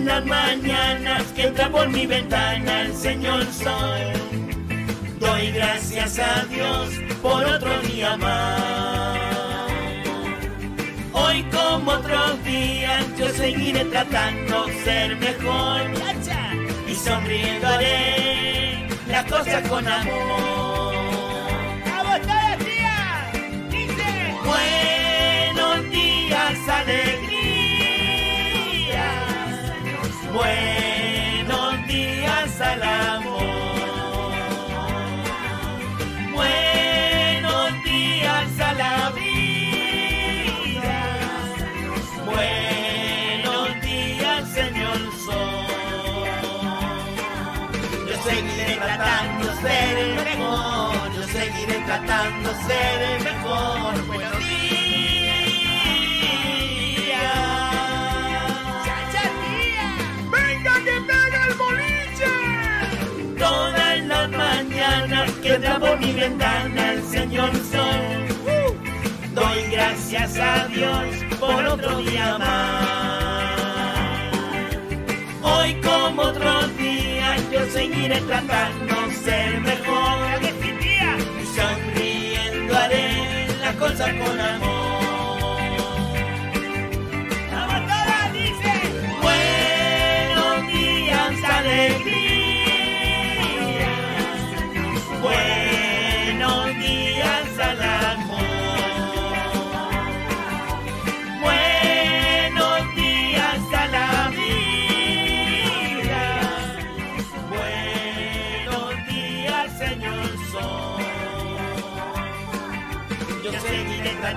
[0.00, 4.12] Todas las mañanas que entra por mi ventana el Señor sol.
[5.18, 6.88] Doy gracias a Dios
[7.20, 9.18] por otro día más.
[11.12, 15.82] Hoy como otros días yo seguiré tratando de ser mejor
[16.88, 20.94] y sonriendo haré las cosas con amor.
[23.70, 24.34] ¡Dice!
[24.46, 27.19] Buenos días, alegría.
[30.40, 34.32] Buenos días al amor.
[36.32, 40.98] Buenos días a la vida.
[42.24, 45.66] Buenos días, Señor Sol.
[48.08, 51.12] Yo seguiré tratando de ser el mejor.
[51.16, 54.06] Yo seguiré tratando de ser el mejor.
[54.06, 54.69] Buenos días.
[65.60, 68.26] Por mi ventana el Señor Sol.
[69.34, 71.04] Doy gracias a Dios
[71.38, 73.60] por otro día más.
[75.42, 80.40] Hoy como otros días yo seguiré tratando de ser mejor.
[81.54, 84.79] Sonriendo haré las cosas con amor.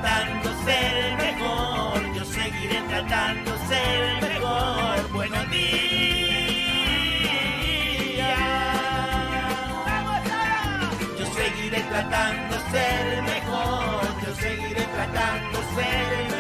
[0.04, 2.14] Tratando ser mejor.
[2.14, 5.12] Yo seguiré tratando ser mejor.
[5.14, 5.88] Buenos días.
[11.18, 14.04] Yo seguiré tratando ser mejor.
[14.26, 16.33] Yo seguiré tratando ser mejor.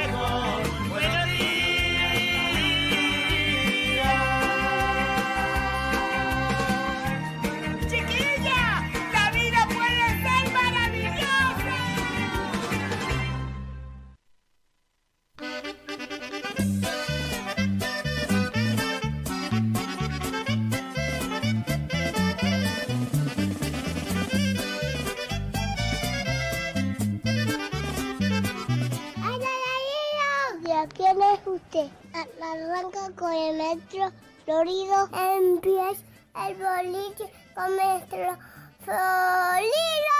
[32.54, 34.12] Arranca con el metro
[34.46, 35.10] Florido.
[35.12, 36.04] Empieza
[36.46, 38.38] el boliche con metro
[38.86, 40.20] Florido.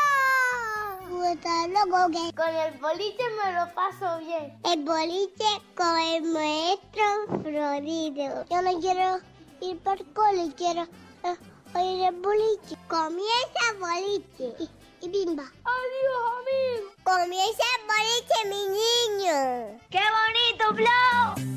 [1.10, 4.60] Tú estás loco que con el boliche me lo paso bien.
[4.66, 5.46] El boliche
[5.76, 7.04] con el maestro
[7.44, 8.46] Florido.
[8.50, 9.20] Yo no quiero
[9.62, 10.88] ir por cole, quiero
[11.24, 11.38] eh,
[11.76, 12.76] oír el boliche.
[12.88, 14.56] Comienza el boliche.
[14.60, 15.44] Y, y bimba.
[15.44, 16.94] ¡Adiós, amigo!
[17.04, 19.80] Comienza el boliche, mi niño.
[19.92, 21.53] ¡Qué bonito, Flo!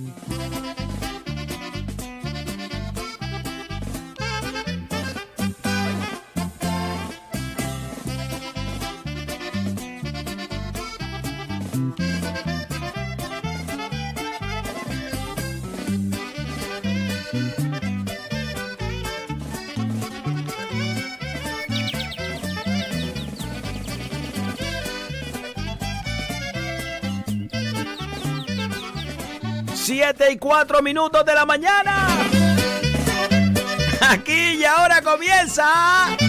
[29.87, 32.09] Siete y cuatro minutos de la mañana.
[34.01, 36.09] Aquí y ahora comienza.
[36.19, 36.27] ¡El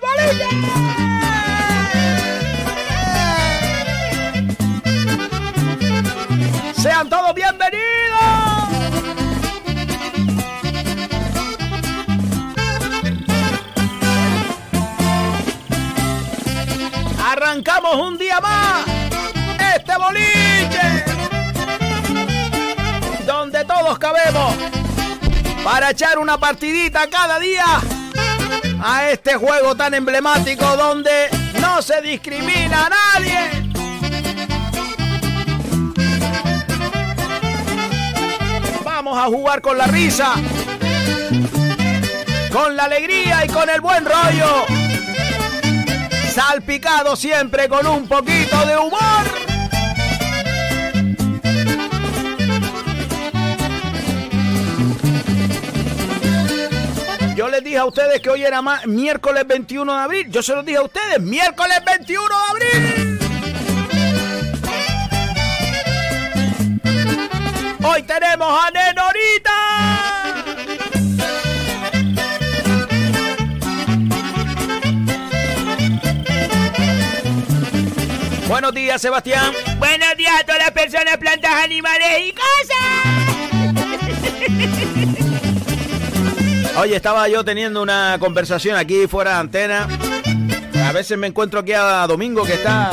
[0.00, 0.46] boliche!
[6.80, 7.82] Sean todos bienvenidos.
[17.18, 18.83] Arrancamos un día más
[25.64, 27.64] para echar una partidita cada día
[28.82, 31.28] a este juego tan emblemático donde
[31.60, 33.72] no se discrimina a nadie.
[38.84, 40.34] Vamos a jugar con la risa,
[42.52, 44.66] con la alegría y con el buen rollo.
[46.32, 49.33] Salpicado siempre con un poquito de humor.
[57.54, 60.26] Les dije a ustedes que hoy era ma- miércoles 21 de abril.
[60.28, 63.18] Yo se los dije a ustedes, miércoles 21 de abril.
[67.84, 69.52] Hoy tenemos a Nenorita.
[78.48, 79.52] Buenos días, Sebastián.
[79.78, 82.78] Buenos días a todas las personas, plantas, animales y cosas.
[86.78, 89.88] Oye, estaba yo teniendo una conversación aquí fuera de antena.
[90.86, 92.90] A veces me encuentro aquí a Domingo que está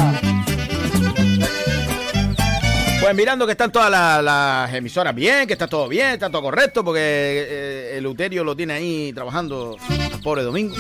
[3.02, 6.84] pues mirando que están todas las, emisoras bien, que está todo bien, está todo correcto,
[6.84, 9.76] porque eh, el Uterio lo tiene ahí trabajando,
[10.24, 10.76] pobre Domingo.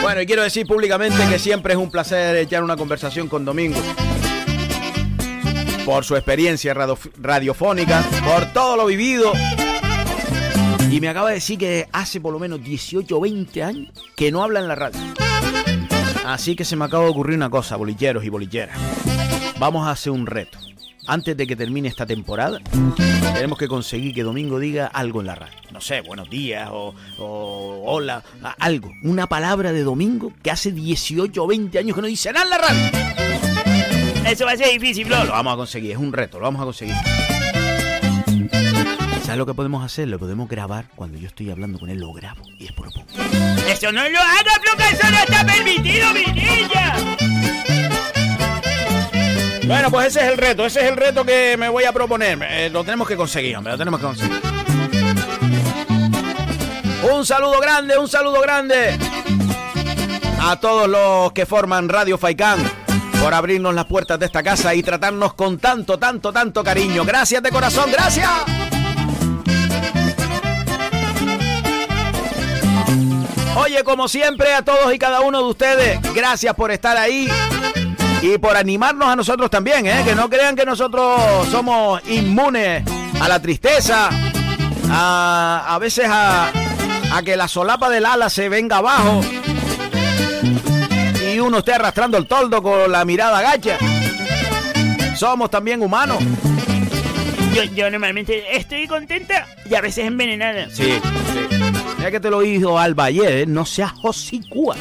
[0.00, 3.78] Bueno, y quiero decir públicamente que siempre es un placer echar una conversación con Domingo.
[5.84, 9.34] Por su experiencia radiofónica, por todo lo vivido.
[10.90, 14.32] Y me acaba de decir que hace por lo menos 18 o 20 años que
[14.32, 15.00] no habla en la radio.
[16.24, 18.76] Así que se me acaba de ocurrir una cosa, bolilleros y bolilleras.
[19.58, 20.58] Vamos a hacer un reto
[21.06, 22.60] antes de que termine esta temporada,
[23.34, 25.56] tenemos que conseguir que Domingo diga algo en la radio.
[25.72, 26.94] No sé, buenos días o,
[27.84, 28.22] hola,
[28.58, 28.92] algo.
[29.02, 32.50] Una palabra de Domingo que hace 18 o 20 años que no dice nada en
[32.50, 34.30] la radio.
[34.30, 35.24] Eso va a ser difícil, bro.
[35.24, 36.94] Lo vamos a conseguir, es un reto, lo vamos a conseguir.
[39.30, 40.08] ¿Sabes lo que podemos hacer?
[40.08, 43.06] Lo podemos grabar cuando yo estoy hablando con él, lo grabo y es puro poco.
[43.68, 44.50] Eso no lo haga,
[44.90, 46.96] eso no está permitido, mi niña.
[49.68, 52.40] Bueno, pues ese es el reto, ese es el reto que me voy a proponer.
[52.42, 54.40] Eh, lo tenemos que conseguir, hombre, lo tenemos que conseguir.
[57.14, 58.98] Un saludo grande, un saludo grande
[60.40, 62.58] a todos los que forman Radio Faikán
[63.22, 67.04] por abrirnos las puertas de esta casa y tratarnos con tanto, tanto, tanto cariño.
[67.04, 68.69] Gracias de corazón, gracias.
[73.56, 77.28] Oye, como siempre, a todos y cada uno de ustedes, gracias por estar ahí
[78.22, 80.02] y por animarnos a nosotros también, ¿eh?
[80.04, 81.20] que no crean que nosotros
[81.50, 82.82] somos inmunes
[83.20, 84.08] a la tristeza,
[84.90, 86.50] a, a veces a,
[87.12, 89.20] a que la solapa del ala se venga abajo
[91.32, 93.78] y uno esté arrastrando el toldo con la mirada gacha.
[95.16, 96.18] Somos también humanos.
[97.54, 100.68] Yo, yo normalmente estoy contenta y a veces envenenada.
[100.70, 101.69] Sí, sí.
[102.00, 103.46] Ya que te lo dijo al Valle, ¿eh?
[103.46, 104.76] no seas hocicúa.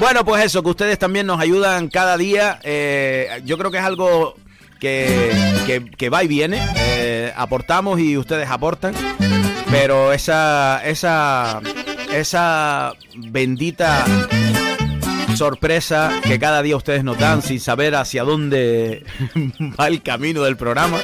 [0.00, 2.60] Bueno, pues eso, que ustedes también nos ayudan cada día.
[2.62, 4.36] Eh, yo creo que es algo
[4.78, 6.60] que, va y viene.
[6.76, 8.94] Eh, aportamos y ustedes aportan.
[9.70, 11.60] Pero esa, esa,
[12.12, 14.04] esa bendita
[15.36, 19.04] sorpresa que cada día ustedes nos dan sin saber hacia dónde
[19.80, 20.98] va el camino del programa.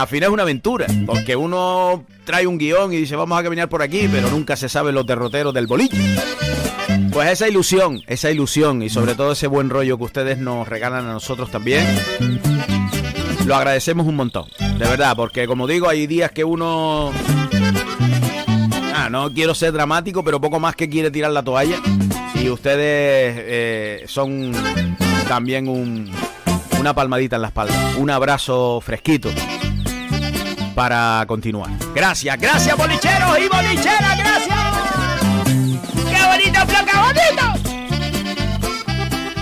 [0.00, 3.68] Al final es una aventura, porque uno trae un guion y dice vamos a caminar
[3.68, 5.98] por aquí, pero nunca se sabe los derroteros del boliche.
[7.12, 11.06] Pues esa ilusión, esa ilusión y sobre todo ese buen rollo que ustedes nos regalan
[11.06, 11.84] a nosotros también,
[13.44, 17.12] lo agradecemos un montón, de verdad, porque como digo, hay días que uno...
[18.94, 21.78] Ah, no quiero ser dramático, pero poco más que quiere tirar la toalla.
[22.42, 24.52] Y ustedes eh, son
[25.28, 26.10] también un,
[26.80, 29.28] una palmadita en la espalda, un abrazo fresquito
[30.74, 31.70] para continuar.
[31.94, 34.60] Gracias, gracias bolicheros y bolicheras, gracias
[36.30, 37.42] bonito, bonito!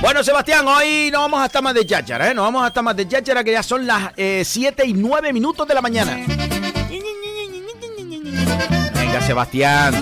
[0.00, 2.34] Bueno, Sebastián, hoy no vamos a estar más de cháchara, ¿eh?
[2.34, 5.32] No vamos a estar más de cháchara, que ya son las 7 eh, y 9
[5.32, 6.18] minutos de la mañana.
[8.94, 9.94] Venga, Sebastián.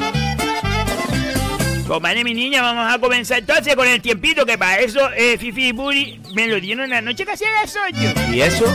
[2.00, 5.68] Vale, mi niña, vamos a comenzar entonces con el tiempito, que para eso eh, Fifi
[5.68, 8.33] y Buri me lo dieron la noche casi a las 8.
[8.33, 8.66] ¿Y eso?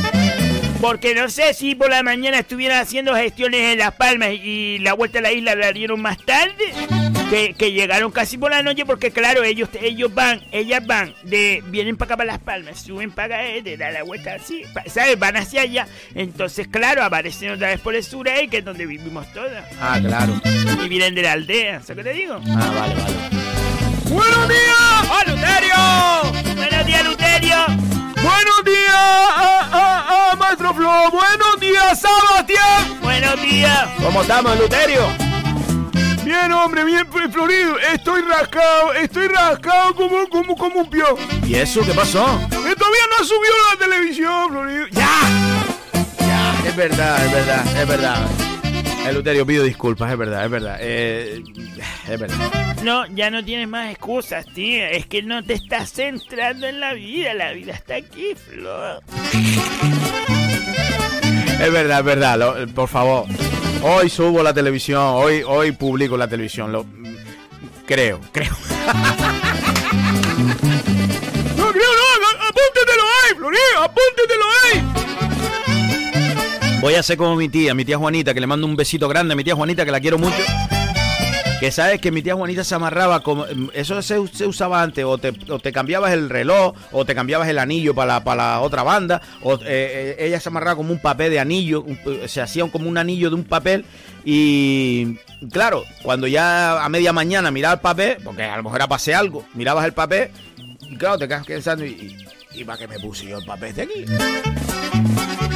[0.82, 4.94] Porque no sé si por la mañana estuvieran haciendo gestiones en Las Palmas y la
[4.94, 6.74] vuelta a la isla la dieron más tarde.
[7.30, 11.96] Que, llegaron casi por la noche porque claro, ellos ellos van, ellas van, de vienen
[11.96, 15.18] para acá para Las Palmas, suben para acá, eh, de dar la vuelta así, ¿sabes?
[15.18, 15.88] Van hacia allá.
[16.14, 19.64] Entonces, claro, aparecen otra vez por el sur ahí, que es donde vivimos todas.
[19.80, 20.42] Ah, claro.
[20.84, 22.42] Y vienen de la aldea, ¿sabes qué te digo?
[22.50, 23.16] Ah, vale, vale.
[24.10, 25.10] ¡Buenos días!
[25.10, 26.56] ¡Oh, Luterio!
[26.56, 28.01] ¡Buenos días, Luterio!
[28.44, 31.12] Buenos días, ah, ah, ah, maestro Flo.
[31.12, 33.00] Buenos días, Sebastián.
[33.00, 33.88] Buenos días.
[34.02, 35.06] ¿Cómo estamos, Luterio?
[36.24, 37.78] Bien, hombre, bien florido.
[37.78, 41.16] Estoy rascado, estoy rascado como, como, como un pio.
[41.46, 42.26] ¿Y eso qué pasó?
[42.50, 44.88] Que todavía no ha subido la televisión, Florido.
[44.88, 45.10] ¡Ya!
[46.18, 48.51] Ya, es verdad, es verdad, es verdad.
[49.14, 50.78] Luterio, pido disculpas, es verdad, es verdad.
[50.80, 51.44] Eh,
[52.08, 52.76] es verdad.
[52.84, 54.86] No, ya no tienes más excusas, tío.
[54.86, 57.34] Es que no te estás centrando en la vida.
[57.34, 59.02] La vida está aquí, Flo.
[61.62, 62.68] Es verdad, es verdad.
[62.74, 63.26] por favor.
[63.84, 65.02] Hoy subo la televisión.
[65.02, 66.72] Hoy, hoy publico la televisión.
[66.72, 66.86] Lo,
[67.86, 68.56] creo, creo.
[71.58, 72.28] No, no.
[72.48, 73.60] Apúntetelo ahí, Florín.
[73.78, 75.01] Apúntetelo ahí.
[76.82, 79.34] Voy a hacer como mi tía, mi tía Juanita, que le mando un besito grande
[79.34, 80.42] a mi tía Juanita, que la quiero mucho.
[81.60, 83.46] Que sabes que mi tía Juanita se amarraba como.
[83.74, 88.20] Eso se, usaba antes, o te, cambiabas el reloj, o te cambiabas el anillo para
[88.36, 92.00] la, otra banda, o eh, eh, ella se amarraba como un papel de anillo, un-
[92.28, 93.86] se hacía como un anillo de un papel,
[94.26, 95.18] y
[95.52, 99.14] claro, cuando ya a media mañana miraba el papel, porque a lo mejor era hacer
[99.14, 100.32] algo, mirabas el papel,
[100.98, 102.18] claro, te quedas pensando, ¿y,
[102.56, 104.06] y, y para qué me puse yo el papel de aquí?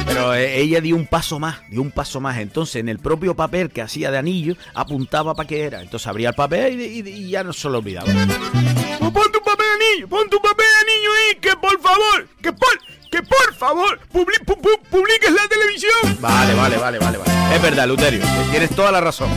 [0.06, 2.38] Pero eh, ella dio un paso más, dio un paso más.
[2.38, 5.82] Entonces, en el propio papel que hacía de anillo, apuntaba para qué era.
[5.82, 8.06] Entonces abría el papel y, y- y ya no se lo olvidaba.
[8.06, 12.28] Pues pon tu papel de niño, pon tu papel de niño ahí, que por favor,
[12.42, 12.78] que por,
[13.10, 16.18] que por favor, publi- pu- pu- publiques la televisión.
[16.20, 17.54] Vale, vale, vale, vale, vale.
[17.56, 18.22] Es verdad, Luterio.
[18.50, 19.28] Tienes toda la razón.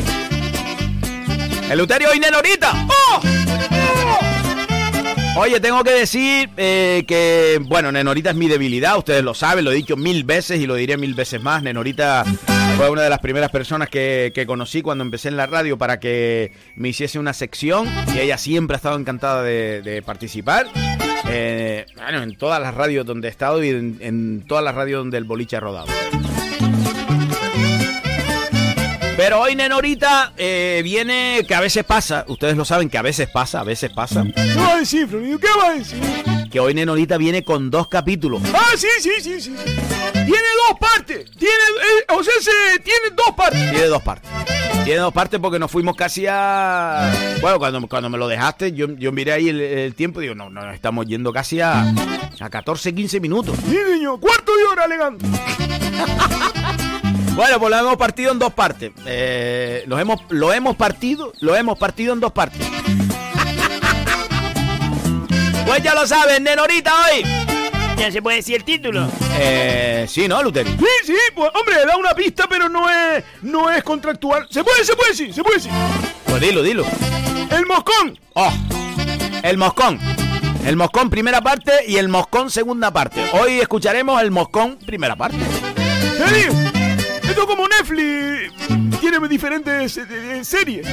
[1.70, 2.74] El Luterio y Nenorita.
[2.88, 4.29] ¡Oh!
[5.38, 9.72] Oye, tengo que decir eh, que, bueno, Nenorita es mi debilidad, ustedes lo saben, lo
[9.72, 11.64] he dicho mil veces y lo diré mil veces más.
[11.64, 12.26] Nenorita
[12.76, 16.00] fue una de las primeras personas que, que conocí cuando empecé en la radio para
[16.00, 20.68] que me hiciese una sección y ella siempre ha estado encantada de, participar.
[21.30, 25.00] Eh, bueno, en todas las radios donde he estado y en, en todas las radios
[25.00, 25.88] donde el boliche ha rodado.
[29.20, 33.28] Pero hoy Nenorita eh, viene, que a veces pasa, ustedes lo saben que a veces
[33.30, 35.38] pasa, a veces pasa, ¿Qué va a decir, Florido?
[35.38, 36.00] ¿Qué va a decir?
[36.50, 38.42] que hoy Nenorita viene con dos capítulos.
[38.54, 39.54] Ah, sí, sí, sí, sí.
[40.14, 41.30] Tiene dos partes.
[41.32, 43.72] Tiene, eh, o sea, se, tiene dos partes.
[43.72, 44.32] Tiene dos partes.
[44.86, 47.12] Tiene dos partes porque nos fuimos casi a...
[47.42, 50.36] Bueno, cuando, cuando me lo dejaste, yo, yo miré ahí el, el tiempo y digo,
[50.36, 51.94] no, no, estamos yendo casi a,
[52.40, 53.58] a 14, 15 minutos.
[53.70, 54.18] Sí, señor.
[54.22, 55.26] Cuarto de hora alegando.
[57.40, 58.92] Bueno, pues lo hemos partido en dos partes.
[59.06, 62.60] Eh, los hemos, lo hemos partido, lo hemos partido en dos partes.
[65.66, 67.24] Pues ya lo saben, Nenorita hoy.
[67.96, 69.08] Ya se puede decir el título.
[69.38, 70.72] Eh, sí, ¿no, Luteri?
[70.72, 74.48] Sí, sí, pues, hombre, da una pista, pero no es, no es contractual.
[74.50, 75.72] Se puede, se puede decir, se puede decir.
[76.26, 76.86] Pues dilo, dilo.
[77.52, 78.20] El moscón.
[78.34, 78.52] Oh,
[79.44, 80.00] el moscón.
[80.66, 83.24] El moscón primera parte y el moscón segunda parte.
[83.34, 85.38] Hoy escucharemos el moscón primera parte.
[86.18, 86.79] Te digo,
[87.30, 88.54] esto como Netflix
[89.00, 90.88] tiene diferentes eh, eh, series.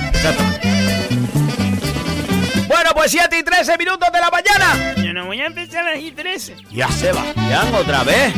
[2.69, 4.95] Bueno, pues 7 y 13 minutos de la mañana.
[4.97, 6.57] Yo no voy a empezar a las y 13.
[6.73, 8.33] Ya Sebastián otra vez.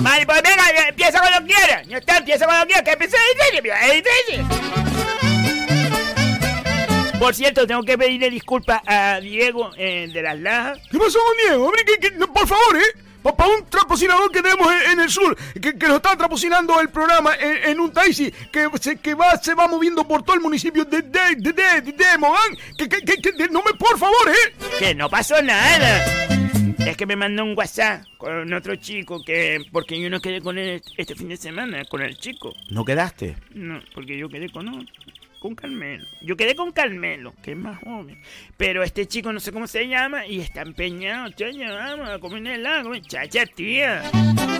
[0.00, 1.86] Vale, pues venga, empieza cuando quieras.
[1.86, 3.20] Ya está, empieza cuando quieras, que empiece a
[3.88, 4.44] las 13.
[7.18, 10.78] Por cierto, tengo que pedirle disculpas a Diego eh, de las Lajas.
[10.90, 11.64] ¿Qué pasó con Diego?
[11.66, 12.98] Hombre, que, que- no, por favor, ¿eh?
[13.22, 16.88] Para un trapocinador que tenemos en, en el sur, que, que nos está trapocinando el
[16.88, 20.40] programa en, en un taxi, que, se, que va, se va moviendo por todo el
[20.42, 22.56] municipio de, de, de, de, de, de Mogán.
[22.76, 24.54] Que, que, que, que- de- no me, por favor, ¿eh?
[24.78, 26.04] Que no pasó nada.
[26.86, 29.58] Es que me mandó un WhatsApp con otro chico que...
[29.72, 32.54] Porque yo no quedé con él este fin de semana, con el chico.
[32.70, 33.36] ¿No quedaste?
[33.52, 34.86] No, porque yo quedé con otro.
[35.38, 36.04] Con Carmelo.
[36.20, 38.20] Yo quedé con Carmelo, que es más joven.
[38.56, 41.30] Pero este chico no sé cómo se llama y está empeñado.
[41.30, 42.90] Chacha, vamos a comer helado.
[42.98, 44.02] Chacha, tía.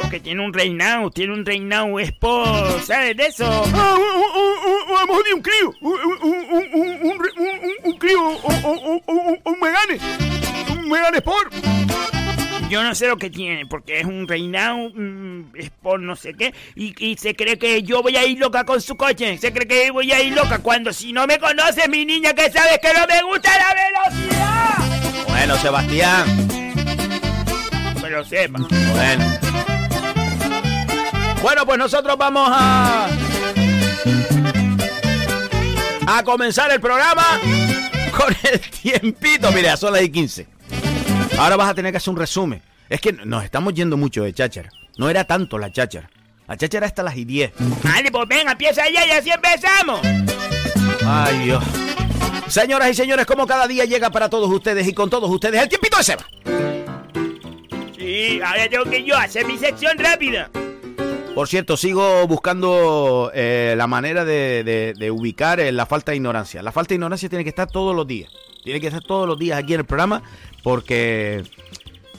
[0.00, 3.44] Porque tiene un reinado, tiene un reinado sport, ¿sabes de eso?
[3.74, 3.96] Ah,
[5.08, 5.74] un, un, crío.
[5.80, 5.98] Un-
[7.84, 9.98] un crío, un, un, un, un- un megane.
[10.80, 11.52] Un megane sport.
[12.68, 16.52] Yo no sé lo que tiene, porque es un reinado mm, sport no sé qué.
[16.74, 19.38] Y, y se cree que yo voy a ir loca con su coche.
[19.38, 22.50] Se cree que voy a ir loca cuando si no me conoces, mi niña, que
[22.50, 25.28] sabes que no me gusta la velocidad.
[25.28, 26.48] Bueno, Sebastián.
[28.02, 28.58] Que lo sepa.
[28.58, 29.38] Bueno.
[31.40, 33.08] Bueno, pues nosotros vamos a.
[36.06, 37.38] A comenzar el programa
[38.16, 39.50] con el tiempito.
[39.52, 40.57] Mira, son las y 15.
[41.42, 42.62] Ahora vas a tener que hacer un resumen.
[42.88, 44.70] Es que nos estamos yendo mucho de cháchara.
[44.96, 46.10] No era tanto la cháchara.
[46.46, 47.52] La cháchara hasta las y 10.
[47.84, 50.00] Vale, pues venga, empieza ya y así empezamos.
[51.06, 51.62] Ay, Dios.
[52.48, 55.68] Señoras y señores, como cada día llega para todos ustedes y con todos ustedes el
[55.68, 56.24] tiempito de Seba.
[57.98, 60.50] Sí, ahora tengo que yo hacer mi sección rápida.
[61.34, 66.16] Por cierto, sigo buscando eh, la manera de, de- de ubicar eh, la falta de
[66.16, 66.62] ignorancia.
[66.62, 68.30] La falta de ignorancia tiene que estar todos los días.
[68.64, 70.22] Tiene que estar todos los días aquí en el programa
[70.62, 71.42] porque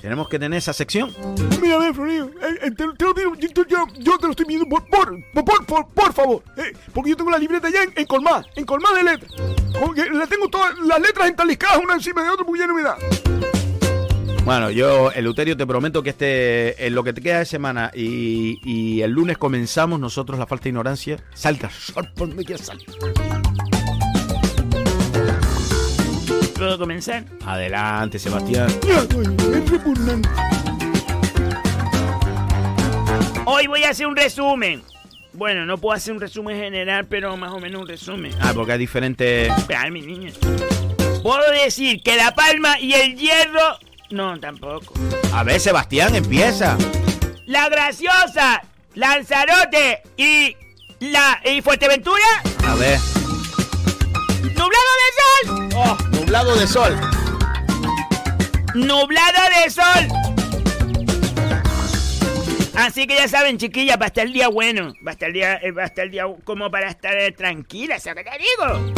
[0.01, 1.13] tenemos que tener esa sección.
[1.62, 4.31] Mira, a ver, Florido, eh, eh, te, te lo digo, yo, yo- yo te lo
[4.31, 7.91] estoy pidiendo por, por, por, por, favor, eh, porque yo tengo la libreta ya en,
[7.96, 9.31] en colmada, en colmada de letras.
[9.79, 12.84] Porque la tengo todas las letras entaliscadas una encima de otra porque ya no me
[12.84, 12.98] da.
[14.46, 18.60] Bueno, yo, Eleuterio, te prometo que este, en lo que te queda de semana y,
[18.63, 21.17] y el lunes comenzamos nosotros la falta de ignorancia.
[21.36, 22.91] Salta, sal, por donde quieras, salta.
[26.59, 27.23] ¿Puedo comenzar?
[27.45, 28.67] Adelante, Sebastián.
[33.45, 34.83] Hoy voy a hacer un resumen.
[35.31, 38.33] Bueno, no puedo hacer un resumen general, pero más o menos un resumen.
[38.41, 39.49] Ah, porque hay diferentes...
[39.73, 40.33] Ay, mi niña.
[41.23, 43.77] Puedo decir que La Palma y el Hierro...
[44.09, 44.93] No, tampoco.
[45.31, 46.77] A ver, Sebastián, empieza.
[47.45, 48.61] La Graciosa,
[48.95, 50.57] Lanzarote y...
[50.99, 51.39] La...
[51.45, 52.25] ¿Y Fuerteventura?
[52.67, 52.99] A ver.
[54.43, 55.69] ¡Nublado de sol!
[55.75, 55.97] Oh,
[56.29, 56.95] nublado de sol.
[58.75, 60.07] ¡Nublado de sol!
[62.75, 64.93] Así que ya saben, chiquillas, va a estar el día bueno.
[65.03, 67.31] Va a estar el día, eh, va a estar el día como para estar eh,
[67.31, 68.93] tranquila, ¿sabes qué digo?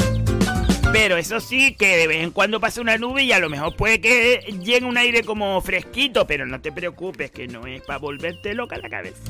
[0.92, 3.78] Pero eso sí, que de vez en cuando pasa una nube y a lo mejor
[3.78, 8.00] puede que llegue un aire como fresquito, pero no te preocupes, que no es para
[8.00, 9.22] volverte loca la cabeza.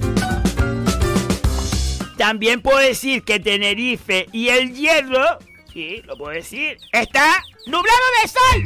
[2.18, 5.38] También puedo decir que Tenerife y el Hierro,
[5.74, 8.64] sí, lo puedo decir, está nublado de sol.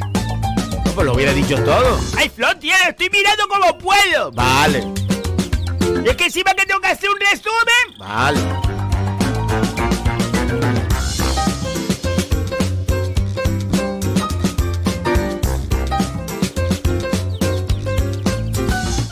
[0.84, 1.98] No, pues lo hubiera dicho todo.
[2.16, 2.74] ¡Ay, Flor, tío!
[2.88, 4.32] Estoy mirando como puedo.
[4.32, 4.84] Vale,
[6.04, 7.98] Es que encima que tengo que hacer un resumen.
[7.98, 8.40] vale.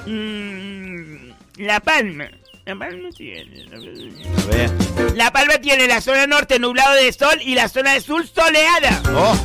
[0.07, 2.29] Mm, la Palma.
[2.66, 3.66] La Palma tiene.
[3.73, 4.71] A ver.
[5.14, 9.02] La Palma tiene la zona norte nublado de sol y la zona de sur soleada.
[9.14, 9.37] Oh,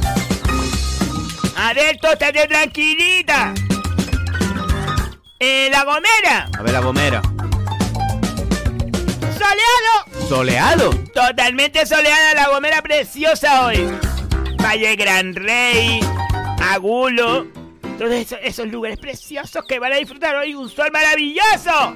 [1.58, 3.54] Adentro estate tranquilita.
[5.40, 6.50] Eh, la Gomera.
[6.58, 7.22] a ver la gomera.
[9.34, 10.28] Soleado.
[10.30, 10.90] Soleado.
[11.14, 13.86] Totalmente soleada la Gomera preciosa hoy.
[14.62, 16.00] Valle Gran Rey,
[16.62, 17.48] Agulo,
[18.00, 21.96] todos esos, esos lugares preciosos que van a disfrutar hoy un sol maravilloso.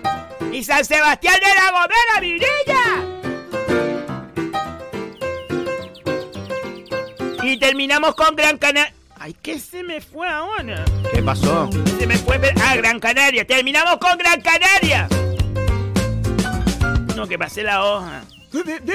[0.52, 2.84] Y San Sebastián de la Gomera, Virilla.
[7.44, 8.94] Y terminamos con Gran Canaria.
[9.20, 10.84] Ay, ¿qué se me fue ahora?
[11.13, 11.70] ¿Qué pasó?
[11.98, 12.39] Se me fue.
[12.62, 13.46] Ah, Gran Canaria.
[13.48, 15.08] Terminamos con Gran Canaria.
[17.16, 18.24] No, que pasé la hoja.
[18.52, 18.94] De- de-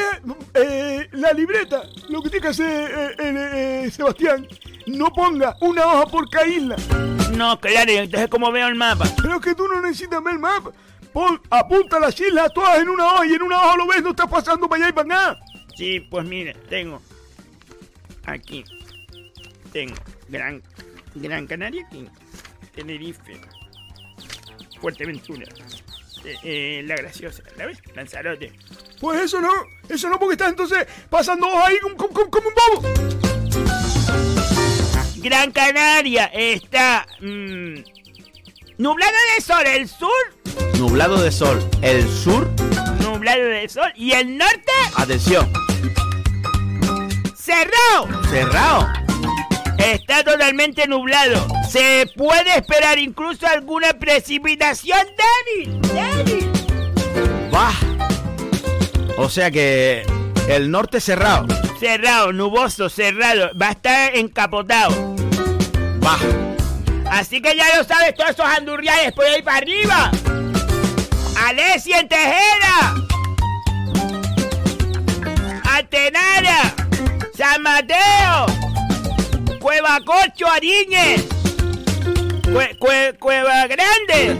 [0.55, 4.47] eh, la libreta, lo que tiene que hacer eh, eh, eh, Sebastián,
[4.91, 6.77] no ponga una hoja por cada isla.
[7.33, 9.05] No, claro, entonces como veo el mapa.
[9.21, 10.71] Pero es que tú no necesitas ver el mapa.
[11.13, 14.11] Pon, apunta las islas todas en una hoja y en una hoja lo ves, no
[14.11, 15.41] estás pasando para allá y para acá.
[15.77, 17.01] Sí, pues mire, tengo
[18.27, 18.65] aquí,
[19.73, 19.95] tengo
[20.29, 20.63] Gran,
[21.15, 22.07] Gran Canaria aquí,
[22.75, 23.41] Tenerife,
[24.81, 25.47] Fuerteventura,
[26.25, 27.79] eh, eh, La Graciosa, ¿la ves?
[27.95, 28.53] Lanzarote.
[29.01, 29.51] Pues eso no,
[29.89, 31.97] eso no porque estás entonces pasando hojas ahí como-
[32.31, 33.88] como un bobo.
[35.21, 37.75] Gran Canaria está mm,
[38.79, 40.39] nublado de sol, el sur,
[40.79, 41.59] Nublado de sol.
[41.83, 42.49] El sur,
[43.01, 45.51] nublado de sol, y el norte, atención,
[47.37, 48.23] cerrado.
[48.31, 48.89] cerrado.
[49.79, 51.47] Está totalmente nublado.
[51.69, 54.99] Se puede esperar incluso alguna precipitación
[55.57, 55.81] débil.
[55.83, 56.53] Débil.
[57.55, 57.73] Va.
[59.17, 60.05] O sea que
[60.49, 61.47] el norte cerrado.
[61.79, 63.51] Cerrado, nuboso, cerrado.
[63.61, 64.91] Va a estar encapotado.
[66.05, 66.19] Va.
[67.11, 70.11] Así que ya lo sabes, todos esos andurriales por ahí para arriba.
[71.47, 72.95] Alessi en Tejera.
[75.73, 76.75] Atenara.
[77.37, 78.47] San Mateo.
[79.61, 81.25] Cueva Corcho, Ariñez.
[82.53, 84.39] Cue- cue- Cueva Grande.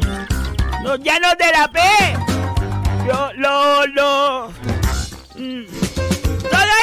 [0.83, 1.81] Los llanos de la P.
[3.07, 4.49] Lo, lo, lo.
[5.37, 5.88] Mm.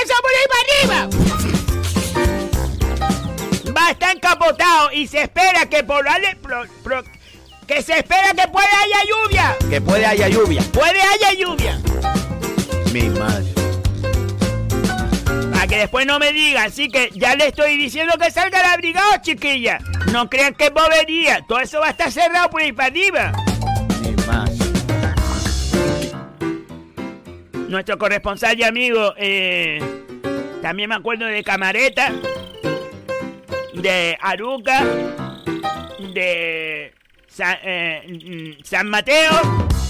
[0.05, 0.61] Eso por ahí para
[0.99, 1.09] arriba.
[3.75, 6.05] Va a estar encapotado y se espera que por
[6.41, 7.03] pro- pro-
[7.67, 9.57] que se espera que pueda haya lluvia.
[9.69, 10.61] Que puede haya lluvia.
[10.71, 11.79] Puede haya lluvia.
[12.93, 13.51] Mi madre.
[15.51, 16.67] Para que después no me digan.
[16.67, 19.79] Así que ya le estoy diciendo que salga el abrigado, chiquilla.
[20.11, 21.43] No crean que es bobería.
[21.47, 23.31] Todo eso va a estar cerrado por ahí para arriba.
[27.67, 29.79] Nuestro corresponsal y amigo, eh,
[30.61, 32.11] también me acuerdo de Camareta,
[33.73, 34.83] de Aruca,
[36.13, 36.93] de
[37.27, 39.31] Sa- eh, mm, San Mateo,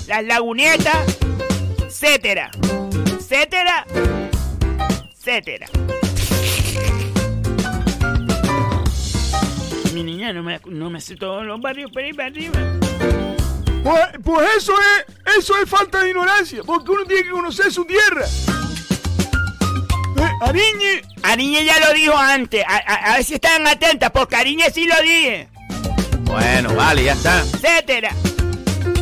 [0.07, 1.17] Las Lagunetas,
[1.85, 2.49] etcétera,
[3.17, 3.85] etcétera,
[5.11, 5.67] etcétera.
[9.93, 12.59] Mi niña no me, no me sé todos los barrios por ahí arriba.
[13.85, 17.85] Pues, pues eso es, eso es falta de ignorancia, porque uno tiene que conocer su
[17.85, 18.25] tierra.
[20.17, 24.37] Eh, Ariñe, Ariñe ya lo dijo antes, a, a- a ver si están atentas, porque
[24.37, 25.49] Ariñe sí lo dije.
[26.21, 27.41] Bueno, vale, ya está.
[27.41, 28.11] etcétera.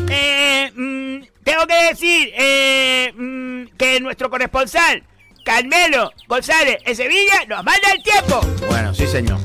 [0.09, 5.01] Eh, mm, tengo que decir eh, mm, que nuestro corresponsal,
[5.45, 8.41] Carmelo González en Sevilla, nos manda el tiempo.
[8.67, 9.39] Bueno, sí, señor.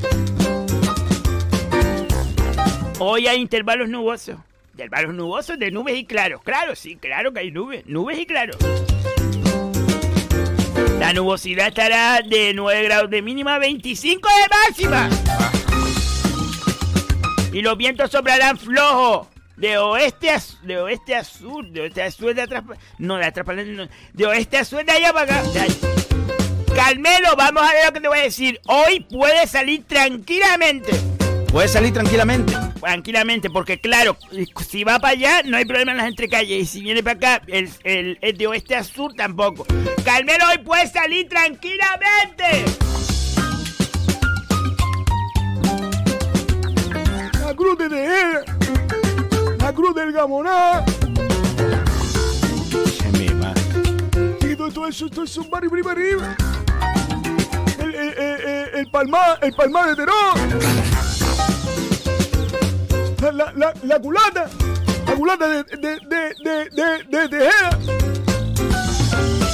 [2.99, 4.35] Hoy hay intervalos nubosos.
[4.79, 6.41] Intervalos nubosos de nubes y claros.
[6.41, 7.85] Claro, sí, claro que hay nubes.
[7.85, 8.55] Nubes y claros.
[10.97, 15.09] La nubosidad estará de 9 grados de mínima, 25 de máxima.
[17.51, 19.27] Y los vientos sobrarán flojos.
[19.57, 22.63] De oeste a, de oeste a sur, de oeste a sur, de atrás,
[22.99, 23.45] no, de atrás
[24.13, 25.65] de oeste a sur, de allá para acá.
[26.73, 28.61] Calmelo, vamos a ver lo que te voy a decir.
[28.67, 31.18] Hoy puedes salir tranquilamente.
[31.51, 32.53] Puedes salir tranquilamente.
[32.79, 34.15] Tranquilamente, porque claro,
[34.67, 36.61] si va para allá no hay problema en las entrecalles.
[36.61, 39.65] Y si viene para acá, el, el, el de oeste a sur tampoco.
[40.05, 42.65] Calmelo, hoy puedes salir tranquilamente.
[47.45, 48.43] La cruz de Tejeda.
[49.59, 50.85] La cruz del Gamoná.
[54.41, 56.35] Y todo, todo eso, todo eso, barrio arriba, arriba.
[57.79, 61.08] El, el, el, el, el palmar, el palmar de Terón.
[63.21, 64.49] La, la, la, la culata.
[65.05, 67.79] La culata de, de, de, de, de, de Tejeda.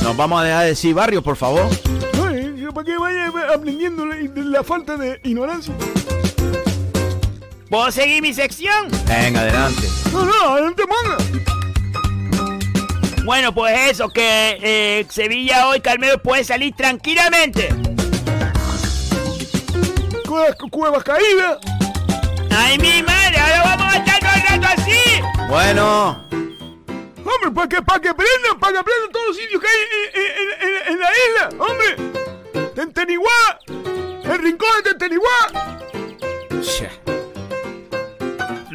[0.03, 1.67] Nos vamos a dejar de decir barrio, por favor.
[2.27, 5.73] Ay, para que vaya aprendiendo la, la falta de ignorancia.
[7.69, 8.87] ¿Puedo seguir mi sección?
[9.07, 9.87] Venga, adelante.
[10.13, 11.17] No, no, adelante manda.
[13.25, 17.69] Bueno, pues eso, que eh, Sevilla hoy, Calmelo, puede salir tranquilamente.
[20.27, 21.57] Cuevas, cuevas caídas.
[22.55, 23.24] ¡Ay, mi madre!
[23.39, 25.21] Ahora vamos a estar todo el rato así.
[25.49, 26.25] Bueno.
[27.25, 29.75] Hombre, para que, para que aprendan, para que aprendan todos los sitios que hay
[30.87, 32.71] en, la isla, hombre.
[32.75, 35.75] Tenteniguá, el rincón de Tenteniguá.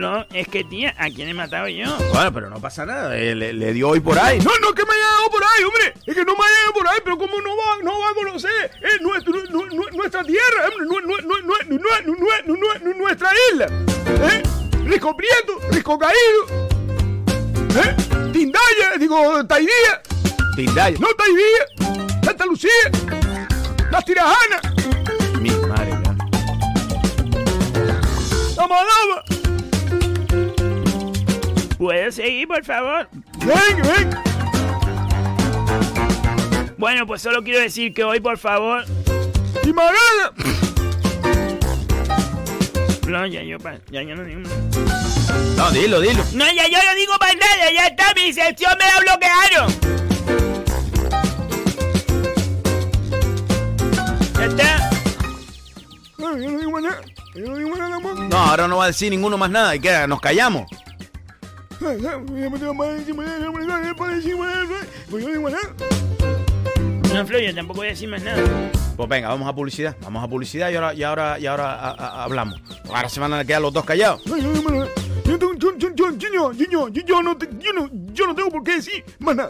[0.00, 1.84] No, es que tía, ¿a quién he matado yo?
[2.14, 4.38] Bueno, pero no pasa nada, eh, le, dio hoy por ahí.
[4.38, 5.92] No, no, que me haya dado por ahí, hombre.
[6.06, 8.14] Es que no me haya dado por ahí, pero ¿cómo no va, no va a
[8.14, 11.00] conocer eh, nuestro, nu, nu, nuestra tierra, eh, nu,
[12.94, 13.89] nuestra isla?
[14.22, 14.42] ¿Eh?
[14.84, 16.70] Risco Prieto, Risco Caído.
[17.76, 17.96] ¿Eh?
[18.32, 20.02] Tindaya, digo, Taidía.
[20.56, 20.98] Tindaya.
[20.98, 22.20] No Taidía.
[22.22, 22.70] Santa Lucía.
[23.90, 24.60] Las Tirajanas.
[25.40, 25.90] Mi madre.
[26.04, 26.16] ya.
[28.56, 29.24] La Madama.
[31.78, 33.08] ¿Puedo seguir, por favor?
[33.38, 34.10] Ven, ven.
[36.76, 38.84] Bueno, pues solo quiero decir que hoy, por favor...
[39.64, 40.49] Y Marana.
[43.06, 44.56] No, ya yo, pa- ya yo no digo nada.
[45.56, 46.24] No, dilo, dilo.
[46.32, 49.74] No, ya yo no digo más nada, ya está, mi sección me la bloquearon.
[54.38, 54.90] Ya está.
[56.18, 57.00] No, yo no digo nada.
[57.34, 58.14] Yo no digo nada más.
[58.28, 59.74] No, ahora no va a decir ninguno más nada.
[59.74, 60.06] ¿Y qué?
[60.06, 60.66] ¿Nos callamos?
[67.14, 68.42] No yo tampoco voy a decir más nada.
[68.96, 69.96] Pues venga, vamos a publicidad.
[70.02, 72.60] Vamos a publicidad y ahora, y ahora, y ahora a- a- hablamos.
[72.92, 74.24] Ahora se van a quedar los dos callados.
[74.26, 74.36] No-
[78.12, 79.48] yo no tengo por qué decir más nada.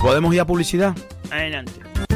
[0.00, 0.96] ¿Podemos ir a publicidad?
[1.30, 1.72] Adelante.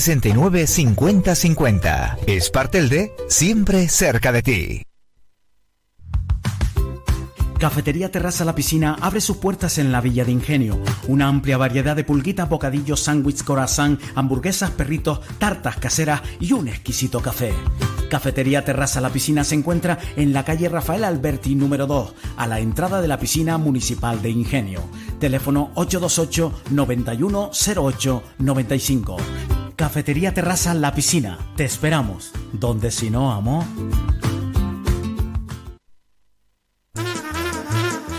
[0.00, 2.18] 69 50 50.
[2.26, 4.82] Espartelde, siempre cerca de ti.
[7.58, 10.80] Cafetería Terraza La Piscina abre sus puertas en la Villa de Ingenio.
[11.08, 17.20] Una amplia variedad de pulguitas, bocadillos, sándwiches, corazón, hamburguesas, perritos, tartas caseras y un exquisito
[17.20, 17.52] café.
[18.08, 22.60] Cafetería Terraza La Piscina se encuentra en la calle Rafael Alberti número 2, a la
[22.60, 24.82] entrada de la piscina municipal de Ingenio.
[25.18, 29.59] Teléfono 828 9108 95.
[29.80, 31.38] Cafetería Terraza La Piscina.
[31.56, 32.32] Te esperamos.
[32.52, 33.64] Donde si no, amor.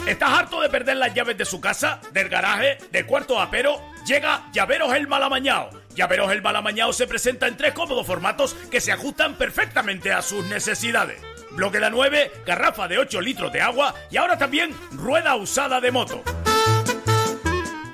[0.08, 3.80] ¿Estás harto de perder las llaves de su casa, del garaje, del cuarto apero?
[4.08, 5.70] Llega Llaveros el Malamañao.
[5.94, 10.44] Llaveros el Malamañao se presenta en tres cómodos formatos que se ajustan perfectamente a sus
[10.46, 11.22] necesidades.
[11.52, 15.92] Bloque de 9, garrafa de 8 litros de agua y ahora también rueda usada de
[15.92, 16.24] moto.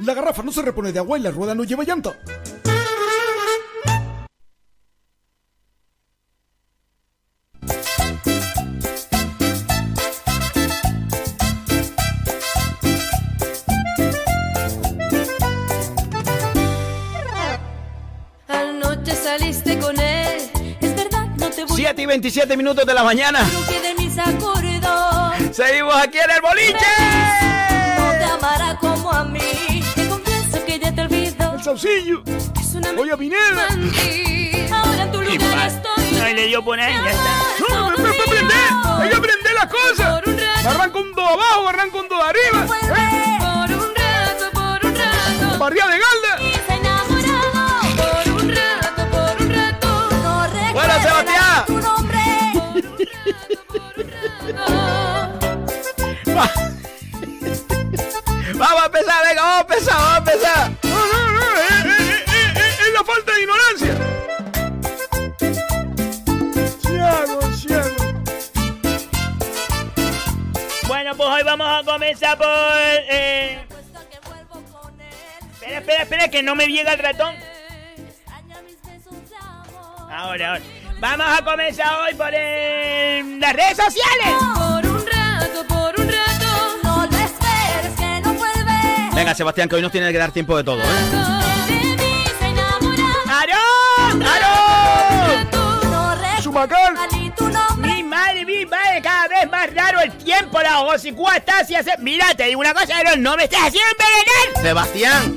[0.05, 2.17] La garrafa no se repone de agua y la rueda no lleva llanta.
[22.07, 23.39] Y 27 minutos de la mañana.
[25.51, 26.87] Seguimos aquí en el boliche.
[27.97, 29.83] No te amará como a mí.
[29.95, 31.53] Te confieso que ya te olvido.
[31.53, 32.23] El saucillo.
[32.59, 33.67] Es una Oye, Pineda.
[34.71, 36.11] Ahora en tu lugar estoy.
[36.11, 37.29] No, le dio por ahí, ya está.
[37.69, 38.53] No, me, me, me aprende.
[38.99, 40.21] Hay que aprender las cosas.
[40.65, 42.65] Arranca un do abajo, arranca un do arriba.
[42.65, 43.37] ¿eh?
[43.39, 45.59] Por un rato, por un rato.
[45.59, 46.26] Barría de galda.
[58.55, 60.71] Vamos a empezar, venga, vamos a empezar, vamos a empezar.
[60.83, 61.41] No, no, no.
[61.61, 63.93] Es, es- es- es la falta de ignorancia.
[66.81, 67.95] Ciago, ciago.
[70.87, 72.47] Bueno, pues hoy vamos a comenzar por...
[72.47, 73.59] Eh...
[75.61, 77.35] Espera, espera, espera, que no me llega el ratón.
[80.09, 80.63] Ahora, ahora.
[80.99, 84.33] Vamos a comenzar hoy por eh, las redes sociales.
[89.17, 90.85] Venga, Sebastián, que hoy nos tiene que dar tiempo de todo, ¿eh?
[93.27, 94.21] ¡Aarón!
[94.21, 95.49] ¡Aarón!
[97.51, 97.95] Nombre.
[97.95, 101.93] Mi madre, mi madre, cada vez más raro el tiempo, la hocicúa está así hace...
[101.97, 104.61] Mira, te digo una cosa, Aarón, no me estás haciendo envenenar.
[104.61, 105.35] Sebastián.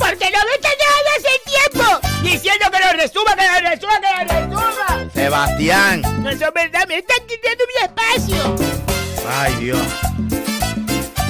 [0.00, 2.00] Porque no me estás dejando hace tiempo.
[2.22, 5.10] Diciendo que lo resuma, que lo resuma, que lo resuma.
[5.14, 6.02] Sebastián.
[6.24, 8.56] No, eso es verdad, me están quitando mi espacio.
[9.28, 10.11] Ay, Dios.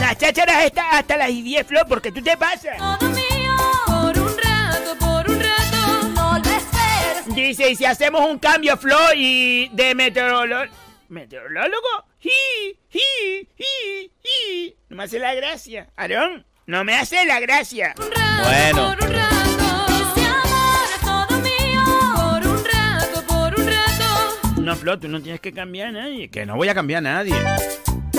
[0.03, 2.77] Las chácharas están hasta las 10, Flor, porque tú te pasas.
[2.77, 3.57] Todo mío.
[3.87, 6.09] Por un rato, por un rato.
[6.13, 7.35] No lo.
[7.35, 10.65] Dice, ¿y si hacemos un cambio, Flor, y de meteorólogo?
[11.09, 11.87] ¿Meteorólogo?
[12.21, 12.77] ¡Hi!
[12.93, 13.49] ¡Hi!
[13.57, 14.11] ¡Hi!
[14.25, 14.77] ¡Hi!
[14.89, 15.89] No me hace la gracia.
[15.97, 17.95] Aarón, no me hace la gracia.
[17.97, 18.97] Un rato, Bueno.
[18.97, 19.87] por un rato.
[19.89, 21.83] Ese amor es todo mío.
[22.17, 24.61] Por un rato, por un rato.
[24.63, 26.29] No, Flor, tú no tienes que cambiar a nadie.
[26.29, 27.35] Que no voy a cambiar a nadie.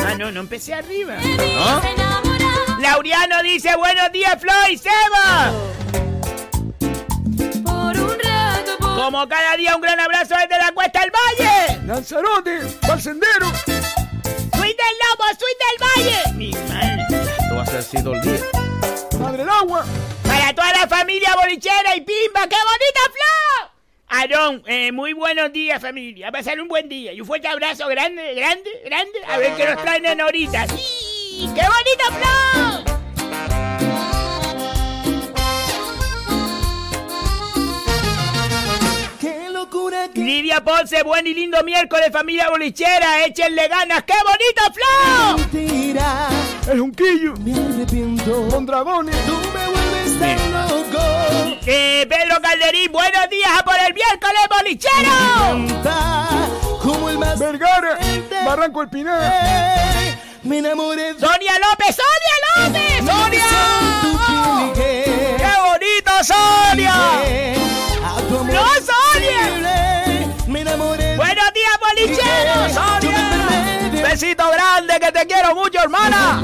[0.06, 1.16] Ah, no, no empecé arriba.
[1.16, 1.82] ¿No?
[2.80, 5.52] Laureano dice, buenos días, Flor y Seba.
[7.64, 11.82] Por un rato, por Como cada día, un gran abrazo desde la Cuesta del Valle.
[11.86, 12.60] Lanzarote.
[12.82, 13.52] Pa'l sendero.
[13.66, 16.34] ¡Suite del Lobo, suite del Valle!
[16.36, 17.06] Mi madre.
[17.40, 18.40] Esto va a ser así todo el día.
[19.20, 19.86] Madre el agua.
[20.24, 23.73] Para toda la familia bolichera y pimba, ¡qué bonita flor!
[24.16, 27.88] Aarón, eh, muy buenos días familia, a pasar un buen día y un fuerte abrazo
[27.88, 30.68] grande, grande, grande, a ver qué nos traen en ahorita.
[30.68, 31.50] ¡Sí!
[31.56, 31.64] ¡Qué!
[39.20, 45.40] Qué locura Lidia Ponce, buen y lindo miércoles familia bolichera, échenle ganas, ¡qué bonita flor!
[45.40, 46.30] mentira.
[46.70, 47.34] El junquillo.
[47.44, 48.48] Me arrepiento.
[48.50, 49.16] Con dragones.
[49.26, 49.93] Tú me vuelves
[51.66, 55.84] Eh, Pedro Calderín, buenos días a por el miércoles bolichero.
[57.38, 57.98] Vergara.
[58.46, 60.18] Barranco El Pinar.
[60.44, 63.44] Me enamoré de Sonia López, Sonia López, Sonia.
[64.74, 65.38] piel.
[65.38, 66.96] ¡Qué bonito, Sonia!
[68.30, 69.48] ¡No, Sonia!
[69.48, 70.28] imposible.
[70.48, 71.16] Me enamoré.
[71.16, 74.04] ¡Buenos días, me ¡Sonia!
[74.04, 76.42] ¡Besito grande, que te quiero mucho, hermana!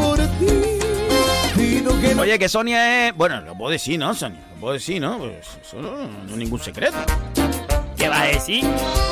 [2.01, 2.21] Que no.
[2.21, 3.15] Oye, que Sonia es.
[3.15, 4.39] Bueno, lo puedo decir, ¿no, Sonia?
[4.55, 5.17] Lo puedo decir, ¿no?
[5.17, 6.97] Pues eso no, no es ningún secreto.
[7.97, 8.65] ¿Qué vas a decir?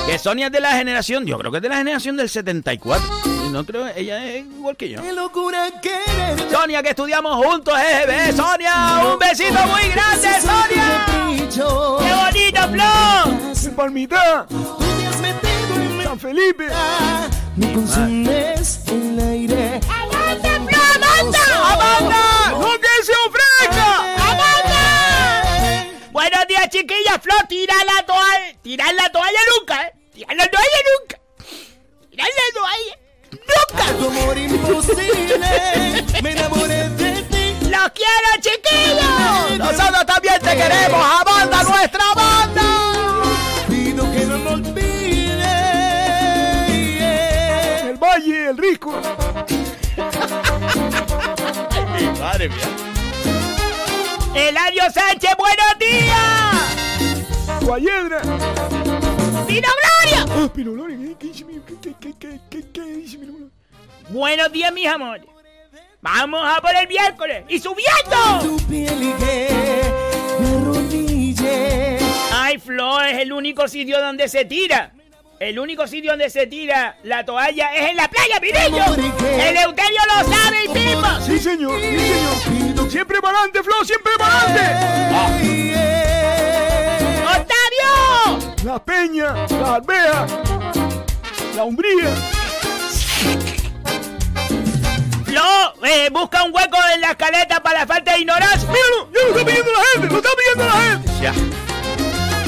[0.05, 1.25] Que Sonia es de la generación.
[1.25, 3.05] Yo creo que es de la generación del 74.
[3.45, 3.87] Y no creo.
[3.95, 5.01] Ella es igual que yo.
[5.01, 6.49] Qué locura quererte.
[6.49, 8.35] Sonia, que estudiamos juntos, EGB.
[8.35, 11.05] Sonia, un besito muy grande, Sonia.
[11.53, 13.47] ¡Qué bonito, Flor!
[13.75, 14.45] Palmita.
[14.49, 16.67] Tú te has metido en San Felipe.
[17.55, 19.79] Me consumes el aire.
[19.87, 20.55] ¡Amanda!
[20.55, 21.39] ¡Amanda!
[22.01, 22.36] ¡No
[27.21, 28.55] Flor, tira la toalla.
[28.61, 29.93] Tira la toalla nunca, ¿eh?
[30.13, 31.19] Tira la toalla nunca.
[32.09, 32.97] Tira la toalla.
[33.31, 33.85] ¡Nunca!
[33.97, 35.49] Tu amor imposible,
[36.23, 37.57] me enamoré de ti.
[37.69, 39.57] ¡Los quiero, chiquillos!
[39.57, 42.63] Nosotros también te queremos, Amanda, nuestra banda.
[43.67, 45.45] Pido que no me olvides.
[47.83, 48.93] El Valle, el Risco.
[52.19, 52.69] Madre mía.
[54.35, 56.86] Eladio Sánchez, buenos días.
[57.67, 58.21] Guayedra.
[59.45, 60.25] ¡Pino Gloria!
[60.29, 63.47] Ah, Pino Gloria, ¿qué- dice mi- qué- qué- qué- qué- qué- qué dice Gloria?
[64.07, 65.25] Buenos días, mis amores.
[66.01, 68.55] Vamos a por el miércoles y subiendo.
[72.31, 74.93] Ay, Flo, es el único sitio donde se tira.
[75.37, 78.85] El único sitio donde se tira la toalla es en la playa, Pirillo.
[79.21, 81.19] El Euterio lo sabe y pimba.
[81.21, 82.89] Sí, señor, sí, señor.
[82.91, 85.96] Siempre para adelante, Flo, siempre para adelante.
[88.63, 90.27] La Peña, la Albea,
[91.55, 92.13] la Umbría.
[95.25, 98.67] Flo, eh, busca un hueco en la escaleta para la falta de ignorancia.
[98.69, 101.11] Míralo, ya lo está pidiendo la gente, lo está pidiendo la gente.
[101.21, 101.57] Ya.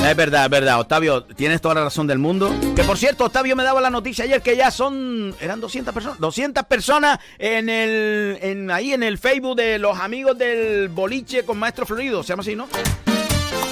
[0.10, 2.56] Es verdad, es verdad, Octavio, tienes toda la razón del mundo.
[2.75, 5.36] Que por cierto, Octavio me daba la noticia ayer que ya son.
[5.41, 6.19] eran 200 personas.
[6.19, 8.39] 200 personas en el.
[8.41, 12.23] En, ahí en el Facebook de los amigos del boliche con Maestro Florido.
[12.23, 12.67] Se llama así, ¿no?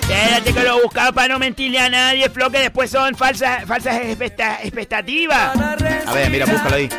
[0.10, 3.96] Espérate que lo buscaba para no mentirle a nadie, Flo, que después son falsas, falsas
[4.04, 5.56] expecta- expectativas.
[6.06, 6.90] A ver, mira, búscalo ahí.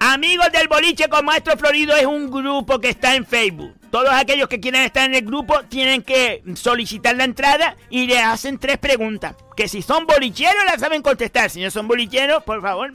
[0.00, 3.74] Amigos del Boliche con Maestro Florido es un grupo que está en Facebook.
[3.90, 8.18] Todos aquellos que quieran estar en el grupo tienen que solicitar la entrada y le
[8.20, 9.34] hacen tres preguntas.
[9.56, 11.50] Que si son bolicheros las saben contestar.
[11.50, 12.92] Si no son bolicheros, por favor,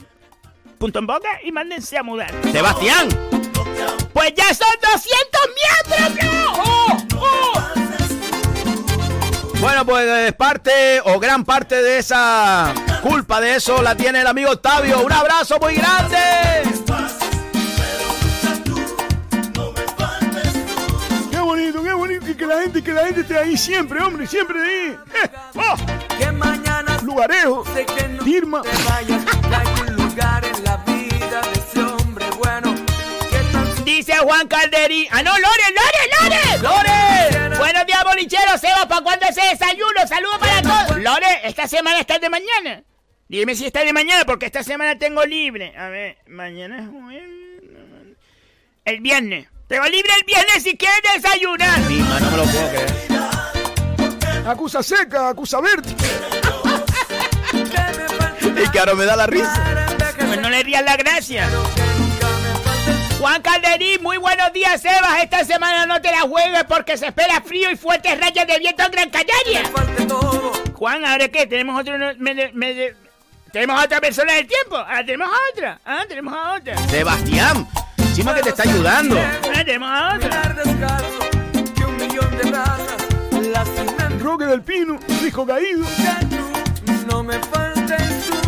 [0.78, 2.32] punto en boca y mándense a mudar.
[2.52, 3.08] Sebastián.
[4.14, 5.42] Pues ya son 200
[6.10, 6.64] miembros, Flo.
[6.64, 7.85] ¡Oh, oh!
[9.60, 14.28] Bueno, pues eh, parte o gran parte de esa culpa de eso la tiene el
[14.28, 15.02] amigo Octavio.
[15.04, 16.18] Un abrazo muy grande.
[21.32, 24.28] Qué bonito, qué bonito que, que la gente, que la gente esté ahí siempre, hombre,
[24.28, 24.98] siempre ahí.
[25.24, 25.76] Eh, oh,
[27.06, 27.64] lugarejo,
[28.26, 28.62] Irma.
[28.62, 29.24] te vayas.
[29.24, 32.76] que Hay un lugar en la vida de ese hombre bueno.
[33.30, 35.08] Que tan Dice Juan Calderí.
[35.12, 36.58] Ah, no, Lore, Lore, Lore.
[36.62, 37.35] Lore.
[37.58, 38.62] Buenos días, bolicheros.
[38.62, 40.08] Seba, ¿para cuándo ese desayuno?
[40.08, 41.02] Saludos para todos.
[41.02, 42.84] Lore, esta semana está de mañana.
[43.28, 45.76] Dime si está de mañana, porque esta semana tengo libre.
[45.78, 47.24] A ver, mañana es jueves.
[48.86, 49.48] El viernes.
[49.68, 51.80] Tengo libre el viernes si quieres desayunar.
[51.82, 54.48] Mima, no me lo puedo creer.
[54.48, 55.90] acusa seca, acusa verde.
[58.58, 59.86] Y que ahora me da la risa.
[60.18, 61.50] Pues no le rías la gracia.
[63.20, 65.24] Juan Calderí, muy buenos días, Sebas.
[65.24, 68.84] Esta semana no te la juegues porque se espera frío y fuertes rayas de viento
[68.84, 69.64] en Gran Canaria.
[70.74, 71.48] Juan, ¿ahora qué?
[71.48, 71.98] ¿Tenemos otro...
[71.98, 72.94] no- me- me- me-
[73.52, 74.76] ¿Tenemos a otra persona del tiempo?
[74.78, 75.80] Ah, tenemos a otra.
[75.86, 76.78] Ah, tenemos a otra.
[76.90, 77.66] Sebastián.
[77.98, 79.18] Encima que te está ayudando.
[79.18, 80.56] Ah, tenemos a otra.
[84.20, 85.86] Roque del Pino, Risco Caído.
[87.08, 88.45] No me faltes tú.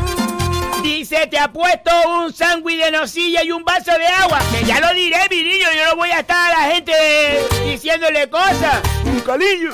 [0.97, 4.39] Dice, te ha puesto un sándwich de nocilla y un vaso de agua.
[4.51, 5.67] Que ya lo diré, mi niño.
[5.75, 6.91] Yo no voy a estar a la gente
[7.65, 8.79] diciéndole cosas.
[9.05, 9.69] Un calillo.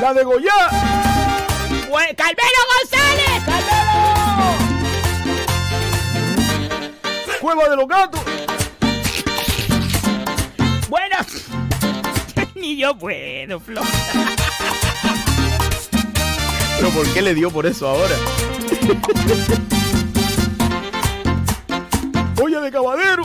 [0.00, 0.52] La de Goya.
[1.90, 3.44] Bue- ¡Calvero González!
[3.46, 3.82] ¡Calvero!
[7.40, 8.20] Cueva de los gatos.
[10.88, 11.16] Bueno,
[12.54, 13.80] ni yo puedo, Flo.
[16.76, 18.14] Pero ¿por qué le dio por eso ahora?
[22.56, 23.22] De cabadero.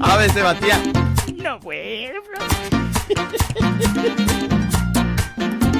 [0.00, 0.92] A ver, Sebastián.
[1.36, 2.22] No puedo.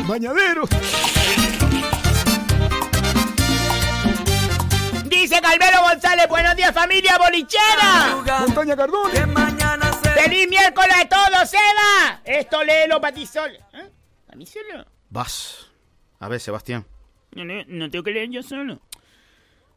[0.07, 0.69] Bañadero.
[5.05, 8.17] Dice Calvero González, buenos días familia bolichera.
[8.41, 8.77] Montaña
[10.03, 12.21] se ¡Feliz miércoles a todos, Eva!
[12.23, 13.55] Esto léelo para ti solo.
[13.73, 13.91] ¿Eh?
[14.27, 14.85] ¿Para mí solo?
[15.09, 15.67] Vas.
[16.21, 16.87] A ver, Sebastián.
[17.37, 18.81] No, no, no tengo que leer yo solo.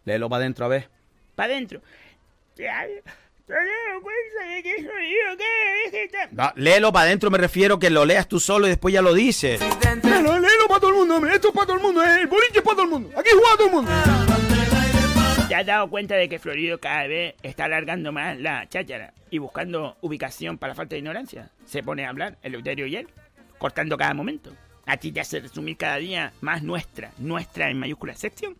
[0.05, 0.89] Léelo para adentro, a ver.
[1.35, 1.81] Para adentro.
[6.37, 9.13] Va, léelo para adentro, me refiero que lo leas tú solo y después ya lo
[9.13, 9.59] dices.
[10.03, 11.33] Léelo, léelo para todo el mundo, hombre.
[11.35, 12.03] Esto es para todo el mundo.
[12.03, 12.21] eh.
[12.21, 13.09] El boliche es para todo el mundo.
[13.17, 13.91] Aquí juega todo el mundo.
[15.47, 19.39] ¿Te has dado cuenta de que Florido cada vez está alargando más la cháchara y
[19.39, 21.49] buscando ubicación para falta de ignorancia?
[21.65, 23.07] Se pone a hablar, el Eleuterio y él,
[23.57, 24.53] cortando cada momento.
[24.89, 28.55] A ti te hace resumir cada día más nuestra, nuestra en mayúscula sección.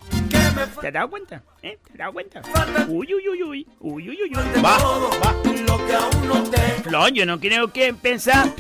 [0.80, 1.42] ¿Te has dado cuenta?
[1.64, 1.80] ¿Eh?
[1.84, 2.42] ¿Te has dado cuenta?
[2.88, 4.62] Uy, uy, uy, uy, uy, uy, uy, uy.
[4.62, 4.78] Va,
[6.84, 8.54] Flor, yo no creo que pensar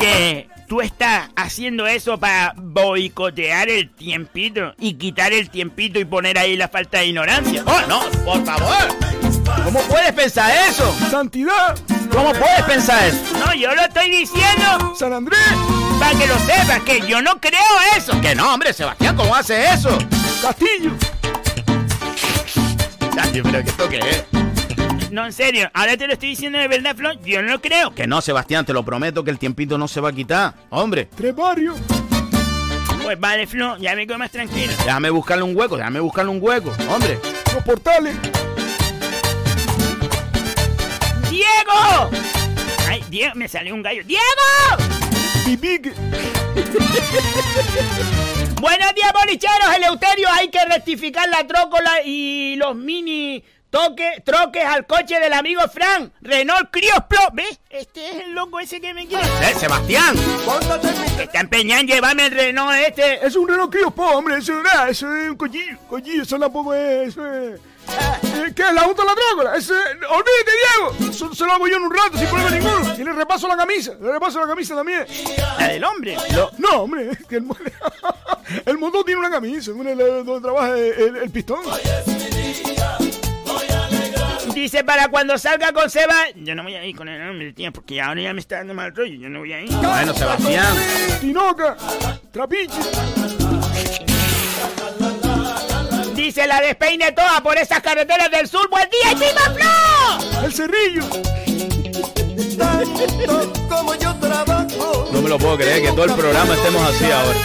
[0.00, 6.38] que tú estás haciendo eso para boicotear el tiempito y quitar el tiempito y poner
[6.38, 7.62] ahí la falta de ignorancia.
[7.66, 9.14] Oh, no, por favor.
[9.62, 10.92] ¿Cómo puedes pensar eso?
[11.08, 11.78] Santidad.
[12.10, 13.38] ¿Cómo puedes pensar eso?
[13.38, 15.38] No, yo lo estoy diciendo San Andrés.
[16.04, 17.60] Para que lo sepas, que yo no creo
[17.96, 18.20] eso.
[18.20, 19.96] Que no, hombre, Sebastián, ¿cómo hace eso?
[20.42, 20.90] Castillo.
[23.18, 24.24] Ay, pero ¿qué esto qué es?
[25.10, 27.94] No, en serio, ahora te lo estoy diciendo de verdad, Flor, yo no lo creo.
[27.94, 30.54] Que no, Sebastián, te lo prometo que el tiempito no se va a quitar.
[30.70, 31.78] Hombre, Tres barrios.
[33.02, 34.72] Pues vale, Flor, ya me quedo más tranquilo.
[34.84, 36.72] déjame buscarle un hueco, déjame buscarle un hueco.
[36.90, 37.18] Hombre,
[37.54, 38.14] Los portales.
[41.30, 42.10] ¡Diego!
[42.88, 44.02] Ay, Diego, me salió un gallo.
[44.04, 44.93] ¡Diego!
[45.44, 45.92] Pipique.
[48.60, 49.76] Buenos días, bolicheros.
[49.76, 55.60] Eleuterio, hay que rectificar la trócola y los mini toques, troques al coche del amigo
[55.72, 56.12] Fran.
[56.22, 57.20] Renault Crios Pro.
[57.32, 57.60] ¿Ves?
[57.68, 59.26] Este es el loco ese que me quiere.
[59.42, 60.16] ¡eh, Sebastián!
[61.18, 63.26] Está empeñado en llevarme el Renault este.
[63.26, 64.38] Es un Renault Clio Po, hombre.
[64.38, 65.76] Eso, es un collillo.
[65.88, 67.08] Collillo, eso tampoco es.
[67.08, 67.60] Eso es.
[67.88, 68.64] Eh, ¿Qué?
[68.72, 69.56] ¿La auto la trócola?
[69.56, 70.52] Es- Olvídate,
[70.98, 71.10] Diego.
[71.10, 72.94] Eso se lo hago yo en un rato sin problema ninguno.
[72.98, 73.94] Y le repaso la camisa.
[74.00, 75.06] Le repaso la camisa también.
[75.58, 76.16] La del hombre.
[76.58, 77.10] No, hombre.
[77.12, 77.44] es que el,
[78.66, 79.70] el motor tiene una camisa.
[79.72, 81.60] donde trabaja el, el- el pistón.
[84.54, 86.14] Dice para cuando salga con Seba.
[86.36, 88.72] Yo no voy a ir con el hombre, tío, porque ahora ya me está dando
[88.74, 89.14] mal rollo.
[89.14, 89.70] Yo no voy a ir.
[89.72, 90.74] Bueno, Sebastián.
[91.20, 91.76] Tinoca.
[92.32, 92.72] Trapiche.
[96.24, 98.66] Dice la despeine toda por esas carreteras del sur.
[98.70, 100.42] ¡Buen día, Chima Flo!
[100.42, 101.02] El cerrillo.
[103.68, 105.10] como yo trabajo.
[105.12, 107.38] No me lo puedo creer que todo el programa estemos así ahora.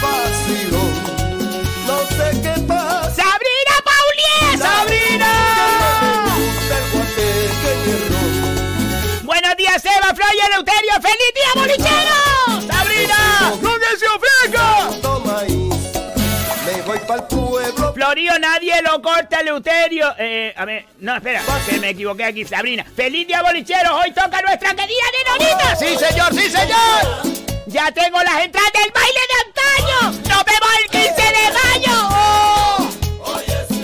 [1.85, 3.13] No sé qué pasa.
[3.15, 4.59] ¡Sabrina Paulier!
[4.59, 5.31] ¡Sabrina!
[9.23, 10.93] Buenos días, Seba, Flo y Eleuterio.
[11.01, 12.78] ¡Feliz día, bolichero!
[17.17, 17.93] Pueblo.
[17.93, 20.13] Florío, nadie lo corta, Eleuterio.
[20.17, 22.85] Eh, a ver, no, espera, que me equivoqué aquí, Sabrina.
[22.95, 23.91] ¡Feliz día, bolicheros!
[23.93, 25.75] Hoy toca nuestra querida Nenonita.
[25.75, 27.39] ¡Sí, señor, sí, señor!
[27.65, 30.11] ¡Ya tengo las entradas del baile de antaño!
[30.29, 31.93] ¡Nos vemos el 15 de mayo!
[32.11, 32.89] ¡Oh!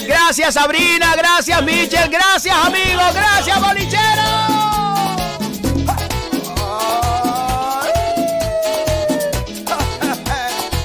[0.06, 1.16] Gracias, Sabrina.
[1.16, 2.10] Gracias, Michel.
[2.10, 3.14] Gracias, amigos.
[3.14, 4.24] Gracias, bolichero.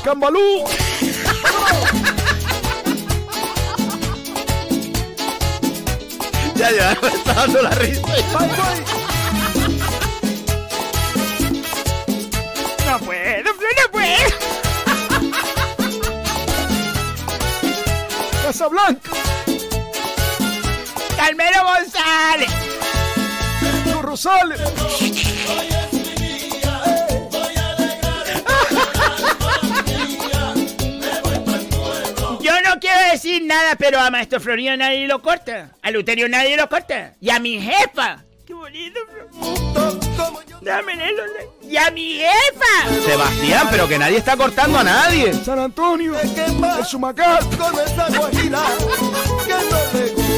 [0.04, 0.64] Cambalú.
[6.60, 8.02] Ya, ya, me está dando la risa.
[12.84, 14.28] ¡No puedo, no puedo!
[18.44, 19.10] Casablanca.
[21.16, 22.50] ¡Calmero González!
[23.86, 24.60] Los Rosales.
[33.22, 35.72] decir nada, pero a Maestro Florío nadie lo corta.
[35.82, 37.12] A Luterio nadie lo corta.
[37.20, 38.24] Y a mi jefa.
[38.46, 38.98] ¡Qué bonito!
[40.62, 40.94] Dame.
[41.62, 43.04] ¡Y a mi jefa!
[43.04, 45.34] Sebastián, pero que nadie está cortando a nadie.
[45.34, 46.14] San Antonio.
[46.18, 47.44] El Sumacar.
[47.56, 48.62] Con esa guajira
[49.46, 50.29] que no le gusta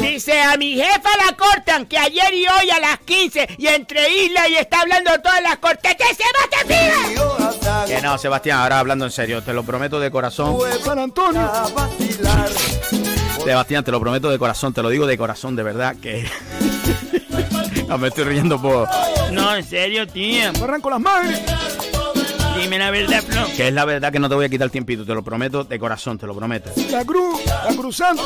[0.00, 4.08] Dice, a mi jefa la cortan, que ayer y hoy a las 15, y entre
[4.24, 5.94] islas y está hablando todas las cortes.
[5.94, 10.56] ¡Que se va, Que no, Sebastián, ahora hablando en serio, te lo prometo de corazón.
[10.84, 11.40] San Antonio.
[11.40, 12.48] a vacilar.
[13.44, 16.26] Sebastián, te lo prometo de corazón, te lo digo de corazón, de verdad, que...
[17.88, 18.88] no, me estoy riendo por...
[19.32, 20.52] No, en serio, tío.
[20.60, 21.42] Barranco Las Madres.
[22.56, 23.46] Dime la verdad, Flo.
[23.56, 25.64] Que es la verdad que no te voy a quitar el tiempito, te lo prometo
[25.64, 26.70] de corazón, te lo prometo.
[26.90, 27.40] La Cruz.
[27.46, 28.22] La Cruz Santa.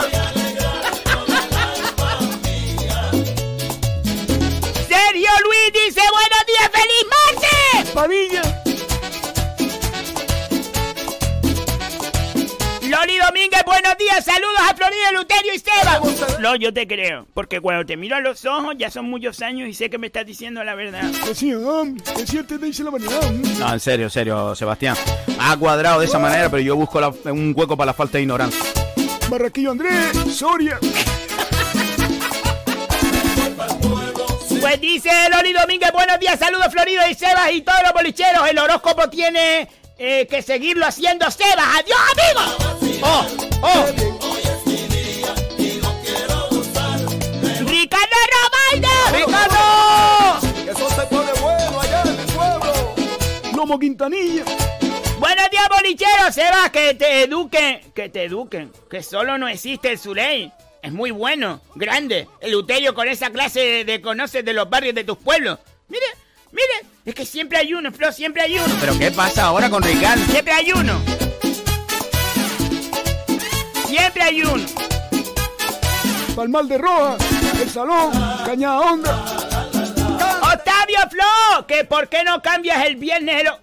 [5.19, 7.05] Sergio Luis dice, buenos días, feliz
[7.83, 7.91] martes.
[7.93, 8.43] Padilla.
[12.89, 16.01] Loli Domínguez, buenos días, saludos a Florida, Luterio y Seba.
[16.39, 19.69] No, yo te creo, porque cuando te miro a los ojos ya son muchos años
[19.69, 21.11] y sé que me estás diciendo la verdad.
[21.25, 21.53] Que sí,
[22.25, 23.29] sí, te dice la verdad.
[23.59, 24.95] No, en serio, en serio, Sebastián.
[25.41, 28.23] Ha cuadrado de esa manera, pero yo busco la- un hueco para la falta de
[28.23, 28.61] ignorancia.
[29.29, 30.13] Barraquillo Andrés.
[30.33, 30.79] Soria.
[34.61, 38.49] Pues dice Loli Domínguez, buenos días, saludos Florida y Sebas y todos los bolicheros.
[38.49, 41.79] El horóscopo tiene eh, que seguirlo haciendo Sebas.
[41.79, 42.57] ¡Adiós, amigos!
[43.03, 43.27] ¡Oh!
[43.63, 43.87] ¡Oh!
[47.67, 48.89] ¡Ricardo Romaldo!
[49.13, 50.71] ¡Ricardo!
[50.71, 52.95] Eso se pone bueno allá en el pueblo.
[53.57, 54.45] Lomo Quintanilla.
[55.19, 56.33] Buenos días, bolichero.
[56.33, 57.81] Seba, que te eduquen.
[57.93, 58.73] Que te eduquen.
[58.91, 60.53] Que solo no existe el Surey.
[60.89, 62.27] Es muy bueno, grande.
[62.41, 65.59] El Uterio con esa clase de, de conoces de los barrios de tus pueblos.
[65.89, 66.07] Mire,
[66.51, 66.89] mire.
[67.05, 68.75] Es que siempre hay uno, Flo, siempre hay uno.
[68.81, 70.25] ¿Pero qué pasa ahora con Ricardo?
[70.31, 70.99] Siempre hay uno.
[73.87, 74.65] Siempre hay uno.
[76.35, 77.17] Palmar de Roja,
[77.61, 78.11] El Salón,
[78.47, 79.27] Cañada Honda.
[80.55, 83.49] Octavio Flo, que por qué no cambias el viernes el...
[83.49, 83.61] o-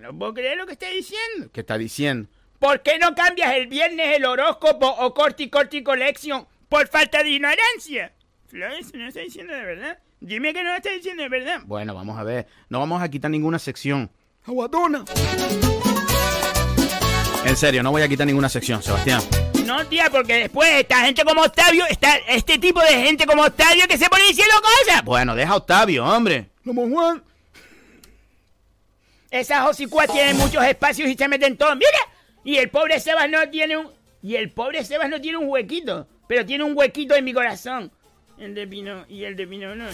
[0.00, 1.48] No puedo creer lo que está diciendo.
[1.50, 2.28] ¿Qué está diciendo?
[2.58, 7.30] ¿Por qué no cambias el viernes el horóscopo o corti corti collection por falta de
[7.30, 8.12] ignorancia?
[8.46, 9.98] Flo, eso no está diciendo de verdad.
[10.20, 11.60] Dime que no lo está diciendo de verdad.
[11.64, 12.46] Bueno, vamos a ver.
[12.68, 14.10] No vamos a quitar ninguna sección.
[14.44, 15.04] Aguatona.
[17.44, 19.22] En serio, no voy a quitar ninguna sección, Sebastián.
[19.64, 23.86] No, tía, porque después esta gente como Octavio, está este tipo de gente como Octavio
[23.86, 25.04] que se pone diciendo cosas.
[25.04, 26.50] Bueno, deja a Octavio, hombre.
[26.64, 27.22] Lomo Juan.
[29.30, 31.76] Esas hocicuas tienen muchos espacios y se meten todos.
[31.76, 31.98] ¡Mira!
[32.44, 33.90] Y el pobre Sebas no tiene un.
[34.22, 36.08] Y el pobre Sebas no tiene un huequito.
[36.28, 37.90] Pero tiene un huequito en mi corazón.
[38.38, 39.86] El de Pino y el de Pino no.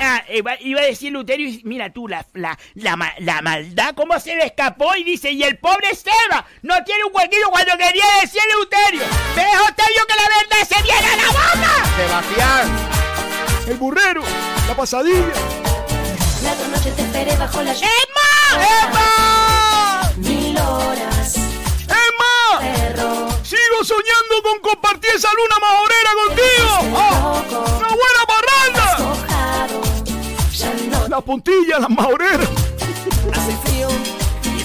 [0.00, 4.18] Ah, iba, iba a decir Luterio y mira tú, la, la, la, la maldad, cómo
[4.18, 8.04] se le escapó y dice, y el pobre Sebas no tiene un huequito cuando quería
[8.22, 9.02] decir Luterio.
[9.36, 11.72] ¿Ves, Octavio, que la verdad se viene a la boca?
[11.96, 12.70] Sebastián.
[13.68, 14.22] El burrero.
[14.66, 15.26] La pasadilla.
[16.42, 17.88] La otra noche te esperé bajo la lluvia.
[18.56, 18.64] ¡Emma!
[18.82, 20.12] ¡Emma!
[20.16, 20.66] Mil horas.
[20.66, 20.80] ¡Emma!
[20.80, 20.89] Perro.
[23.82, 26.72] Sigo soñando con compartir esa luna majorera contigo.
[26.98, 27.42] ¡Oh!
[27.78, 28.86] ¡Una buena parranda!
[31.08, 32.48] Las puntillas, las majoreras.
[33.32, 33.88] Hace frío,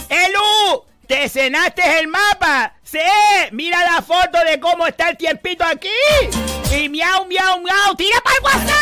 [0.09, 0.84] ¡Elu!
[1.07, 2.74] ¡Te cenaste el mapa!
[2.84, 2.99] ¡Sí!
[3.51, 5.88] ¡Mira la foto de cómo está el tiempito aquí!
[6.76, 7.95] ¡Y miau, miau, miau!
[7.95, 8.76] ¡Tira para el WhatsApp!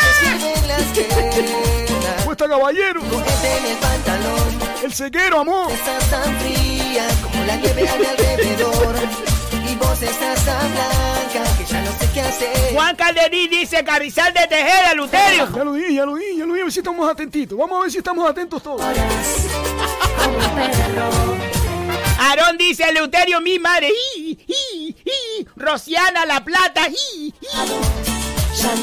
[2.25, 3.01] Cuesta caballero.
[3.01, 4.59] El pantalón.
[4.83, 5.71] El ceguero, amor.
[5.71, 9.22] Estás tan fría como la nieve a mi alrededor.
[9.73, 12.73] Y vos estás tan blanca que ya no sé qué hacer.
[12.73, 15.49] Juan Calderí dice Carrizal de Tejera, Luterio.
[15.51, 16.61] Ya lo di, ya lo di, ya lo di.
[16.61, 17.57] A ver si estamos atentitos.
[17.57, 18.83] Vamos a ver si estamos atentos todos.
[22.19, 23.89] Aarón dice Luterio, mi madre.
[24.17, 25.47] ¡Ii, ii, ii!
[25.55, 26.87] Rociana La Plata.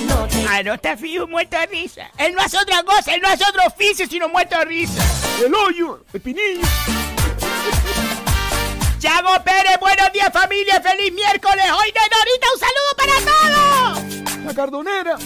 [0.08, 2.10] No te Aarón está fijo, muerto de risa.
[2.18, 5.04] Él no hace otra cosa, él no hace otro oficio sino muerto de risa.
[5.44, 6.62] El hoyo, el pinillo.
[9.00, 11.64] Chago Pérez, buenos días familia, feliz miércoles.
[11.72, 14.44] Hoy de Norita, un saludo para todos.
[14.44, 15.16] La cardonera.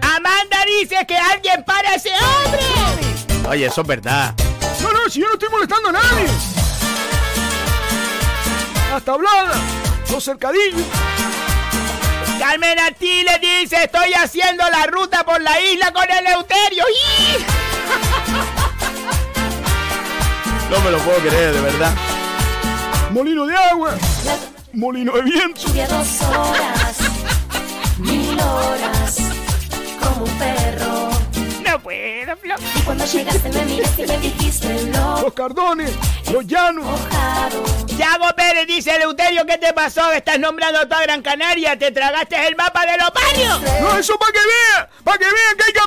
[0.00, 2.60] Amanda dice que alguien para a ese hombre.
[3.48, 4.34] Oye, eso es verdad.
[4.82, 6.28] No, no, si yo no estoy molestando a nadie.
[8.92, 9.58] Las tabladas,
[10.12, 10.86] los cercadillos.
[12.38, 16.84] Carmen Artiles dice, estoy haciendo la ruta por la isla con el Euterio.
[16.88, 17.73] ¡Ih!
[20.70, 21.92] No me lo puedo creer, de verdad.
[23.10, 23.94] Molino de agua.
[24.72, 25.60] Molino de viento.
[25.66, 26.96] lluvia dos horas.
[27.98, 29.16] Mil horas.
[30.02, 31.10] Como un perro.
[31.68, 32.54] No puedo, Flo.
[32.76, 35.90] Y cuando llegaste me miraste y me dijiste lo Los cardones,
[36.32, 36.84] los llanos.
[36.84, 37.64] mojado.
[37.96, 40.10] Yago Pérez dice, Eleuterio, ¿qué te pasó?
[40.10, 41.78] Estás nombrando a toda Gran Canaria.
[41.78, 43.60] ¿Te tragaste el mapa de los barrios?
[43.80, 45.78] No, eso para que vean, para que vean que hay que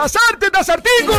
[0.00, 1.12] Tasarte, tasartico.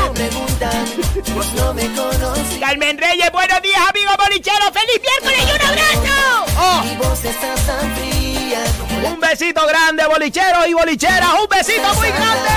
[1.55, 2.59] No me conoces.
[2.59, 4.71] Carmen Reyes, buenos días, amigo bolichero.
[4.73, 6.45] ¡Feliz miércoles y un abrazo!
[6.57, 11.29] Oh, Y vos estás tan fría como la un besito grande, bolicheros y bolicheras.
[11.43, 12.49] Un besito muy grande.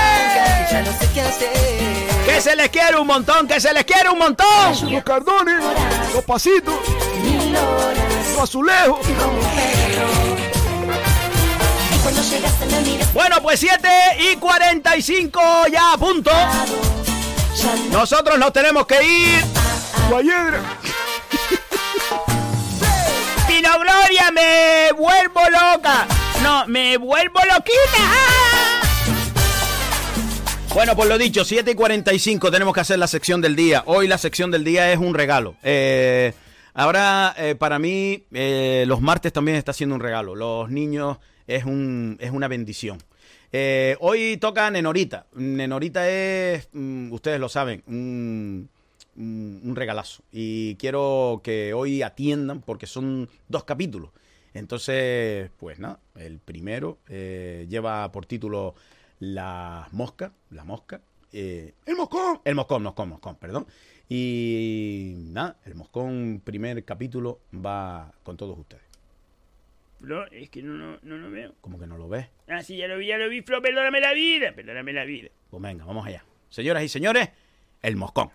[0.71, 2.25] ya no sé qué hacer.
[2.25, 4.91] Que se les quiere un montón, que se les quiere un montón.
[4.91, 5.63] Los cardones,
[6.11, 6.73] los pasitos,
[8.33, 8.97] los azulejos.
[13.13, 13.87] Bueno, pues 7
[14.31, 15.39] y 45
[15.71, 16.31] ya a punto.
[17.91, 19.43] Nosotros nos tenemos que ir.
[20.09, 20.59] Guayedra.
[23.47, 26.05] Pino Gloria, me vuelvo loca.
[26.43, 28.11] No, me vuelvo loquita.
[30.73, 33.83] Bueno, por lo dicho, 7 y 45 tenemos que hacer la sección del día.
[33.85, 35.55] Hoy la sección del día es un regalo.
[35.63, 36.33] Eh,
[36.73, 40.35] ahora, eh, para mí, eh, los martes también está siendo un regalo.
[40.35, 41.17] Los niños
[41.47, 42.97] es, un, es una bendición.
[43.51, 45.27] Eh, hoy toca Nenorita.
[45.33, 48.69] Nenorita es, mm, ustedes lo saben, un,
[49.75, 50.23] regalazo.
[50.31, 54.11] Y quiero que hoy atiendan porque son dos capítulos.
[54.53, 58.75] Entonces, pues nada, el primero eh, lleva por título
[59.19, 61.01] La Mosca, La Mosca.
[61.33, 62.39] eh, El moscón.
[62.45, 63.67] el Moscón, Moscón, Moscón, perdón.
[64.07, 68.84] Y nada, el Moscón primer capítulo va con todos ustedes.
[70.05, 71.55] Flo, es que no, no, no lo veo.
[71.61, 72.27] Como que no lo ves.
[72.47, 75.29] Ah, sí, ya lo vi, ya lo vi, Flo, perdóname la vida, perdóname la vida.
[75.49, 76.23] Pues venga, vamos allá.
[76.49, 77.29] Señoras y señores,
[77.81, 78.29] el moscón.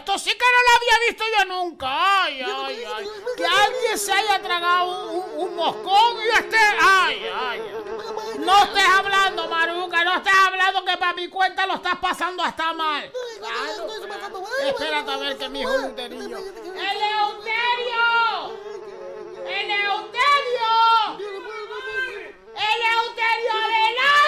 [0.00, 2.22] Esto sí que no lo había visto yo nunca.
[2.22, 3.06] Ay, ay, ay.
[3.36, 6.56] Que alguien se haya tragado un, un moscón y esté.
[6.80, 7.62] Ay, ay.
[8.38, 12.72] No estés hablando, Maruca, no estés hablando que para mi cuenta lo estás pasando hasta
[12.72, 13.12] mal.
[13.38, 13.86] Claro.
[14.66, 16.38] Espérate a ver que mi hijo Eleuterio.
[16.38, 18.06] ¡Eleuterio!
[19.46, 20.70] ¡Eleuterio!
[22.54, 24.19] ¡Eleuterio Abelardo!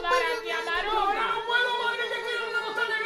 [0.00, 1.26] Puedes ayudar aquí a Maruca.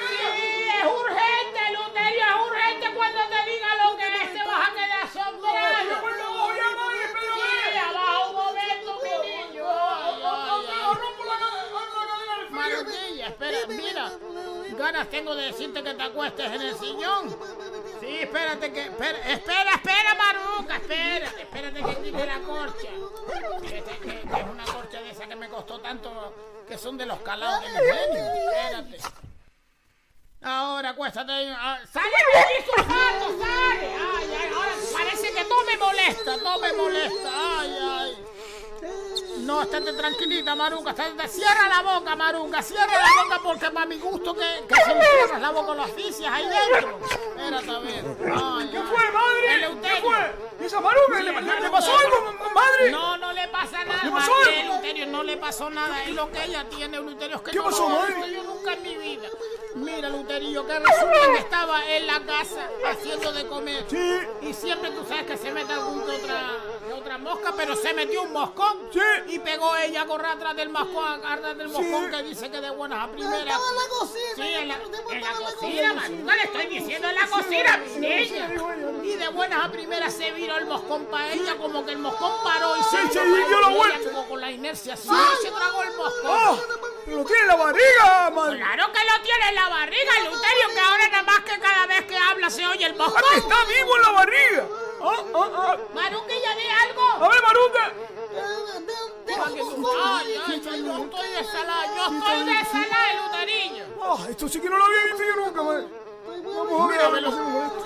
[0.09, 4.73] Sí, es urgente, Luterio, es urgente cuando te diga lo que es, te vas a
[4.73, 5.89] quedar asombrado.
[7.35, 9.65] Sí, abaja un momento, mi niño.
[9.69, 12.51] Ay, ay, ay.
[12.51, 14.13] Maruquilla, espera, mira.
[14.77, 17.37] Ganas tengo de decirte que te acuestes en el sillón.
[18.01, 18.81] Sí, espérate que.
[18.83, 22.89] Espera, espera, espera, Maruca, espérate, espérate que quite la corcha.
[23.63, 26.33] Que, que- que- que es una corcha de esa que me costó tanto,
[26.71, 28.33] que son de los calados de mi genio.
[28.33, 28.99] Espérate.
[30.43, 31.33] Ahora acuéstate.
[31.53, 33.39] ah, ¡Sale de aquí, sulfato!
[33.43, 33.91] ¡Sale!
[34.17, 34.53] ¡Ay, ay!
[34.55, 37.31] Ahora parece que todo me molesta, todo me molesta.
[37.35, 38.25] ¡Ay, ay!
[39.41, 40.91] No, estate tranquilita, Maruca.
[40.93, 42.63] estate- Cierra la boca, Maruca.
[42.63, 45.83] Cierra la boca porque para mi gusto que, que si le cierras la boca lo
[45.83, 47.01] asfixias ahí dentro.
[47.37, 48.05] Espérate a ver.
[48.33, 48.85] Ay, ¿Qué ay.
[48.89, 49.79] fue, madre?
[49.83, 50.37] ¿Qué fue?
[50.61, 51.17] ¿Y esa maruca?
[51.19, 52.91] Sí, ¿Le, le- le pasó algo, ma- madre?
[52.91, 53.30] No, no
[53.61, 54.03] pasa nada.
[54.05, 54.33] ¿Le pasó?
[54.49, 56.05] Eleuterio, no le pasó nada.
[56.05, 57.37] Es lo que ella tiene, Eleuterio.
[57.37, 59.29] Es que ¿Qué no pasó, lo he yo nunca en mi vida.
[59.75, 63.87] Mira, Eleuterio, que resulta que estaba en la casa haciendo de comer.
[64.43, 66.51] Y siempre tú sabes que se mete algún que otra,
[67.01, 68.79] otra mosca, pero se metió un moscón.
[69.29, 72.71] Y pegó ella a correr atrás del moscón, atrás del moscón que dice que de
[72.71, 73.41] buenas a primeras.
[73.41, 74.35] Estaba en la cocina.
[74.37, 74.75] Sí, en la,
[75.13, 78.55] en la cocina, Maruca, le estoy diciendo en la cocina, niña.
[79.03, 82.33] Y de buenas a primeras se viró el moscón para ella, como que el moscón
[82.43, 83.99] paró y se Sí, se dio ella, la vuelta.
[83.99, 86.61] ella como con la inercia así, y se tragó el moscón.
[87.07, 88.57] ¡Lo tiene en la barriga, madre!
[88.59, 92.05] Claro que lo tiene en la barriga, Luterio, que ahora nada más que cada vez
[92.05, 93.23] que habla se oye el moscón.
[93.25, 94.67] ¡Ah, que está vivo en la barriga!
[95.03, 95.77] ¡Ah, ah, ah!
[95.95, 97.03] Maruca, ya di algo.
[97.25, 97.93] A ver, Maruca.
[99.43, 103.85] Ay, ay, ay, yo estoy desalada, yo estoy desalada, Luterillo.
[104.03, 105.87] Ah, esto sí que no lo había visto yo nunca, madre.
[106.27, 107.81] Vamos a ver, a ver, no se me molesta.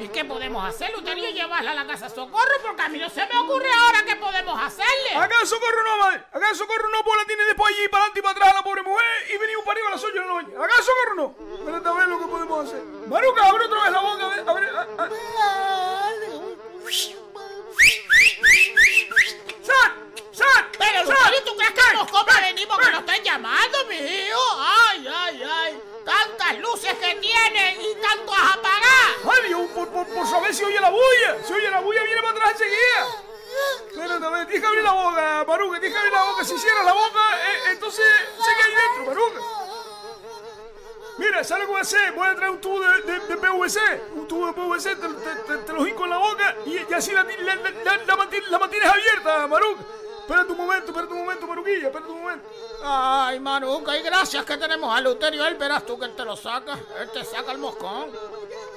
[0.00, 1.30] ¿Y qué podemos hacer, Luterio?
[1.30, 4.60] Llevarla a la casa socorro, porque a mí no se me ocurre ahora qué podemos
[4.62, 5.14] hacerle.
[5.16, 6.24] Acá en socorro no, madre.
[6.32, 8.54] Acá en socorro no, pues la tiene después allí para adelante y para atrás a
[8.54, 10.56] la pobre mujer y venimos para arriba a las 8 de la noche.
[10.56, 11.34] Acá en socorro no.
[11.58, 12.82] Espérate a ver lo que podemos hacer.
[13.08, 15.08] Maruca, abre otra vez la boca, a ver, a
[19.68, 19.90] ¡Sal!
[20.32, 20.70] ¡Sal!
[20.78, 21.04] Pero.
[21.04, 24.40] Luterio, ¿tú crees que nos compra venimos que lo están llamando, mi hijo?
[24.58, 25.82] Ay, ay, ay.
[26.04, 29.10] Tantas luces que tienen y tanto a apagar.
[29.24, 29.68] ¡Ay, Dios!
[29.74, 31.36] Por, por, por saber si oye la bulla.
[31.46, 33.28] Si oye la bulla, viene para atrás enseguida.
[34.26, 36.44] A ver, tienes que abrir la boca, Maruca, tienes que abrir la boca.
[36.44, 38.06] Si cierras la boca, eh, entonces
[38.44, 39.67] se ahí dentro, Maruca.
[41.18, 42.12] Mira, ¿sabes lo que voy a hacer?
[42.12, 43.78] Voy a traer un tubo de, de- de PVC.
[44.14, 46.94] Un tubo de PVC, te, te, te- te lo hinco en la boca y, y
[46.94, 49.82] así la, la, la, la- la manti- la mantienes abierta, Maruca.
[50.20, 52.48] Espérate un momento, espérate un momento, Maruquilla, espérate un momento.
[52.84, 55.44] Ay, Maruca, y gracias que tenemos a Luterio.
[55.46, 56.78] Él verás tú que él te lo saca.
[57.00, 58.12] Él te saca el moscón.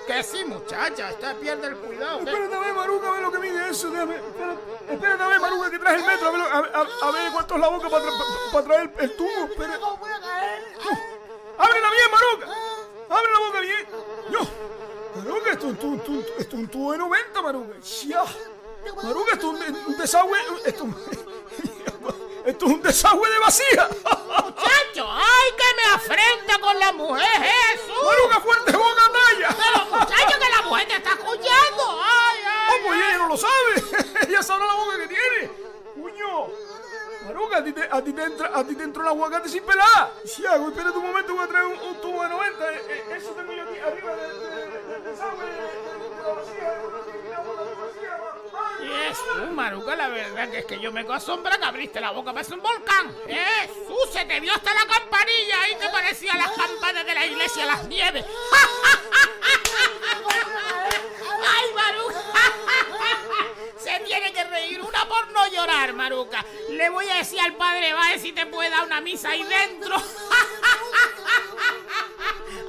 [0.08, 2.20] Que sí, muchacha, este pierde el cuidado.
[2.20, 2.32] ¿qué?
[2.32, 3.90] Espérate a ver, Maruca, a ver lo que mide eso.
[3.92, 4.62] Déjame, espérate,
[4.94, 6.28] espérate a ver, Maruca, que traes el metro.
[6.30, 9.04] A ver, a, a- a ver cuánto es la boca para, tra- para traer el,
[9.04, 9.44] el tubo.
[9.52, 9.80] Espera.
[11.62, 12.48] ¡Ábrela bien, Maruca!
[13.10, 13.88] ¡Abre la boca bien!
[14.32, 14.40] ¡Yo!
[15.16, 17.76] Maruca, esto, esto, esto, esto es un tubo de 90, Maruca.
[18.08, 18.26] ¡Ya!
[19.04, 20.40] Maruca, esto es un, un desagüe...
[20.66, 20.88] Esto,
[22.46, 23.90] esto es un desagüe de vacía.
[24.04, 28.04] Muchacho, ay, que me afrenta con la mujer, Jesús.
[28.04, 29.56] Maruca, fuerte boca, talla.
[29.56, 32.02] Pero, muchacho, que la mujer te está escuchando.
[32.02, 32.82] Ay, ay.
[32.82, 32.96] ¿Cómo?
[32.96, 34.26] Y ella no lo sabe.
[34.28, 35.71] ella sabrá la boca que tiene.
[37.54, 40.14] A ti te, a ti te entra, a ti te entró el aguacate sin pelada.
[40.24, 42.74] Si hago, espérate un momento, voy a traer un, un tubo de 90.
[42.74, 46.82] eh, eh, eso tengo yo aquí arriba de, de, la vacía,
[49.52, 52.62] Maruca, la verdad que es que yo me asombra que abriste la boca, parece un
[52.62, 53.16] volcán.
[53.28, 57.66] Jesús, se te vio hasta la campanilla ahí que parecía las campanas de la iglesia
[57.66, 58.26] Las Nieves.
[61.44, 62.22] ¡Ay, Maruca!
[64.00, 66.46] Tiene que reír una por no llorar, Maruca.
[66.70, 69.44] Le Le voy a decir al padre Bae si te puede dar una misa ahí
[69.44, 69.96] dentro.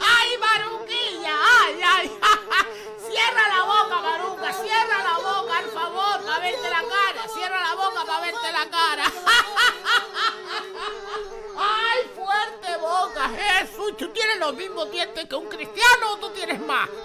[0.00, 1.34] ¡Ay, Maruquilla!
[1.64, 2.10] ¡Ay, ay!
[3.12, 7.28] Cierra la boca, Maruca, cierra la boca, al favor, para verte la cara.
[7.28, 9.04] Cierra la boca para verte la cara.
[11.58, 13.94] ¡Ay, fuerte boca, Jesús!
[13.98, 16.88] ¿Tú tienes los mismos dientes que un cristiano o tú tienes más?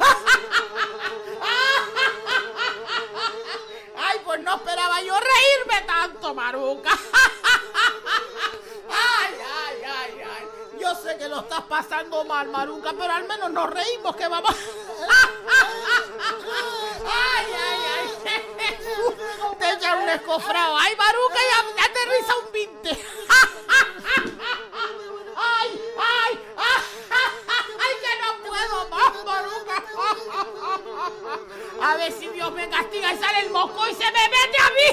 [3.97, 6.91] ¡Ay, pues no esperaba yo reírme tanto, Maruca!
[8.89, 10.66] ¡Ay, ay, ay, ay!
[10.79, 14.55] Yo sé que lo estás pasando mal, Maruca, pero al menos nos reímos que vamos...
[17.05, 18.07] ¡Ay, ay, ay!
[19.59, 20.77] Te echa un escofrado.
[20.77, 22.89] ¡Ay, Maruca, ya, ya te risa un 20!
[25.35, 26.39] ¡Ay, ay!
[27.79, 29.83] ¡Ay, que no puedo más, Maruca!
[31.81, 34.69] A ver si Dios me castiga y sale el mosco y se me mete a
[34.69, 34.89] mí.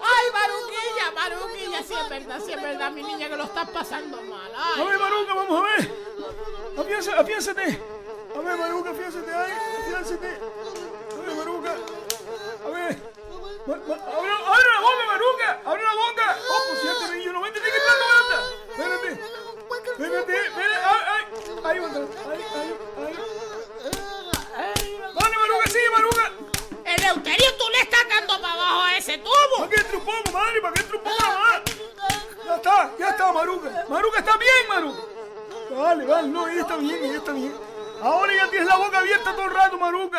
[0.00, 1.82] ¡Ay, Maruquilla, Maruquilla!
[1.82, 4.52] Sí es verdad, sí es verdad, mi niña, que lo estás pasando mal.
[4.56, 4.82] ¡Ay!
[4.82, 5.94] A ver, Maruca, vamos a ver.
[6.78, 7.82] Afiánzate, afiánzate.
[8.36, 9.52] A ver, Maruca, afiánzate ahí,
[9.82, 10.28] afiánzate.
[10.28, 11.72] A ver, Maruca.
[12.64, 13.10] A ver.
[13.66, 15.62] Abre, abre la boca, Maruca.
[15.64, 16.38] Abre la boca.
[16.48, 18.38] Oh, por cierto, niño, no me entendí que tanto anda.
[18.70, 19.10] Espérate.
[19.92, 20.84] Espérate, espérate.
[20.84, 21.22] Ay, ay.
[21.64, 22.06] Ahí va a entrar.
[22.30, 22.70] Ahí, ahí,
[24.56, 24.98] ahí.
[25.14, 26.32] Dale, Maruca, sigue, Maruca.
[26.94, 29.58] Eleuterio, tú le estás dando para abajo a ese tubo.
[29.58, 30.60] ¿Para qué poco, madre?
[30.60, 31.62] ¿Para qué más?
[32.46, 33.84] Ya está, ya está, Maruca.
[33.88, 35.02] Maruca está bien, Maruca.
[35.70, 37.54] Vale, vale, no, ella está bien, ella está bien.
[38.02, 40.18] Ahora ya tienes la boca abierta todo el rato, Maruca.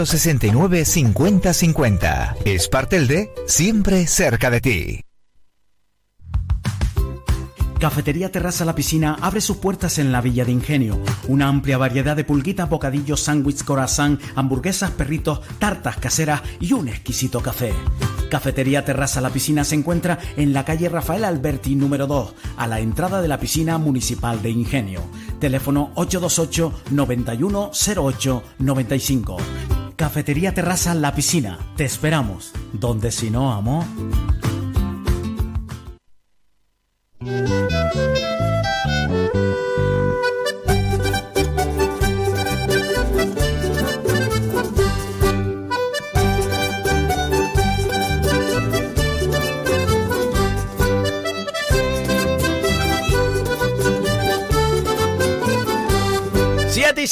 [0.05, 2.35] 69 50 50.
[2.45, 5.05] Espartelde, siempre cerca de ti.
[7.81, 11.01] Cafetería Terraza La Piscina abre sus puertas en la Villa de Ingenio.
[11.27, 17.41] Una amplia variedad de pulguitas, bocadillos, sándwiches, corazón, hamburguesas, perritos, tartas caseras y un exquisito
[17.41, 17.73] café.
[18.29, 22.79] Cafetería Terraza La Piscina se encuentra en la calle Rafael Alberti número 2, a la
[22.79, 25.01] entrada de la piscina municipal de Ingenio.
[25.39, 29.37] Teléfono 828 9108 95.
[30.01, 31.59] Cafetería Terraza La Piscina.
[31.77, 32.53] Te esperamos.
[32.73, 33.85] Donde si no, amor.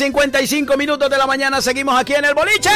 [0.04, 2.70] 55 minutos de la mañana, seguimos aquí en el boliche.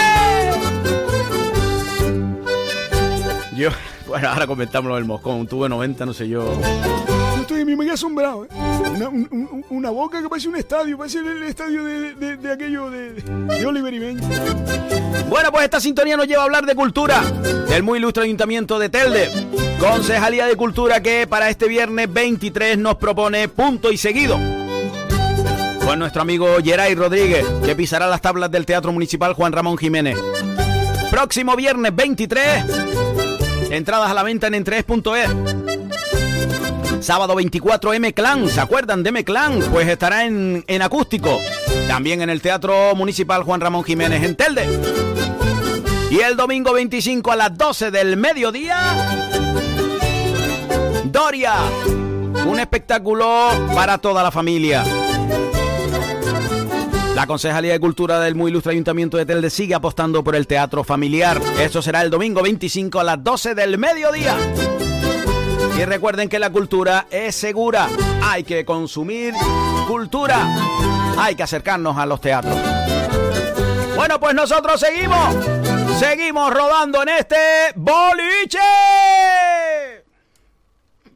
[3.55, 3.69] Yo,
[4.07, 5.47] bueno, ahora comentamos lo del moscón.
[5.47, 6.53] Tuve 90, no sé yo.
[6.59, 8.43] Yo estoy me quedé asombrado.
[8.43, 8.47] ¿eh?
[8.93, 12.51] Una, un- un- una boca que parece un estadio, parece el, estadio de, de- de
[12.51, 14.25] aquello de, de Oliver y Benji.
[15.29, 17.21] Bueno, pues esta sintonía nos lleva a hablar de cultura,
[17.69, 19.29] del muy ilustre ayuntamiento de Telde.
[19.79, 24.37] Concejalía de Cultura que para este viernes 23 nos propone punto y seguido.
[25.85, 30.17] Con nuestro amigo Geray Rodríguez, que pisará las tablas del Teatro Municipal Juan Ramón Jiménez.
[31.11, 32.65] Próximo viernes 23,
[33.69, 35.29] entradas a la venta en entres.es.
[37.01, 39.59] Sábado 24 M Clan, ¿se acuerdan de M Clan?
[39.71, 41.39] Pues estará en, en acústico.
[41.87, 44.67] También en el Teatro Municipal Juan Ramón Jiménez en Telde.
[46.09, 48.77] Y el domingo 25 a las 12 del mediodía,
[51.05, 51.55] Doria.
[52.45, 54.83] Un espectáculo para toda la familia.
[57.23, 60.83] La Concejalía de Cultura del muy ilustre Ayuntamiento de Telde sigue apostando por el teatro
[60.83, 61.39] familiar.
[61.57, 64.35] Eso será el domingo 25 a las 12 del mediodía.
[65.79, 67.87] Y recuerden que la cultura es segura.
[68.21, 69.33] Hay que consumir
[69.87, 70.45] cultura.
[71.17, 72.57] Hay que acercarnos a los teatros.
[73.95, 75.33] Bueno, pues nosotros seguimos.
[75.99, 77.37] Seguimos rodando en este
[77.77, 78.59] boliche.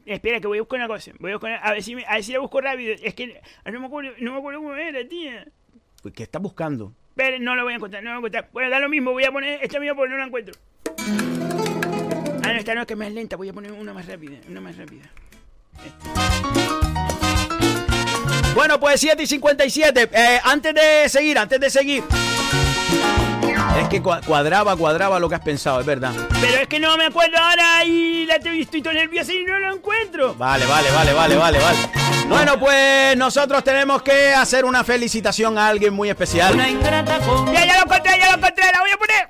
[0.06, 1.10] Espera, que voy a buscar una cosa.
[1.18, 2.94] Voy a, buscar, a, ver si me- a ver si la busco rápido.
[3.02, 5.46] Es que no me acuerdo, no me acuerdo cómo era, tía.
[6.02, 6.92] Pues, ¿Qué estás buscando?
[7.10, 8.50] Espera, no lo voy a encontrar, no lo voy a encontrar.
[8.52, 10.54] Bueno, da lo mismo, voy a poner esta misma porque no la encuentro.
[12.44, 13.36] Ah, no, esta no, que es más lenta.
[13.36, 15.10] Voy a poner una más rápida, una más rápida.
[18.54, 20.10] Bueno, pues 7 y 57.
[20.12, 22.04] Eh, antes de seguir, antes de seguir.
[23.76, 26.12] Es que cua- cuadraba, cuadraba lo que has pensado, es verdad.
[26.40, 29.58] Pero es que no me acuerdo ahora y la estoy, estoy todo nerviosa y no
[29.58, 30.34] lo encuentro.
[30.34, 31.78] Vale, vale, vale, vale, vale, vale.
[32.28, 36.56] Bueno, pues nosotros tenemos que hacer una felicitación a alguien muy especial.
[36.56, 39.28] Ya, ya lo encontré, ya lo encontré, la voy a poner.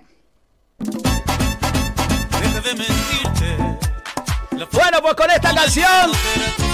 [4.72, 6.10] Bueno, pues con esta canción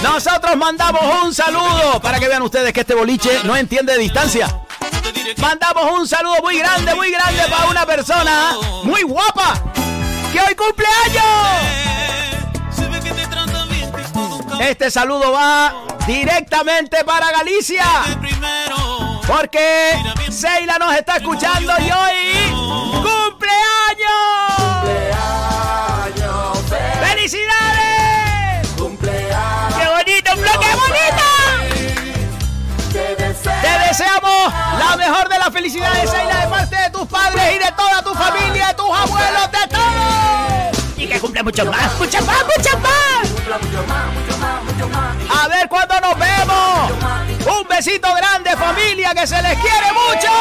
[0.02, 4.46] nosotros mandamos un saludo para que vean ustedes que este boliche no entiende de distancia.
[5.38, 9.54] Mandamos un saludo muy grande, muy grande para una persona muy guapa
[10.32, 11.24] que hoy cumple años.
[14.60, 15.74] Este saludo va
[16.06, 17.84] directamente para Galicia.
[19.26, 19.92] Porque
[20.30, 22.52] Seila nos está escuchando y hoy
[23.02, 23.52] cumple
[23.88, 24.84] años.
[27.08, 28.03] ¡Felicidades!
[33.96, 38.02] Deseamos la mejor de las felicidades, Seila, de parte de tus padres y de toda
[38.02, 40.98] tu familia, de tus abuelos, de todos.
[40.98, 43.28] Y que cumpla mucho más, mucho más, mucho más.
[45.30, 46.90] A ver cuándo nos vemos.
[47.56, 50.32] Un besito grande, familia, que se les quiere mucho.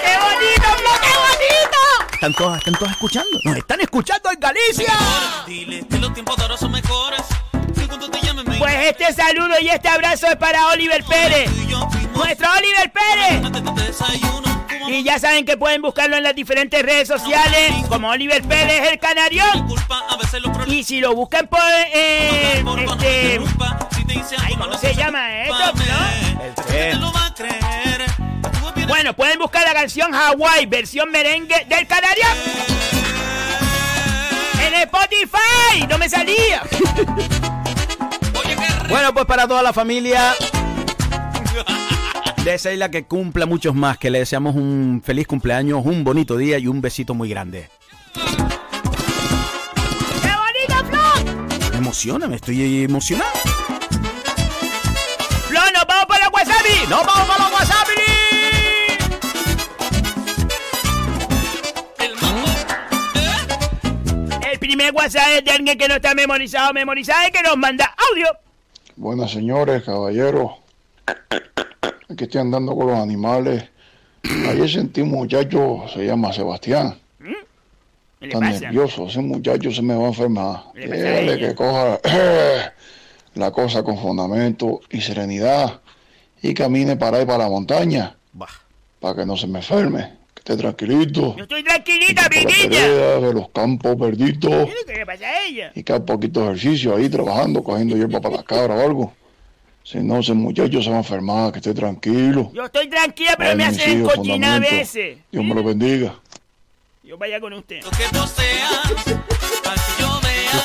[0.00, 0.68] ¡Qué bonito,
[1.00, 2.12] qué bonito!
[2.12, 3.40] ¿Están todas, están todas escuchando?
[3.42, 4.94] ¡Nos están escuchando en Galicia!
[8.58, 11.50] Pues este saludo y este abrazo es para Oliver Pérez.
[12.14, 13.42] Nuestro Oliver Pérez.
[14.88, 18.98] Y ya saben que pueden buscarlo en las diferentes redes sociales como Oliver Pérez el
[18.98, 19.68] Canarión.
[20.66, 21.60] Y si lo buscan por
[21.92, 22.64] eh,
[23.00, 23.40] este
[24.38, 25.54] ay, ¿cómo se llama esto?
[26.98, 27.12] ¿no?
[28.86, 32.32] Bueno, pueden buscar la canción Hawaii, versión merengue del Canarión.
[34.62, 36.62] En Spotify, no me salía.
[38.88, 40.34] Bueno, pues para toda la familia
[42.44, 46.58] de Seila que cumpla muchos más, que le deseamos un feliz cumpleaños, un bonito día
[46.58, 47.68] y un besito muy grande.
[48.14, 48.22] ¡Qué
[50.22, 51.00] bonito, Flo!
[51.70, 53.30] Me emociona, me estoy emocionado.
[55.48, 56.86] Flo, nos vamos para la Wasabi.
[56.88, 57.92] ¡Nos vamos para la Wasabi!
[64.50, 67.94] El primer WhatsApp es de alguien que no está memorizado, memorizado y que nos manda
[68.10, 68.26] audio.
[68.98, 70.50] Buenas señores, caballeros.
[72.10, 73.64] Aquí estoy andando con los animales.
[74.48, 76.98] Ayer sentí un muchacho, se llama Sebastián.
[78.18, 78.58] ¿Qué le Tan pasa?
[78.60, 80.64] nervioso, ese muchacho se me va a enfermar.
[80.74, 81.48] ¿Qué le pasa a Dígale ella?
[81.48, 82.00] que coja
[83.34, 85.80] la cosa con fundamento y serenidad
[86.42, 88.16] y camine para ahí para la montaña.
[88.98, 90.17] Para que no se me enferme.
[90.48, 91.36] Esté tranquilito.
[91.36, 92.86] Yo estoy tranquilita, mi niña.
[92.86, 94.66] de los campos perditos.
[94.86, 95.72] ¿Qué le pasa a ella?
[95.74, 99.12] Y que haga poquito ejercicio ahí trabajando, cogiendo hierba para la cabra o algo.
[99.84, 102.50] Si no, ese muchacho se va a enfermar, que esté tranquilo.
[102.54, 105.18] Yo estoy tranquila, pero Ay, me hacen hijos, cochina a veces.
[105.30, 106.14] Dios me lo bendiga.
[107.02, 107.80] Yo vaya con usted.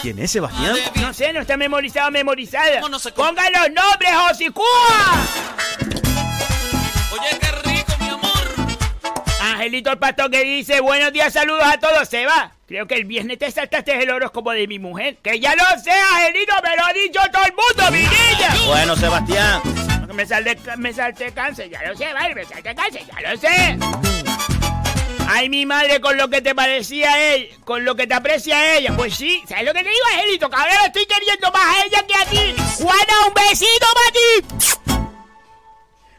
[0.01, 0.77] ¿Quién es Sebastián?
[1.01, 2.79] No sé, no está memorizado, memorizada.
[2.79, 5.27] Pongan los nombres, Josicúa.
[9.63, 12.51] Angelito el pastor que dice, buenos días, saludos a todos, se va.
[12.67, 15.15] Creo que el viernes te saltaste el horóscopo de mi mujer.
[15.23, 18.53] Que ya lo sé, Angelito, me lo ha dicho todo el mundo, mi niña.
[18.67, 19.61] Bueno, Sebastián.
[20.13, 23.77] Me salté, me salté cáncer, ya lo sé, vale, me salté cáncer, ya lo sé.
[25.29, 28.93] Ay, mi madre, con lo que te parecía ella, con lo que te aprecia ella.
[28.97, 30.49] Pues sí, ¿sabes lo que te digo, Angelito?
[30.51, 32.55] Ahora estoy queriendo más a ella que a ti.
[32.83, 34.82] Juana, un besito para ti.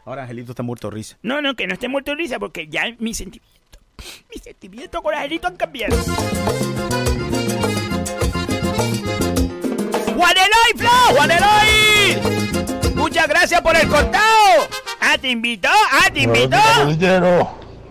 [0.05, 1.17] Ahora Angelito está muerto de risa.
[1.23, 3.79] No, no, que no esté muerto de risa porque ya mi sentimiento,
[4.31, 5.97] mi sentimiento con Angelito han cambiado.
[10.15, 10.89] ¡Juan Eloy, Flo!
[11.15, 12.93] ¡Juan Eloy!
[12.93, 14.67] Muchas gracias por el cortado.
[15.01, 16.57] Ah, te invitó, ah, te invitó.
[16.83, 17.49] Bolillero,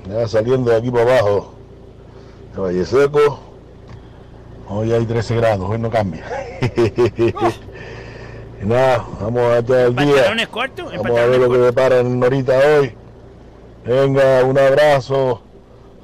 [0.09, 1.55] ya saliendo de aquí para abajo,
[2.55, 3.41] de Valle Seco,
[4.69, 6.25] hoy hay 13 grados, hoy no cambia.
[8.65, 11.99] Y nada, vamos a echar el día, Pantalones cortos, vamos a ver lo que depara
[12.01, 12.95] en Norita hoy.
[13.85, 15.43] Venga, un abrazo,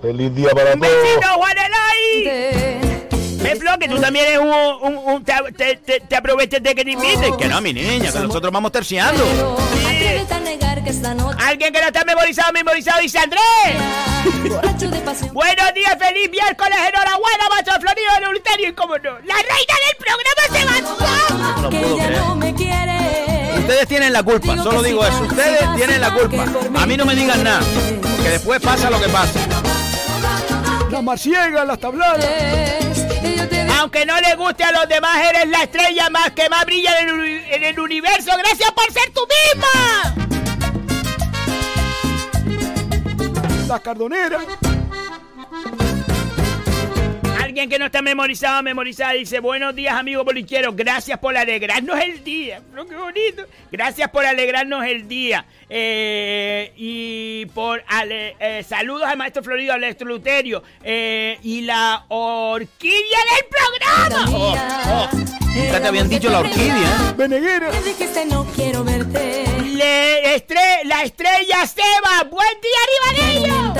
[0.02, 0.92] feliz día para ¡Un todos.
[3.40, 3.54] Besito, Juan Eloy!
[3.54, 4.48] Ve, Flo, que tú también eres un...
[4.50, 7.36] un, un- te, te, te, te aproveches de que te inviten.
[7.36, 9.24] Que no, mi niña, que nosotros vamos terciando.
[11.38, 13.40] Alguien que no está memorizado, memorizado, dice Andrés.
[15.32, 19.18] Buenos días, feliz miércoles, enhorabuena, macho florido del Ulterio y cómo no.
[19.20, 21.70] La reina del programa se va.
[21.70, 22.20] Que puedo ya creer.
[22.22, 23.58] no me quiere.
[23.58, 25.22] Ustedes tienen la culpa, solo digo eso.
[25.22, 26.44] Ustedes tienen la culpa.
[26.80, 27.60] A mí no me digan nada,
[28.00, 29.40] porque después pasa lo que pasa.
[30.90, 32.24] Las marciegas, las tabladas.
[33.80, 37.64] Aunque no le guste a los demás, eres la estrella más que más brilla en
[37.64, 38.30] el, universo.
[38.36, 40.14] Gracias por ser tú misma.
[43.66, 44.44] Las cardoneras.
[47.50, 52.22] Alguien que no está memorizado, memorizada, dice, buenos días amigos bolicheros, gracias por alegrarnos el
[52.22, 52.62] día.
[52.70, 53.42] Pero qué bonito.
[53.72, 55.44] Gracias por alegrarnos el día.
[55.68, 60.62] Eh, y por ale- eh, saludos al maestro Florido, al maestro Luterio.
[60.84, 64.30] eh, y la orquídea del programa.
[64.38, 64.54] Oh,
[65.12, 65.16] oh.
[65.52, 67.14] Nunca te habían dicho la orquídea,
[67.84, 69.44] dijiste no quiquiero verte.
[69.74, 73.74] Le- estre- la estrella Seba, buen día, Rivarillo.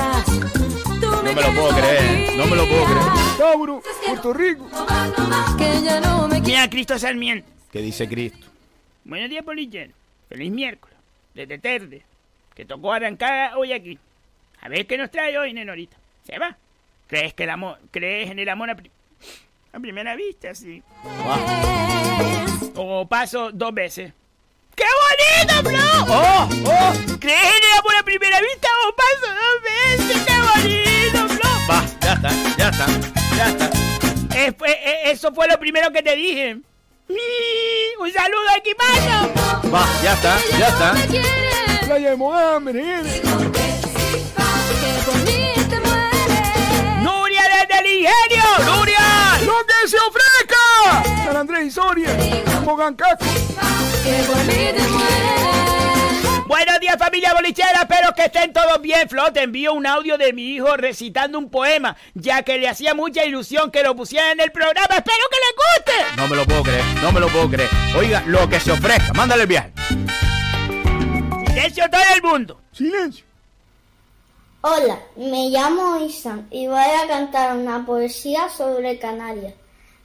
[1.00, 3.19] No me lo puedo creer, no me lo puedo creer.
[3.41, 4.68] Tauro, Puerto Rico.
[6.45, 7.49] Mira, Cristo Sarmiento.
[7.72, 8.47] ¿Qué dice Cristo?
[9.03, 9.95] Buenos días, Polillero.
[10.28, 10.95] Feliz miércoles.
[11.32, 12.03] Desde tarde.
[12.55, 13.99] Que tocó arrancar hoy aquí.
[14.61, 15.97] A ver qué nos trae hoy, nenorita.
[16.26, 16.55] ¿Se va?
[17.07, 18.91] ¿Crees que el amor, crees en el amor a, pri-
[19.72, 20.82] a primera vista, sí?
[22.76, 24.12] O paso dos veces.
[24.76, 24.84] ¡Qué
[25.47, 26.14] bonito, Flo!
[26.14, 26.47] ¡Oh!
[26.66, 26.93] ¡Oh!
[27.18, 30.26] ¿Crees en el amor a primera vista o paso dos veces?
[30.26, 31.51] ¡Qué bonito, Flo!
[31.70, 33.19] Va, ya está, ya está,
[34.34, 36.57] Eh, eh, eso fue lo primero que te dije.
[37.09, 37.16] ¡Mi!
[37.99, 39.70] ¡Un saludo, equipazo!
[39.72, 40.95] Va, ya está, ya está.
[41.86, 43.03] Playa de Moán, Veneguera.
[47.03, 48.76] ¡Nuria desde el ingenio!
[48.76, 49.38] ¡Nuria!
[49.45, 51.24] ¡Lo que se ofrezca!
[51.24, 52.16] San Andrés y Soria.
[52.64, 53.24] Mogancaco.
[56.51, 59.09] Buenos días familia bolichera, espero que estén todos bien.
[59.09, 62.92] Flo, te envío un audio de mi hijo recitando un poema, ya que le hacía
[62.92, 64.96] mucha ilusión que lo pusiera en el programa.
[64.96, 66.16] Espero que le guste.
[66.16, 67.70] No me lo puedo creer, no me lo puedo creer.
[67.96, 69.72] Oiga, lo que se ofrezca, mándale el viaje.
[71.46, 72.61] Silencio todo el mundo.
[72.72, 73.24] Silencio.
[74.62, 79.55] Hola, me llamo Isan y voy a cantar una poesía sobre Canarias.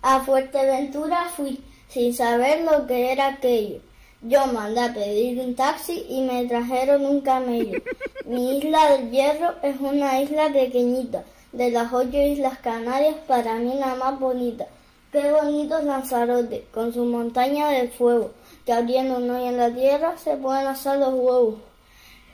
[0.04, 3.80] A Fuerteventura fui sin saber lo que era aquello.
[4.28, 7.80] Yo mandé a pedir un taxi y me trajeron un camello.
[8.26, 11.24] Mi isla del Hierro es una isla pequeñita.
[11.52, 14.66] De las ocho islas Canarias, para mí la más bonita.
[15.12, 18.32] Qué bonito es Lanzarote, con su montaña de fuego,
[18.66, 21.56] que abriendo un hoyo en la tierra se pueden asar los huevos.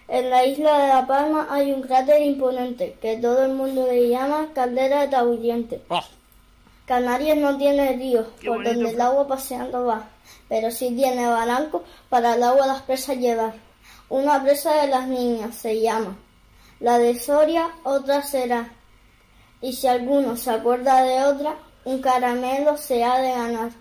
[0.08, 4.08] En la isla de La Palma hay un cráter imponente que todo el mundo le
[4.08, 5.82] llama Caldera de Tabullente.
[6.86, 10.08] Canarias no tiene ríos por bonito, donde el agua paseando va,
[10.52, 13.54] pero sí tiene barrancos para el agua las presas llevar.
[14.10, 16.18] Una presa de las niñas se llama,
[16.82, 18.70] la de Soria otra será.
[19.62, 23.72] Y si alguno se acuerda de otra, un caramelo se ha de ganar.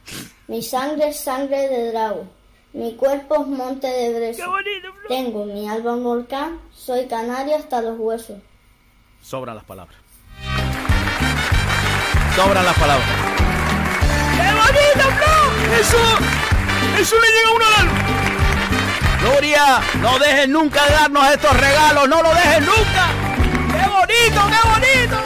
[0.47, 2.29] Mi sangre es sangre de drago,
[2.73, 4.45] mi cuerpo es monte de brezo.
[5.09, 8.39] Tengo mi alma un volcán, soy canaria hasta los huesos.
[9.21, 9.99] Sobran las palabras.
[12.37, 13.09] Sobran las palabras.
[14.37, 15.41] ¡Qué bonito, Flo!
[15.81, 16.50] Eso,
[17.01, 17.99] eso le llega a uno al alma.
[19.23, 23.09] Gloria, no dejes nunca de darnos estos regalos, no lo dejes nunca.
[23.73, 25.17] ¡Qué bonito, qué bonito!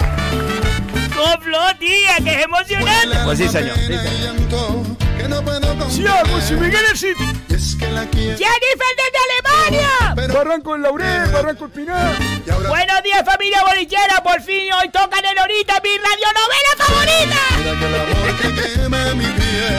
[1.18, 3.16] ¡Oh, Flo, tía, que es emocionante!
[3.24, 3.76] Pues sí, señor.
[3.76, 5.03] sí, señor.
[5.88, 7.24] Si hago, si Miguel el City.
[7.48, 10.14] ¡Jennifer desde Alemania!
[10.34, 12.18] Barranco del Laurel, Barranco del Pinar.
[12.68, 14.22] Buenos días, familia bolichera.
[14.22, 17.38] Por fin hoy tocan en ahorita mi radionovela favorita.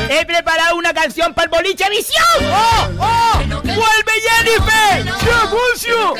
[0.09, 2.25] He preparado una canción para el boliche visión.
[2.45, 3.39] ¡Oh, oh!
[3.47, 5.03] ¡Vuelve Jennifer!
[5.03, 6.15] ¡Sí, Aguncio!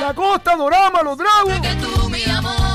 [0.00, 1.52] La costa, Dorama, los dragos.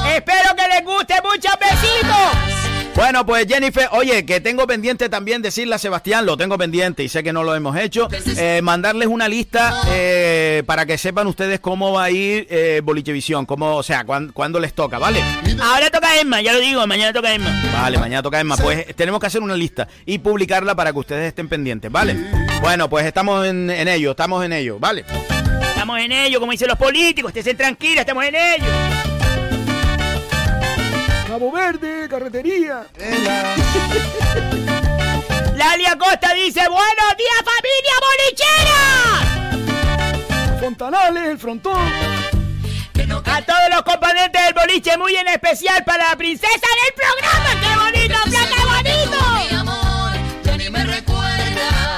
[0.10, 1.22] Espero que les guste.
[1.24, 2.67] Muchos besitos.
[2.98, 7.10] Bueno, pues Jennifer, oye, que tengo pendiente también decirle a Sebastián, lo tengo pendiente y
[7.10, 11.60] sé que no lo hemos hecho, eh, mandarles una lista eh, para que sepan ustedes
[11.60, 15.22] cómo va a ir eh, Bolichevisión, cómo, o sea, cuán- cuándo les toca, ¿vale?
[15.62, 17.52] Ahora toca Emma, ya lo digo, mañana toca Emma.
[17.72, 18.58] Vale, mañana toca Emma.
[18.58, 22.16] Pues tenemos que hacer una lista y publicarla para que ustedes estén pendientes, ¿vale?
[22.62, 25.06] Bueno, pues estamos en, en ello, estamos en ello, ¿vale?
[25.70, 28.66] Estamos en ello, como dicen los políticos, estén tranquilos, estamos en ello.
[31.38, 32.88] Cabo Verde, carretería.
[35.56, 38.80] Lalia Costa dice, buenos días familia bolichera.
[40.60, 41.78] Fontanales, el frontón.
[43.24, 47.52] A todos los componentes del boliche, muy en especial para la princesa del programa.
[47.62, 49.20] ¡Qué bonito, qué bonito!
[50.44, 51.94] Ya ni me recuerdas.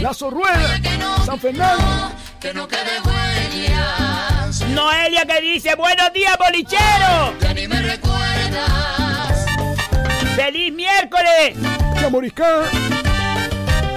[0.00, 0.80] Lazo Rueda,
[1.24, 2.10] San Fernando.
[2.40, 4.60] Que no quede huellas.
[4.68, 7.32] Noelia que dice, buenos días bolichero.
[7.40, 7.83] Ya ni me recuerdas.
[10.44, 11.56] ¡Feliz miércoles!
[11.98, 12.64] Chamoriscá.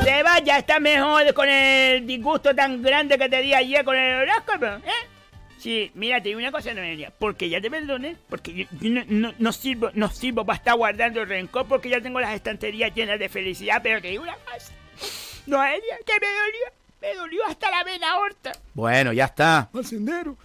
[0.01, 4.21] Seba, ya está mejor con el disgusto tan grande que te di ayer con el
[4.21, 5.07] horóscopo, ¿eh?
[5.57, 9.03] Sí, mira, te digo una cosa, Noelia, porque ya te perdoné, porque yo, yo no,
[9.07, 13.19] no- no sirvo, no sirvo para estar guardando rencor, porque ya tengo las estanterías llenas
[13.19, 14.71] de felicidad, pero te digo una cosa,
[15.47, 16.65] Noelia, que me dolió,
[17.01, 18.53] me dolió hasta la vena aorta.
[18.73, 19.67] Bueno, ya está.
[19.73, 20.37] Al sendero.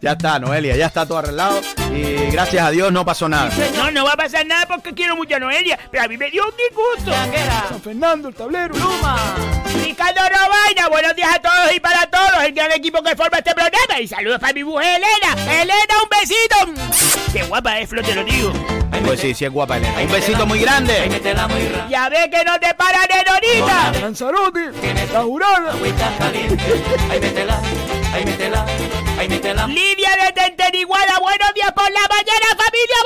[0.00, 1.60] Ya está, Noelia, ya está todo arreglado
[1.94, 3.50] y gracias a Dios no pasó nada.
[3.76, 6.30] No, no va a pasar nada porque quiero mucho a Noelia, pero a mí me
[6.30, 7.12] dio un disgusto.
[7.68, 8.74] San Fernando, el tablero.
[9.84, 13.54] Ricardo Robaina, buenos días a todos y para todos, el gran equipo que forma este
[13.54, 14.00] programa.
[14.00, 15.62] Y saludos para mi mujer Elena.
[15.62, 16.56] Elena, un besito.
[17.32, 18.52] Qué guapa es, Flo, te lo digo.
[19.04, 20.00] Pues sí, sí es guapa Elena.
[20.00, 20.94] Un besito muy grande.
[21.88, 24.00] Ya ve que no te paran en ahorita.
[24.00, 24.70] Lanzarote,
[25.12, 25.74] la jurada.
[29.28, 32.96] Lidia de Tenteriguada, buenos días por la mañana, familia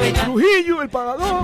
[0.00, 0.22] bolichera.
[0.24, 1.42] Trujillo, el pagador.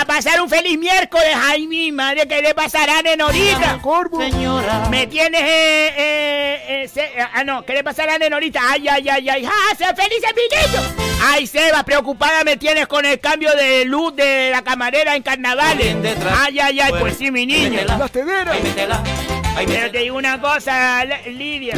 [0.00, 1.34] A pasar un feliz miércoles.
[1.36, 3.78] Ay, mi madre, ¿qué le pasará a Nenorita?
[3.82, 4.20] Corvo.
[4.20, 4.86] Señora.
[4.90, 8.60] Me tienes, eh, eh, eh, se- eh, ah, no, ¿qué le pasará a Nenorita?
[8.70, 10.82] Ay, ay, ay, ay, ¡ah, se feliz mi niño!
[11.20, 15.96] Ay, Seba, preocupada me tienes con el cambio de luz de la camarera en carnavales.
[16.40, 17.80] Ay, ay, ay, pues sí, mi niño.
[17.98, 18.56] Las tederas.
[19.54, 21.74] Pero te digo una cosa, Lidia.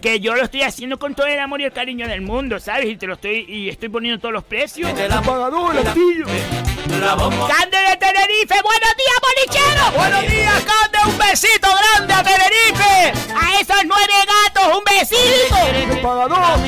[0.00, 2.86] Que yo lo estoy haciendo con todo el amor y el cariño del mundo, ¿sabes?
[2.86, 4.90] Y te lo estoy, y estoy poniendo todos los precios.
[4.98, 6.26] El pagador, el altillo.
[6.26, 9.92] Cande de Tenerife, buenos días, bolichero.
[9.96, 13.12] Buenos días, Cande, un besito grande a Tenerife.
[13.34, 15.56] A esos nueve gatos, un besito.
[15.74, 16.58] El pagador.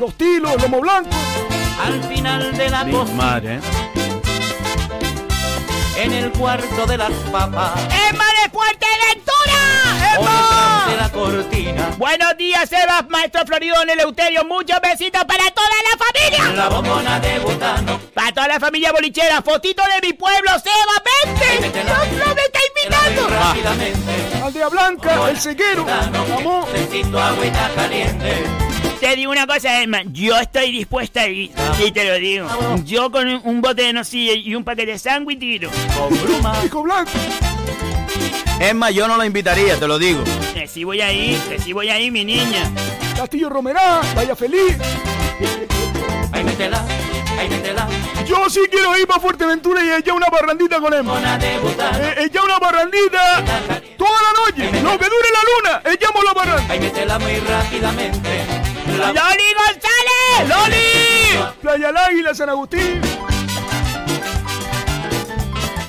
[0.00, 1.10] Los tilos, lomo blanco.
[1.82, 3.60] Al final de la Mi cocina, madre, ¿eh?
[6.02, 7.72] En el cuarto de las papas,
[8.10, 10.18] ¡Emma de Fuerteventura!
[10.18, 10.86] o ¡Emma!
[10.88, 14.44] de la cortina, Buenos días, Sebas, maestro Floridón Eleuterio.
[14.44, 16.52] Muchos besitos para toda la familia.
[16.56, 21.84] la bombona de butano, Para toda la familia bolichera, fotito de mi pueblo, Seba, vente.
[21.84, 23.28] No me está invitando.
[23.28, 25.84] rápidamente, Aldea Blanca, el sequero.
[25.84, 26.68] Vamos.
[26.72, 28.71] necesito agüita caliente.
[29.02, 31.50] Te digo una cosa, Emma, yo estoy dispuesta a ir,
[31.84, 32.46] y te lo digo.
[32.84, 35.70] Yo con un, un bote de nocilla y un paquete de sándwich tiro.
[35.98, 37.10] Con bruma, Pico blanco.
[38.60, 40.22] Es más, yo no la invitaría, te lo digo.
[40.54, 42.70] Que sí voy a ir, que sí voy a ir, mi niña.
[43.16, 44.76] Castillo Romerá, Vaya Feliz.
[46.30, 46.84] ahí métela,
[47.40, 47.88] ahí métela,
[48.24, 51.20] Yo sí quiero ir para Fuerteventura y echar una barrandita con Emma.
[51.42, 53.42] Eh, echar una barrandita
[53.98, 54.80] toda la noche.
[54.80, 56.72] Lo que dure la luna, echamos la barranda.
[56.72, 58.71] ahí métela muy rápidamente.
[58.86, 60.48] La ¡Loli González!
[60.48, 61.52] ¡Loli!
[61.60, 63.00] Playa El Águila, San Agustín.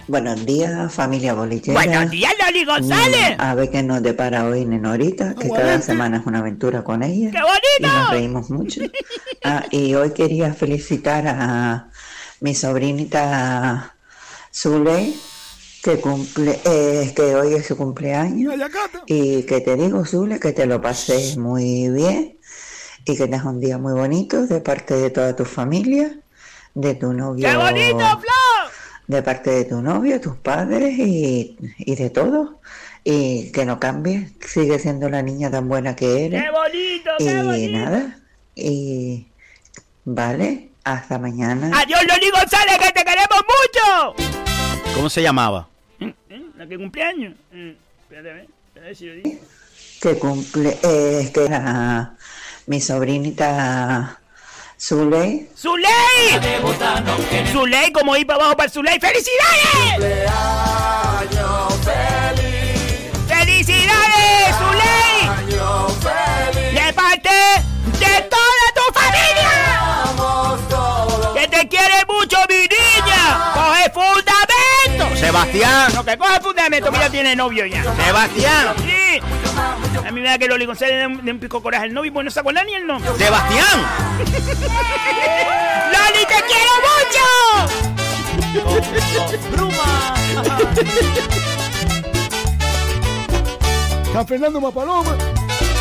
[0.08, 1.74] Buenos días, familia bolichera.
[1.82, 3.38] Buenos días, Loli González.
[3.38, 7.02] Mm, A ver qué nos depara hoy Nenorita, que cada semana es una aventura con
[7.04, 7.32] ella.
[7.32, 8.12] ¡Qué Y nos bonito!
[8.12, 8.82] reímos mucho.
[9.46, 11.90] Ah, y hoy quería felicitar a
[12.40, 13.94] mi sobrinita
[14.56, 15.14] Zule,
[15.84, 18.54] que cumple, eh, que hoy es su cumpleaños.
[19.06, 22.38] Y que te digo, Zule, que te lo pases muy bien
[23.06, 26.16] y que tengas un día muy bonito de parte de toda tu familia,
[26.74, 27.48] de tu novio.
[27.50, 28.72] ¡Qué bonito, Flo!
[29.08, 32.60] De parte de tu novio, tus padres y, y de todo.
[33.04, 36.42] Y que no cambies, sigue siendo la niña tan buena que eres.
[36.44, 37.78] ¡Qué bonito, Y qué bonito!
[37.80, 38.20] nada,
[38.56, 39.28] y
[40.06, 41.70] vale, hasta mañana.
[41.78, 43.44] ¡Adiós, Loli González, que te queremos
[44.16, 44.94] mucho!
[44.96, 45.68] ¿Cómo se llamaba?
[46.00, 46.14] ¿Eh?
[46.58, 47.34] ¿La que cumpleaños?
[47.52, 48.48] Eh, Espérate, a ver,
[48.78, 49.40] a ver si lo digo.
[50.02, 52.16] Que cumple, eh, que era
[52.68, 54.20] mi sobrinita
[54.80, 55.50] Zule.
[55.58, 55.88] ¡Zuley!
[57.52, 59.00] ¡Zuley, como ir para abajo para el Zuley!
[59.00, 60.14] ¡Felicidades!
[63.28, 65.03] ¡Felicidades, Zuley!
[75.24, 75.92] Sebastián.
[75.96, 77.82] No, que coja fundamento, que ya tiene novio ya.
[77.96, 78.76] Sebastián.
[78.78, 79.22] Sí.
[80.06, 82.10] A mí me da que Loli González de un, de un pico coraje el novio
[82.10, 83.10] y bueno, no se acuerda ni el nombre.
[83.18, 83.82] Sebastián.
[85.94, 87.24] ¡Loli, te quiero mucho!
[94.14, 95.16] San Fernando Mapaloma.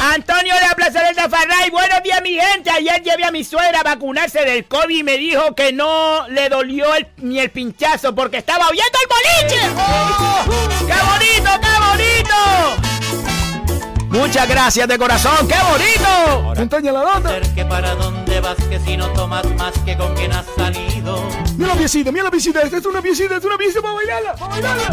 [0.05, 2.71] Antonio de la Plazoleta Farray, buenos días mi gente.
[2.71, 6.49] Ayer llevé a mi suegra a vacunarse del COVID y me dijo que no le
[6.49, 9.09] dolió el- ni el pinchazo porque estaba oyendo el
[9.47, 9.61] boliche.
[9.77, 10.45] ¡Oh!
[10.87, 12.35] ¡Qué bonito, qué bonito!
[14.11, 15.47] Muchas gracias de corazón.
[15.47, 16.53] ¡Qué bonito!
[16.57, 17.41] Montaña la data.
[17.55, 21.23] que para dónde vas que si no tomas más que con quien has salido.
[21.57, 22.61] Mira la piecita, mira la piecita.
[22.63, 24.91] Esta es una piecita, es una piecita para bailarla, para bailarla.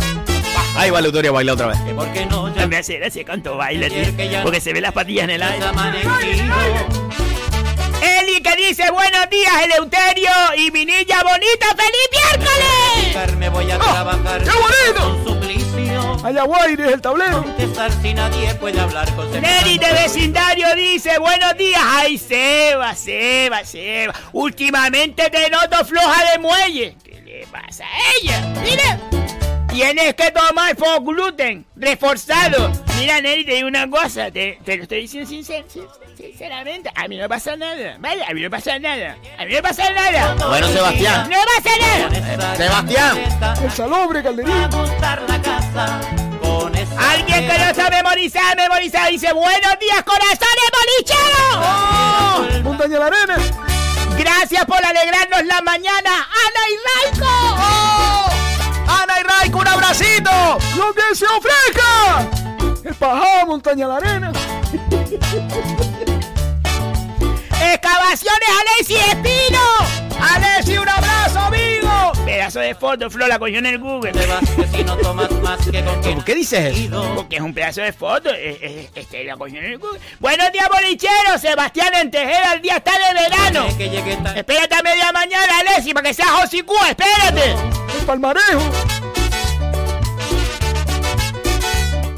[0.79, 1.77] Ahí va Lutoria a bailar otra vez.
[1.93, 5.31] Porque no ya me hace gracia cuánto baila, tío, porque se ve las patillas en
[5.31, 5.65] el aire.
[8.01, 13.37] Eli que dice buenos días, Eleuterio y mi niña bonita, feliz miércoles.
[13.37, 13.79] Me voy a ¡Ah!
[13.79, 14.41] trabajar.
[14.41, 15.23] ¡Qué bonito!
[15.25, 16.25] Con suplicio.
[16.25, 17.43] Allá Guaire es el tablero.
[17.43, 21.81] Contestar si nadie puede hablar con Nelly de vecindario dice, buenos días.
[21.83, 24.13] Ay, Seba, Seba, Seba.
[24.31, 26.95] Últimamente te noto floja de muelle.
[27.03, 28.53] ¿Qué le pasa a ella?
[28.63, 28.97] Mira.
[29.69, 32.71] Tienes que tomar full gluten, reforzado.
[32.97, 34.31] Mira, Nelly, te digo una cosa.
[34.31, 35.87] Te, te lo estoy diciendo sincer- sin-
[36.17, 36.91] sinceramente.
[36.95, 37.95] A mí no me pasa nada.
[37.99, 39.15] Vale, a mí no me pasa nada.
[39.37, 40.33] A mí no me pasa nada.
[40.47, 41.29] Bueno, Sebastián.
[41.29, 42.55] No me pasa nada.
[42.57, 43.17] Sebastián.
[43.63, 44.85] El salobre, calderito.
[46.97, 49.11] Alguien que no sabe memorizar, memorizar.
[49.11, 51.55] Dice, buenos días, corazones bolicheros.
[51.55, 52.45] Oh.
[52.63, 53.37] Montaña la arena.
[54.17, 57.27] Gracias por alegrarnos la mañana, Ana y Raiko.
[57.29, 58.29] Oh.
[58.89, 60.31] Ana y Raiko, un abracito.
[60.77, 62.27] Lo que se ofrezca.
[62.83, 64.31] El pajado, montaña la arena.
[67.61, 69.59] Excavaciones Alessi Espino.
[70.33, 72.11] Alessi, un abrazo, amigo.
[72.25, 74.11] Pedazo de foto, Flor, la cogió en el Google.
[74.75, 77.11] si no tomas más que con quien ¿Por qué dices eso?
[77.15, 78.29] Porque es un pedazo de foto.
[78.31, 79.99] eh, eh, Este la cogió en el Google.
[80.19, 81.41] Buenos días, bolicheros.
[81.41, 83.67] Sebastián en Tejeda, el día está de verano.
[84.35, 86.75] Espérate a media mañana, Alessi, para que sea Josicú.
[86.89, 87.55] Espérate.
[88.09, 88.71] El palmarejo.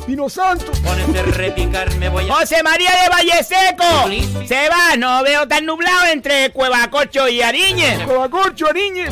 [0.06, 0.72] Pino Santo.
[0.86, 2.34] Con ese repicar me voy a...
[2.34, 4.48] José María de Valle Seco.
[4.48, 8.06] Se va, no veo tan nublado entre Cuevacorcho y Ariñe.
[8.06, 9.08] Cuevacorcho, Ariñe.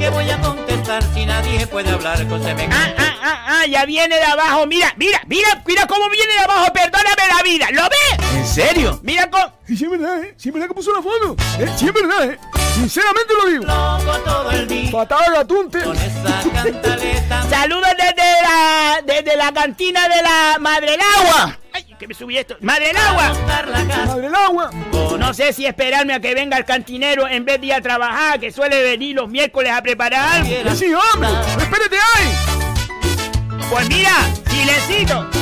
[0.00, 2.96] ¿Qué voy a contestar si nadie puede hablar con semejante?
[2.98, 4.66] Ah, ah, ah, ah, ya viene de abajo.
[4.66, 6.72] Mira, mira, mira, mira cómo viene de abajo.
[6.72, 7.66] Perdóname la vida.
[7.70, 7.97] ¿Lo ves?
[8.38, 9.00] ¿En serio?
[9.02, 9.52] Mira cómo.
[9.66, 10.34] Sí, sí, es verdad, ¿eh?
[10.36, 11.34] Sí, es verdad que puso la foto.
[11.58, 11.68] ¿Eh?
[11.76, 12.38] Sí, es verdad, ¿eh?
[12.72, 13.64] Sinceramente lo digo.
[13.64, 14.90] Loco todo el día.
[14.92, 15.82] Patada gatunte.
[15.82, 17.42] Con esa cantaleta.
[17.50, 21.58] Saludos desde la, desde la cantina de la Madre del Agua.
[21.72, 22.56] Ay, que me subí esto.
[22.60, 23.34] Madre del Agua.
[23.44, 24.70] Madre del agua.
[25.18, 28.38] No sé si esperarme a que venga el cantinero en vez de ir a trabajar,
[28.38, 30.76] que suele venir los miércoles a preparar algo.
[30.76, 31.28] Sí, hombre.
[31.58, 33.68] Espérate ahí.
[33.68, 34.12] Pues mira,
[34.48, 35.37] silencito.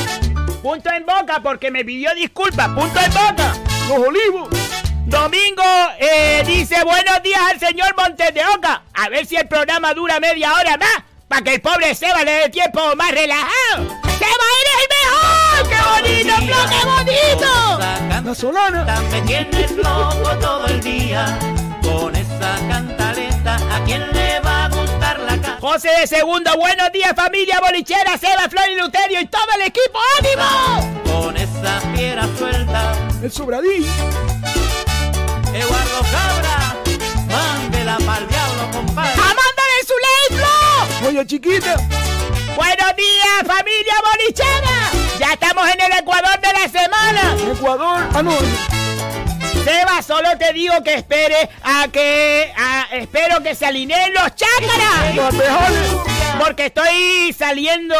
[0.67, 2.67] Punto en boca porque me pidió disculpas.
[2.67, 3.53] Punto en boca.
[3.87, 4.49] Los olivos.
[5.05, 5.63] Domingo
[5.97, 8.81] eh, dice buenos días al señor Montes de Oca.
[8.93, 11.05] A ver si el programa dura media hora más.
[11.29, 13.87] Para que el pobre Seba le dé tiempo más relajado.
[14.19, 15.69] ¡Seba, eres el mejor!
[15.69, 17.79] ¡Qué bonito, Flo, qué bonito!
[18.25, 19.01] La solana.
[19.09, 21.39] Me tienes loco todo el día.
[21.81, 25.46] Con esa cantaleta, ¿a quién le va a gustar la casa?
[25.69, 29.99] José de Segundo, buenos días familia bolichera, Seba, Flor y Luterio y todo el equipo,
[30.17, 31.03] ¡ánimo!
[31.03, 32.93] Con esa fiera suelta.
[33.21, 33.91] El sobradillo.
[35.53, 36.73] Eduardo Cabra,
[37.27, 39.11] mándela pa'l diablo, compadre.
[39.11, 41.07] ¡Amándale su ley, Flo!
[41.09, 41.75] Oye, chiquita.
[42.55, 45.19] Buenos días, familia bolichera.
[45.19, 47.35] Ya estamos en el Ecuador de la semana.
[47.51, 48.07] Ecuador.
[48.13, 48.76] Ah, no.
[49.67, 52.53] Seba, solo te digo que espere a que.
[52.57, 55.13] a- espero que se alineen los chácaras.
[55.15, 55.35] Los.
[56.39, 57.95] Porque estoy saliendo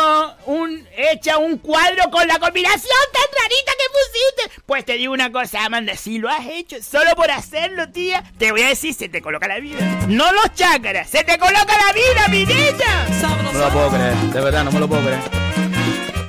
[0.45, 4.61] un hecha un cuadro con la combinación tan rarita que pusiste.
[4.65, 8.51] Pues te digo una cosa, Amanda, si lo has hecho solo por hacerlo, tía, te
[8.51, 9.79] voy a decir, se te coloca la vida.
[10.07, 13.07] No los chácaras, se te coloca la vida, mi niña.
[13.21, 14.13] No me lo puedo creer.
[14.15, 15.19] De verdad, no me lo puedo creer.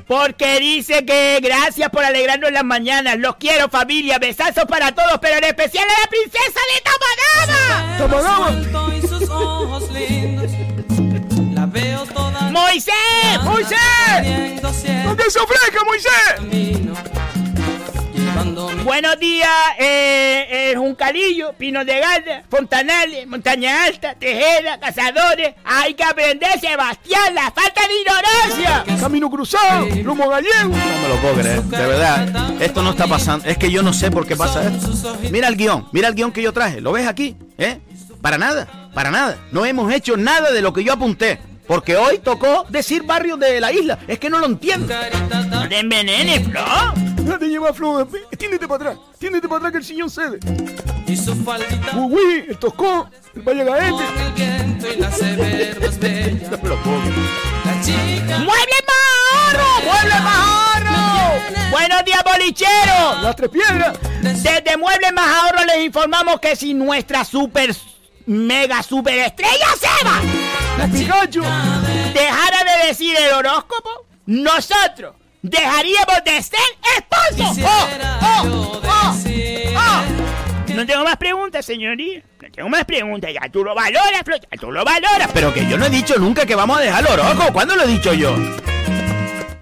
[0.09, 3.19] Porque dice que gracias por alegrarnos las mañanas.
[3.19, 4.19] Los quiero, familia.
[4.19, 7.99] Besazos para todos, pero en especial a la princesa de Tamanaba.
[12.51, 12.95] ¡Moisés!
[13.45, 13.79] ¡Moisés!
[15.05, 17.38] ¡No te se ofrezca, Moisés!
[18.85, 19.49] Buenos días,
[19.79, 25.55] eh, eh, Juncalillo, Pino de Galda, Fontanales, Montaña Alta, Tejeda, Cazadores.
[25.65, 28.85] Hay que aprender, Sebastián, la falta de ignorancia.
[29.01, 29.87] Camino cruzado.
[30.03, 30.69] Lomo gallego.
[30.69, 31.63] No me lo puedo creer.
[31.63, 32.63] De verdad.
[32.63, 33.47] Esto no está pasando.
[33.47, 35.17] Es que yo no sé por qué pasa esto.
[35.31, 35.89] Mira el guion.
[35.93, 36.81] Mira el guion que yo traje.
[36.81, 37.37] ¿Lo ves aquí?
[37.57, 37.79] ¿Eh?
[38.21, 38.91] Para nada.
[38.95, 39.39] Para nada.
[39.53, 41.39] No hemos hecho nada de lo que yo apunté.
[41.69, 43.99] Porque hoy tocó decir barrio de la isla.
[44.09, 44.93] Es que no lo entiendo.
[45.51, 46.65] No te envenenes, Flo.
[47.25, 48.09] No te lleva Flo.
[48.39, 49.07] Tiéndete para atrás.
[49.19, 50.39] Tiéndete para atrás que el sillón cede.
[51.95, 53.93] Uy, uy, el toscón, el Valle Gaete.
[58.45, 59.05] ¡Mueble más
[59.35, 59.69] ahorro!
[59.85, 61.71] ¡Mueble más ahorro!
[61.71, 63.23] Buenos días, bolicheros.
[63.23, 63.99] Las tres piedras.
[64.23, 67.77] Desde Mueble más ahorro les informamos que si nuestra super
[68.25, 70.38] mega super estrella Seba
[70.79, 71.43] La Pikachu.
[72.15, 76.59] dejara de decir el horóscopo, nosotros dejaríamos de ser
[76.97, 77.59] esposos.
[77.65, 77.89] ¡Oh,
[78.23, 79.15] oh, oh,
[79.77, 80.75] oh!
[80.75, 82.23] No tengo más preguntas, señoría.
[82.41, 83.31] No tengo más preguntas.
[83.35, 84.23] Ya tú lo valoras.
[84.25, 85.29] Ya tú lo valoras.
[85.35, 87.53] Pero que yo no he dicho nunca que vamos a dejarlo loco.
[87.53, 88.37] ¿Cuándo lo he dicho yo?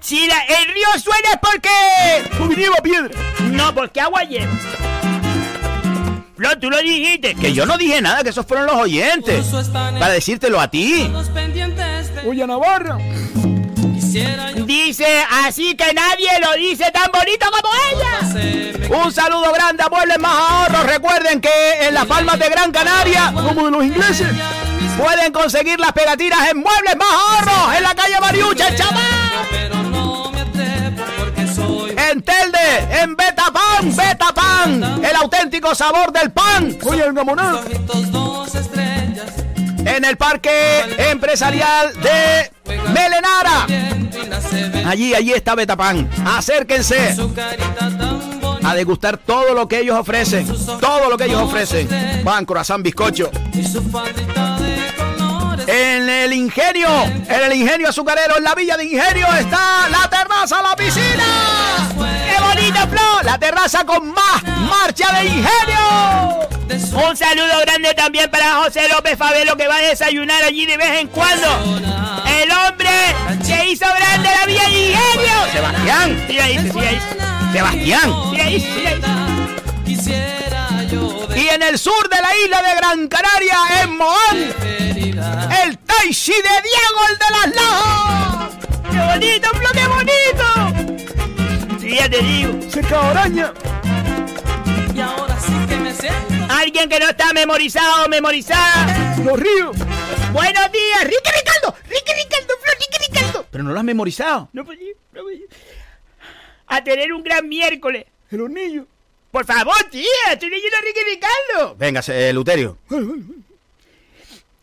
[0.01, 2.55] Si la- el río suena es porque...
[2.55, 3.19] Lleva piedra.
[3.51, 4.53] No, porque agua lleva.
[6.37, 7.35] Flo, tú lo dijiste.
[7.35, 9.47] Que yo no dije nada, que esos fueron los oyentes.
[9.73, 11.11] Para decírtelo a ti.
[12.27, 12.99] Oye, a Navarra.
[14.65, 19.05] Dice así que nadie lo dice tan bonito como ella.
[19.05, 20.87] Un saludo grande a Muebles Más Ahorros.
[20.87, 21.51] Recuerden que
[21.83, 24.29] en las Palmas de Gran Canaria, como de los ingleses,
[24.99, 29.05] pueden conseguir las pegatinas en Muebles Más Ahorros, en la calle Mariucha, el chamán.
[32.11, 33.51] En Telde, en Beta
[33.87, 36.77] Pan, Beta Pan, el auténtico sabor del pan.
[36.85, 37.63] Oye, el gamonado.
[39.85, 40.51] En el parque
[41.11, 42.51] empresarial de
[42.93, 43.67] Melenara.
[44.87, 46.09] Allí, allí está Betapan.
[46.25, 47.17] Acérquense
[48.65, 50.47] a degustar todo lo que ellos ofrecen.
[50.81, 51.89] Todo lo que ellos ofrecen.
[52.25, 53.31] Pan, corazón, bizcocho.
[55.67, 60.63] En el ingenio, en el ingenio azucarero, en la villa de ingenio está la terraza,
[60.63, 61.25] la piscina.
[61.99, 63.23] ¡Qué bonita, Flo!
[63.25, 66.47] La terraza con más marcha de ingenio.
[67.09, 71.01] Un saludo grande también para José López Favelo que va a desayunar allí de vez
[71.01, 71.49] en cuando.
[72.41, 72.91] El hombre
[73.45, 75.53] que hizo grande la villa de ingenio.
[75.53, 76.25] Sebastián.
[76.29, 77.01] Sí, ahí, sí, ahí.
[77.53, 78.15] Sebastián.
[78.31, 79.03] Sí, ahí, sí, ahí.
[81.37, 84.55] Y en el sur de la isla de Gran Canaria, en Moán,
[85.19, 88.57] el Taishi de Diego, el de las Lajas.
[88.91, 90.45] ¡Qué bonito, Flo, qué bonito!
[91.81, 92.71] Sí, ya te digo.
[92.71, 93.55] Cerca de Araña.
[94.95, 96.35] Y ahora sí que me siento.
[96.51, 99.17] Alguien que no está memorizado o memorizada.
[99.25, 99.77] Los ríos.
[100.33, 101.75] Buenos días, Ricky Ricardo.
[101.85, 103.47] Ricky Ricardo, Flo, Ricky Ricardo.
[103.51, 104.49] Pero no lo has memorizado.
[104.53, 105.47] No podía, no podía.
[106.67, 108.05] A tener un gran miércoles.
[108.31, 108.87] El hornillo.
[109.31, 111.77] Por favor, tía, estoy leyendo a Ricky Ricardo.
[111.77, 112.79] Venga, eh, Luterio.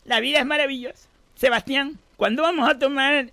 [0.05, 1.07] La vida es maravillosa.
[1.35, 3.27] Sebastián, ¿cuándo vamos a tomar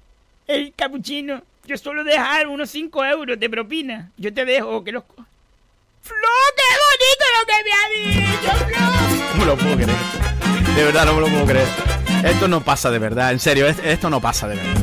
[0.46, 1.42] el capuchino?
[1.66, 4.10] Yo suelo dejar unos 5 euros de propina.
[4.16, 5.04] Yo te dejo que los...
[5.04, 7.88] ¡Flo, qué bonito lo que me ha
[8.30, 8.80] dicho, Flo!
[9.34, 10.74] No me lo puedo creer.
[10.76, 11.66] De verdad, no me lo puedo creer.
[12.24, 14.80] Esto no pasa de verdad, en serio, es- esto no pasa de verdad.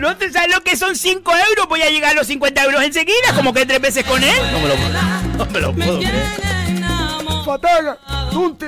[0.00, 1.68] ¿No te sabes lo que son 5 euros?
[1.68, 4.36] Voy a llegar a los 50 euros enseguida, como que tres veces con él.
[4.52, 4.76] No me lo,
[5.38, 6.26] no me lo puedo creer.
[7.44, 7.98] Fataga.
[8.30, 8.66] Tunte.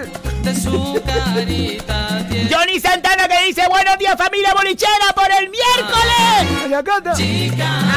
[2.50, 6.64] Johnny Santana que dice buenos días familia bolichera por el miércoles.
[6.64, 7.14] Ayacata.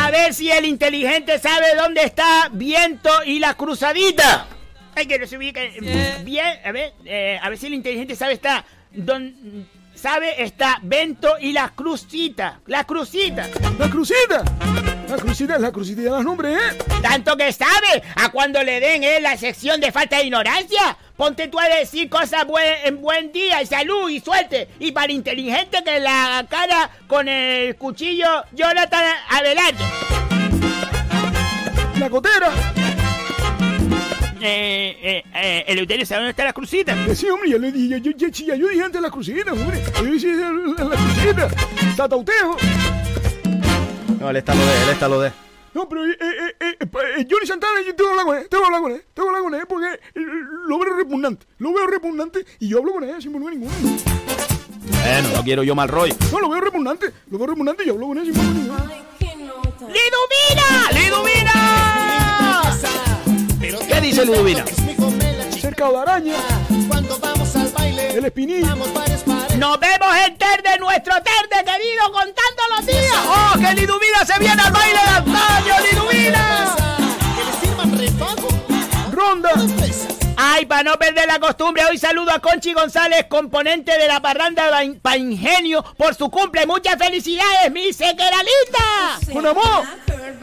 [0.04, 4.48] A ver si el inteligente sabe dónde está Viento y la cruzadita.
[4.96, 5.62] Ay, que no se ubica.
[6.24, 8.66] Bien, a ver, eh, a ver si el inteligente sabe está.
[8.92, 9.68] Don,
[10.02, 12.60] sabe está Vento y la crucita.
[12.66, 13.48] La crucita.
[13.78, 14.44] La crucita.
[15.08, 16.78] La crucita es la crucita de los nombres, ¿eh?
[17.02, 18.02] Tanto que sabe.
[18.16, 20.98] A cuando le den eh, la sección de falta de ignorancia.
[21.18, 24.70] Ponte tú a decir cosas buen- en buen día y salud y suerte.
[24.80, 29.86] Y para inteligente que la cara con el cuchillo Jonathan Abelardo.
[32.00, 32.71] La cotera.
[34.44, 36.96] Eh, eh, eh, Eleuterio, ¿sabe dónde está la crucita?
[37.16, 39.82] Sí, hombre, ya lo dije, yo, yo, yo, yo dije antes la crucita, hombre.
[39.98, 41.48] Yo dije la, la crucita.
[41.96, 42.58] Tatauteo.
[44.20, 45.32] No, él está lo de, él está lo de.
[45.74, 48.62] No, pero eh, eh, eh, eh, Johnny Santana, yo tengo que hablar con él, tengo
[48.64, 50.26] que hablar con él, tengo que hablar con él porque eh,
[50.68, 53.98] lo veo repugnante, lo veo repugnante y yo hablo con él sin problema ninguno.
[54.90, 56.16] Bueno, no quiero yo mal rollo.
[56.32, 59.02] No, lo veo repugnante, lo veo repugnante y yo hablo con él sin problema ninguno.
[59.80, 60.92] ¡Liduvina!
[60.92, 61.81] ¡Liduvina!
[64.12, 64.66] ¿Qué dice Ludovina?
[65.58, 66.36] Cerca de araña.
[66.90, 68.76] Cuando vamos al baile, El espinillo.
[68.76, 73.16] Nos vemos en Terde, nuestro Terde querido, contando los días.
[73.26, 76.76] ¡Oh, que Liduvina se viene al baile de antaño, Liduvina!
[79.14, 79.52] Ronda.
[80.44, 84.76] Ay, para no perder la costumbre, hoy saludo a Conchi González, componente de la parranda
[84.80, 86.66] de Pa Ingenio, por su cumple.
[86.66, 89.20] Muchas felicidades, mi sequeralita.
[89.32, 89.86] Con amor.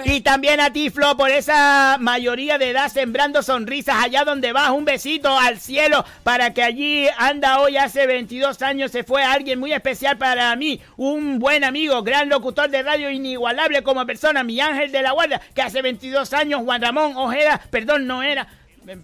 [0.05, 4.71] Y también a ti, Flo, por esa mayoría de edad sembrando sonrisas allá donde vas.
[4.71, 8.93] Un besito al cielo para que allí anda hoy hace 22 años.
[8.93, 10.81] Se fue alguien muy especial para mí.
[10.97, 14.45] Un buen amigo, gran locutor de radio, inigualable como persona.
[14.45, 18.47] Mi ángel de la guardia, que hace 22 años, Juan Ramón Ojeda, perdón, no era.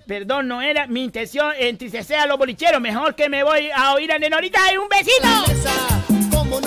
[0.07, 2.81] Perdón, no era mi intención entristecer a los bolicheros.
[2.81, 4.61] Mejor que me voy a oír a Nenorita.
[4.73, 5.29] ¡Y un besito!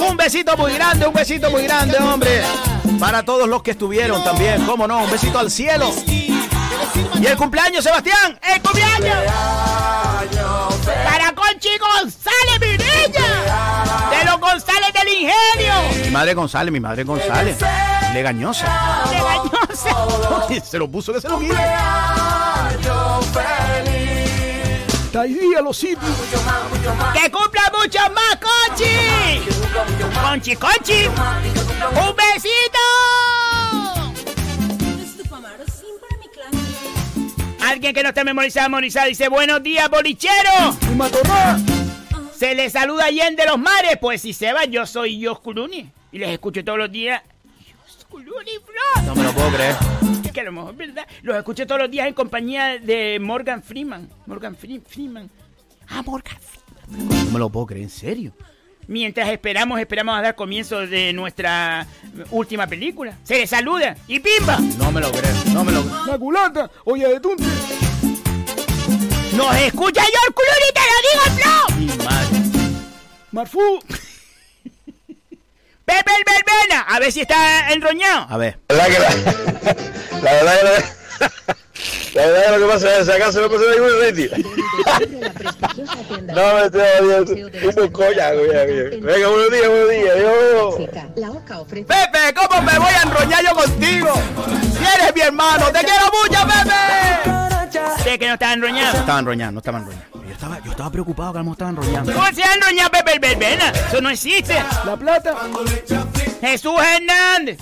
[0.07, 2.41] Un besito muy grande, un besito muy grande, hombre.
[2.99, 5.91] Para todos los que estuvieron también, cómo no, un besito al cielo.
[7.19, 9.18] Y el cumpleaños, Sebastián, el cumpleaños.
[10.85, 14.10] Para Conchi González, mi niña.
[14.11, 16.03] De los González del Ingenio.
[16.03, 17.57] Mi madre González, mi madre González.
[18.14, 19.06] Legañosa.
[19.11, 20.61] Legañosa.
[20.64, 21.39] Se lo puso que se lo.
[25.12, 26.12] Taidía los sitios.
[27.14, 29.42] ¡Que cumpla mucho más, Conchi!
[30.22, 31.08] ¡Conchi, Conchi!
[31.08, 32.80] ¡Un besito!
[37.62, 40.78] Alguien que no está memorizado, memorizado, dice Buenos días, bolichero.
[42.38, 43.98] Se le saluda Allende de los mares.
[44.00, 45.92] Pues si se va, yo soy Yosculuni.
[46.12, 47.22] Y les escucho todos los días.
[47.88, 49.02] Yosculuni, Flo.
[49.04, 49.76] No me lo puedo creer.
[50.38, 51.08] Que a lo mejor es verdad.
[51.24, 54.08] Los escucho todos los días en compañía de Morgan Freeman.
[54.28, 55.32] Morgan Fre- Freeman.
[55.90, 57.26] Ah, Morgan Freeman.
[57.26, 58.34] No me lo puedo creer, en serio.
[58.86, 61.88] Mientras esperamos, esperamos a dar comienzo de nuestra
[62.30, 63.18] última película.
[63.24, 64.60] Se les saluda y pimba.
[64.78, 66.06] No me lo creo, no me lo creo.
[66.06, 67.44] La culata, olla de tunte.
[69.36, 71.76] ¡Nos escucha George Clooney, te lo digo, Flo!
[71.80, 72.38] Mi madre.
[73.32, 73.80] Marfú.
[75.88, 78.28] Pepe el Verbena, a ver si está enroñado.
[78.30, 78.60] A ver.
[78.68, 79.10] La verdad que la,
[80.22, 81.32] la verdad que la,
[82.14, 83.64] la verdad que lo que pasa es que acá se me pasó.
[86.28, 87.34] No, me estoy jodiendo.
[87.34, 88.34] Un ya, ya.
[89.00, 90.16] Venga, buenos días, buenos días.
[90.20, 90.78] Yo.
[91.86, 94.14] Pepe, ¿cómo me voy a enroñar yo contigo?
[94.78, 98.04] Si eres mi hermano, te quiero mucho, Pepe.
[98.04, 98.98] Sé que no está enroñado.
[98.98, 100.16] Estaba enroñando, no estaba enroñando.
[100.28, 102.14] Yo estaba, yo estaba preocupado que no estaba enroñando.
[102.14, 103.70] ¿Cómo se ha enroñado Pepe el Verbena?
[103.70, 104.56] Eso no existe.
[104.86, 105.36] La plata.
[106.41, 107.60] Jesús Hernández.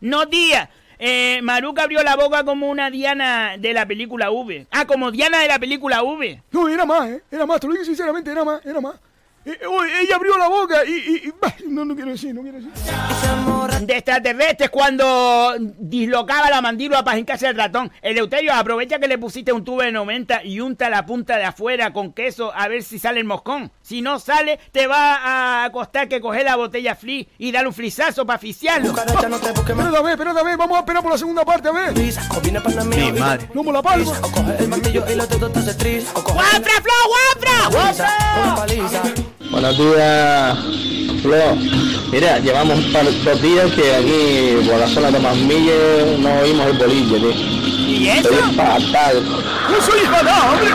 [0.00, 0.68] No días.
[0.98, 4.66] Eh, Maruca abrió la boca como una Diana de la película V.
[4.70, 6.42] Ah, como Diana de la película V.
[6.52, 7.22] No, era más, ¿eh?
[7.30, 8.94] Era más, te lo digo sinceramente, era más, era más.
[9.44, 9.58] Eh,
[10.02, 10.90] ella abrió la boca y...
[10.90, 12.70] y- y- bah, no, no quiero decir, no quiero decir.
[13.86, 17.90] De extraterrestres cuando dislocaba la mandíbula para hincarse el ratón.
[18.02, 21.92] Eleuterio, aprovecha que le pusiste un tubo de 90 y unta la punta de afuera
[21.92, 23.72] con queso a ver si sale el moscón.
[23.82, 27.74] Si no sale, te va a costar que coger la botella Flea y darle un
[27.74, 28.38] frisazo para.
[28.42, 31.92] Espérate a ver, espérate a ver, vamos a esperar por la segunda parte, a ver.
[33.12, 33.48] Mi madre.
[33.54, 34.12] No me la palma.
[36.12, 37.66] ¡Guafra, Flo, guafra!
[39.52, 40.58] Buenos días,
[41.22, 41.56] Flo.
[42.10, 46.66] Mira, llevamos un par, dos días que aquí por la zona de Masmille no oímos
[46.68, 47.30] el bolillo, tío.
[47.30, 48.30] ¿Y eso?
[48.30, 49.22] Estoy fatal.
[49.70, 50.70] No soy nada, hombre.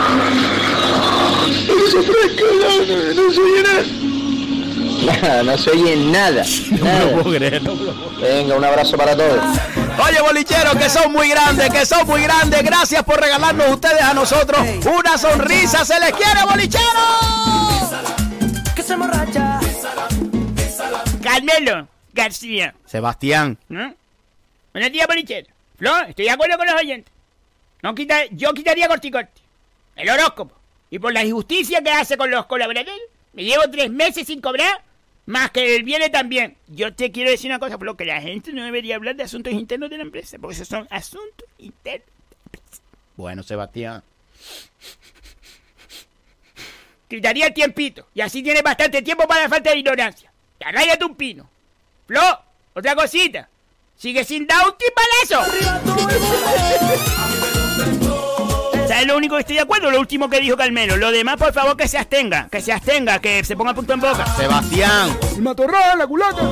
[1.66, 3.82] No se fresca, no, no soy nada.
[5.22, 6.44] Nada, no se oye nada.
[6.70, 7.04] No me nada.
[7.04, 9.38] lo puedo creer, no me lo puedo Venga, un abrazo para todos.
[10.06, 12.62] Oye, bolicheros, que son muy grandes, que son muy grandes.
[12.62, 15.84] Gracias por regalarnos ustedes a nosotros una sonrisa.
[15.84, 17.38] ¡Se les quiere, bolicheros!
[18.88, 19.60] Se emborracha.
[21.22, 22.74] Carmelo García.
[22.86, 23.58] Sebastián.
[23.68, 23.94] ¿no?
[24.72, 25.46] Buenos días, bolichero.
[25.76, 27.12] Flo, estoy de acuerdo con los oyentes.
[27.82, 29.42] No quita, yo quitaría corticorte.
[29.94, 30.56] El horóscopo.
[30.88, 32.98] Y por la injusticia que hace con los colaboradores,
[33.34, 34.80] me llevo tres meses sin cobrar,
[35.26, 36.56] más que el viene también.
[36.68, 39.52] Yo te quiero decir una cosa, Flo, que la gente no debería hablar de asuntos
[39.52, 42.08] internos de la empresa, porque esos son asuntos internos.
[43.18, 44.02] Bueno, Sebastián.
[47.08, 50.30] Quitaría el tiempito, y así tienes bastante tiempo para la falta de ignorancia.
[50.60, 51.48] Y arráigate un pino.
[52.06, 52.20] Flo,
[52.74, 53.48] otra cosita.
[53.96, 55.52] Sigue sin dar un timbalazo.
[58.86, 59.90] ¿Sabes lo único que estoy de acuerdo?
[59.90, 60.96] Lo último que dijo Carmelo.
[60.96, 62.48] Lo demás, por favor, que se abstenga.
[62.50, 64.26] Que se abstenga, que se ponga punto en boca.
[64.36, 65.18] Sebastián.
[65.34, 66.42] El matorral, la culata.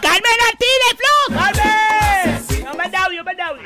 [0.00, 1.34] ¡Carmen Martínez, Flo!
[1.34, 1.87] ¡Carmen!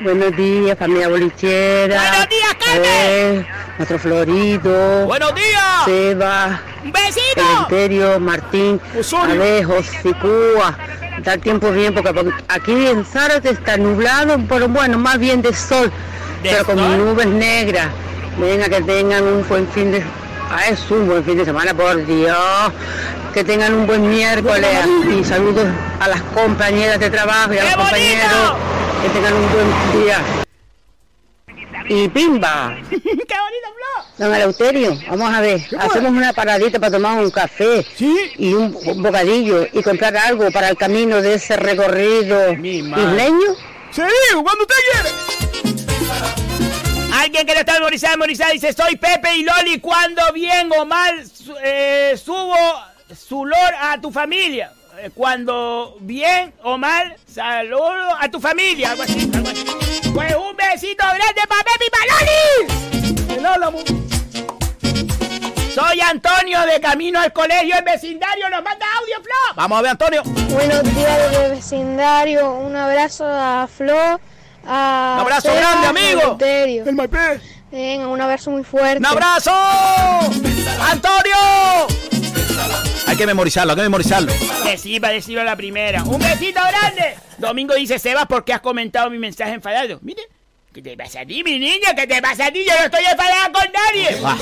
[0.03, 1.95] Buenos días, familia bolichera.
[1.97, 2.83] Buenos días, Carmen.
[2.85, 3.47] Eh,
[3.77, 5.05] nuestro Florido.
[5.05, 5.85] Buenos días.
[5.85, 6.59] Seba.
[6.83, 7.41] ¡Un besito!
[7.41, 8.81] Eleuterio, Martín.
[9.21, 10.77] Alejos, Sicúa.
[11.23, 12.13] Da el tiempo bien, porque
[12.49, 15.89] aquí en Zárate está nublado, pero bueno, más bien de sol.
[16.41, 17.87] pero con nubes negras.
[18.37, 20.03] Venga, que tengan un buen fin de
[20.51, 22.37] Ah, es un buen fin de semana, por Dios.
[23.33, 24.69] Que tengan un buen miércoles.
[25.17, 25.65] Y saludos
[25.99, 28.53] a las compañeras de trabajo y a los compañeros.
[29.03, 29.67] Que tengan un buen
[30.01, 30.17] día.
[31.89, 32.77] y pimba.
[32.89, 34.05] ¡Qué bonito, Flo!
[34.17, 38.71] Don Eleuterio, vamos a ver, hacemos una paradita para tomar un café y un
[39.03, 43.55] bocadillo y comprar algo para el camino de ese recorrido isleño.
[43.91, 44.01] Sí,
[44.31, 45.09] cuando usted quiere.
[47.13, 51.21] Alguien que no está memorizado, memorizado, dice, soy Pepe y Loli, cuando bien o mal
[51.61, 52.55] eh, subo
[53.13, 54.71] su lor a tu familia.
[55.03, 58.91] Eh, Cuando bien o mal saludo a tu familia.
[58.91, 59.65] Algo así, algo así.
[60.13, 62.05] Pues un besito grande para Pepe y para
[63.57, 63.83] Loli.
[65.75, 68.49] Soy Antonio de camino al colegio en vecindario.
[68.49, 69.55] Nos manda audio, Flo.
[69.55, 70.23] Vamos a ver, Antonio.
[70.23, 74.21] Buenos días de vecindario, un abrazo a Flo,
[74.65, 76.37] a Un abrazo grande, amigo.
[76.39, 77.41] El Maipé.
[77.71, 78.99] Venga, un abrazo muy fuerte.
[78.99, 79.51] ¡Un abrazo!
[80.91, 82.12] ¡Antonio!
[83.07, 84.33] Hay que memorizarlo, hay que memorizarlo.
[84.65, 86.03] Decirlo a la primera.
[86.03, 87.15] ¡Un besito grande!
[87.37, 89.99] Domingo dice, Sebas, ¿por qué has comentado mi mensaje enfadado?
[90.01, 90.21] Mire,
[90.73, 91.93] ¿qué te pasa a ti, mi niña?
[91.95, 92.63] ¿Qué te pasa a ti?
[92.65, 94.17] Yo no estoy enfadada con nadie.
[94.23, 94.37] Ah,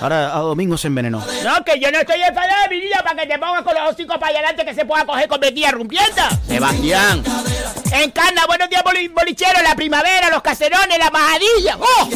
[0.00, 1.18] ahora a Domingo se envenenó.
[1.44, 4.18] No, que yo no estoy enfadada, mi niña, para que te pongas con los hocicos
[4.18, 6.28] para adelante que se pueda coger con metida rumpienta.
[6.46, 7.22] Sebastián.
[7.92, 11.78] Encarna, buenos días, boli- bolicheros, la primavera, los caserones, la majadilla.
[11.80, 12.08] ¡Oh!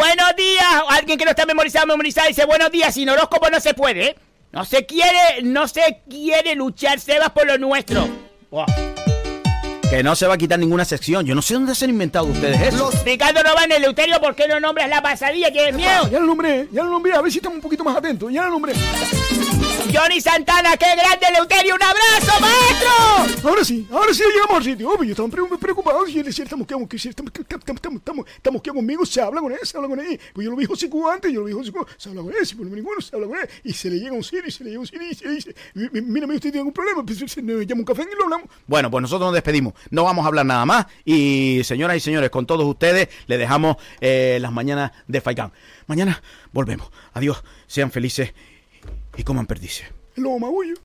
[0.00, 0.64] Buenos días.
[0.88, 2.94] Alguien que no está memorizado, memorizado, dice buenos días.
[2.94, 4.16] Sin horóscopo no se puede, ¿eh?
[4.50, 8.08] No se quiere, no se quiere luchar, Sebas, por lo nuestro.
[8.48, 8.64] Oh.
[9.90, 11.26] Que no se va a quitar ninguna sección.
[11.26, 12.90] Yo no sé dónde se han inventado ustedes eso.
[13.04, 15.52] Ricardo Nován, Eleuterio, ¿por qué no nombras la pasadilla?
[15.52, 16.08] ¿Tienes miedo?
[16.10, 17.12] Ya lo nombré, ya lo nombré.
[17.12, 18.32] A ver si estamos un poquito más atentos.
[18.32, 18.72] Ya lo nombré.
[19.92, 21.74] Johnny Santana, qué grande, Eleuterio.
[21.74, 23.48] ¡Un abrazo, maestro!
[23.48, 24.90] Ahora sí, ahora sí llegamos al sitio.
[24.90, 26.08] Obvio, estamos pre- preocupados.
[26.10, 29.04] Y él decía, estamos que estamos, estamos, estamos, estamos, estamos, estamos que conmigo.
[29.04, 30.20] Se habla con él, se habla con él.
[30.32, 31.86] Pues yo lo vi José Cuba antes, yo lo vi José Cuba.
[31.96, 33.48] Se habla con él, si por lo menos ninguno se habla con él.
[33.64, 35.34] Y se le llega un sitio, y se le llega un sitio, y se le
[35.34, 37.04] dice, "Mi- mi- mírame, usted tiene algún problema.
[37.04, 38.48] Pues se nos llama un café y lo hablamos.
[38.66, 39.74] Bueno, pues nosotros nos despedimos.
[39.90, 40.86] No vamos a hablar nada más.
[41.04, 45.52] Y señoras y señores, con todos ustedes, le dejamos eh, las mañanas de Faikán.
[45.86, 46.22] Mañana
[46.52, 46.88] volvemos.
[47.14, 48.32] Adiós, sean felices
[49.20, 49.86] y coman perdices.
[50.16, 50.74] El lobo magullo.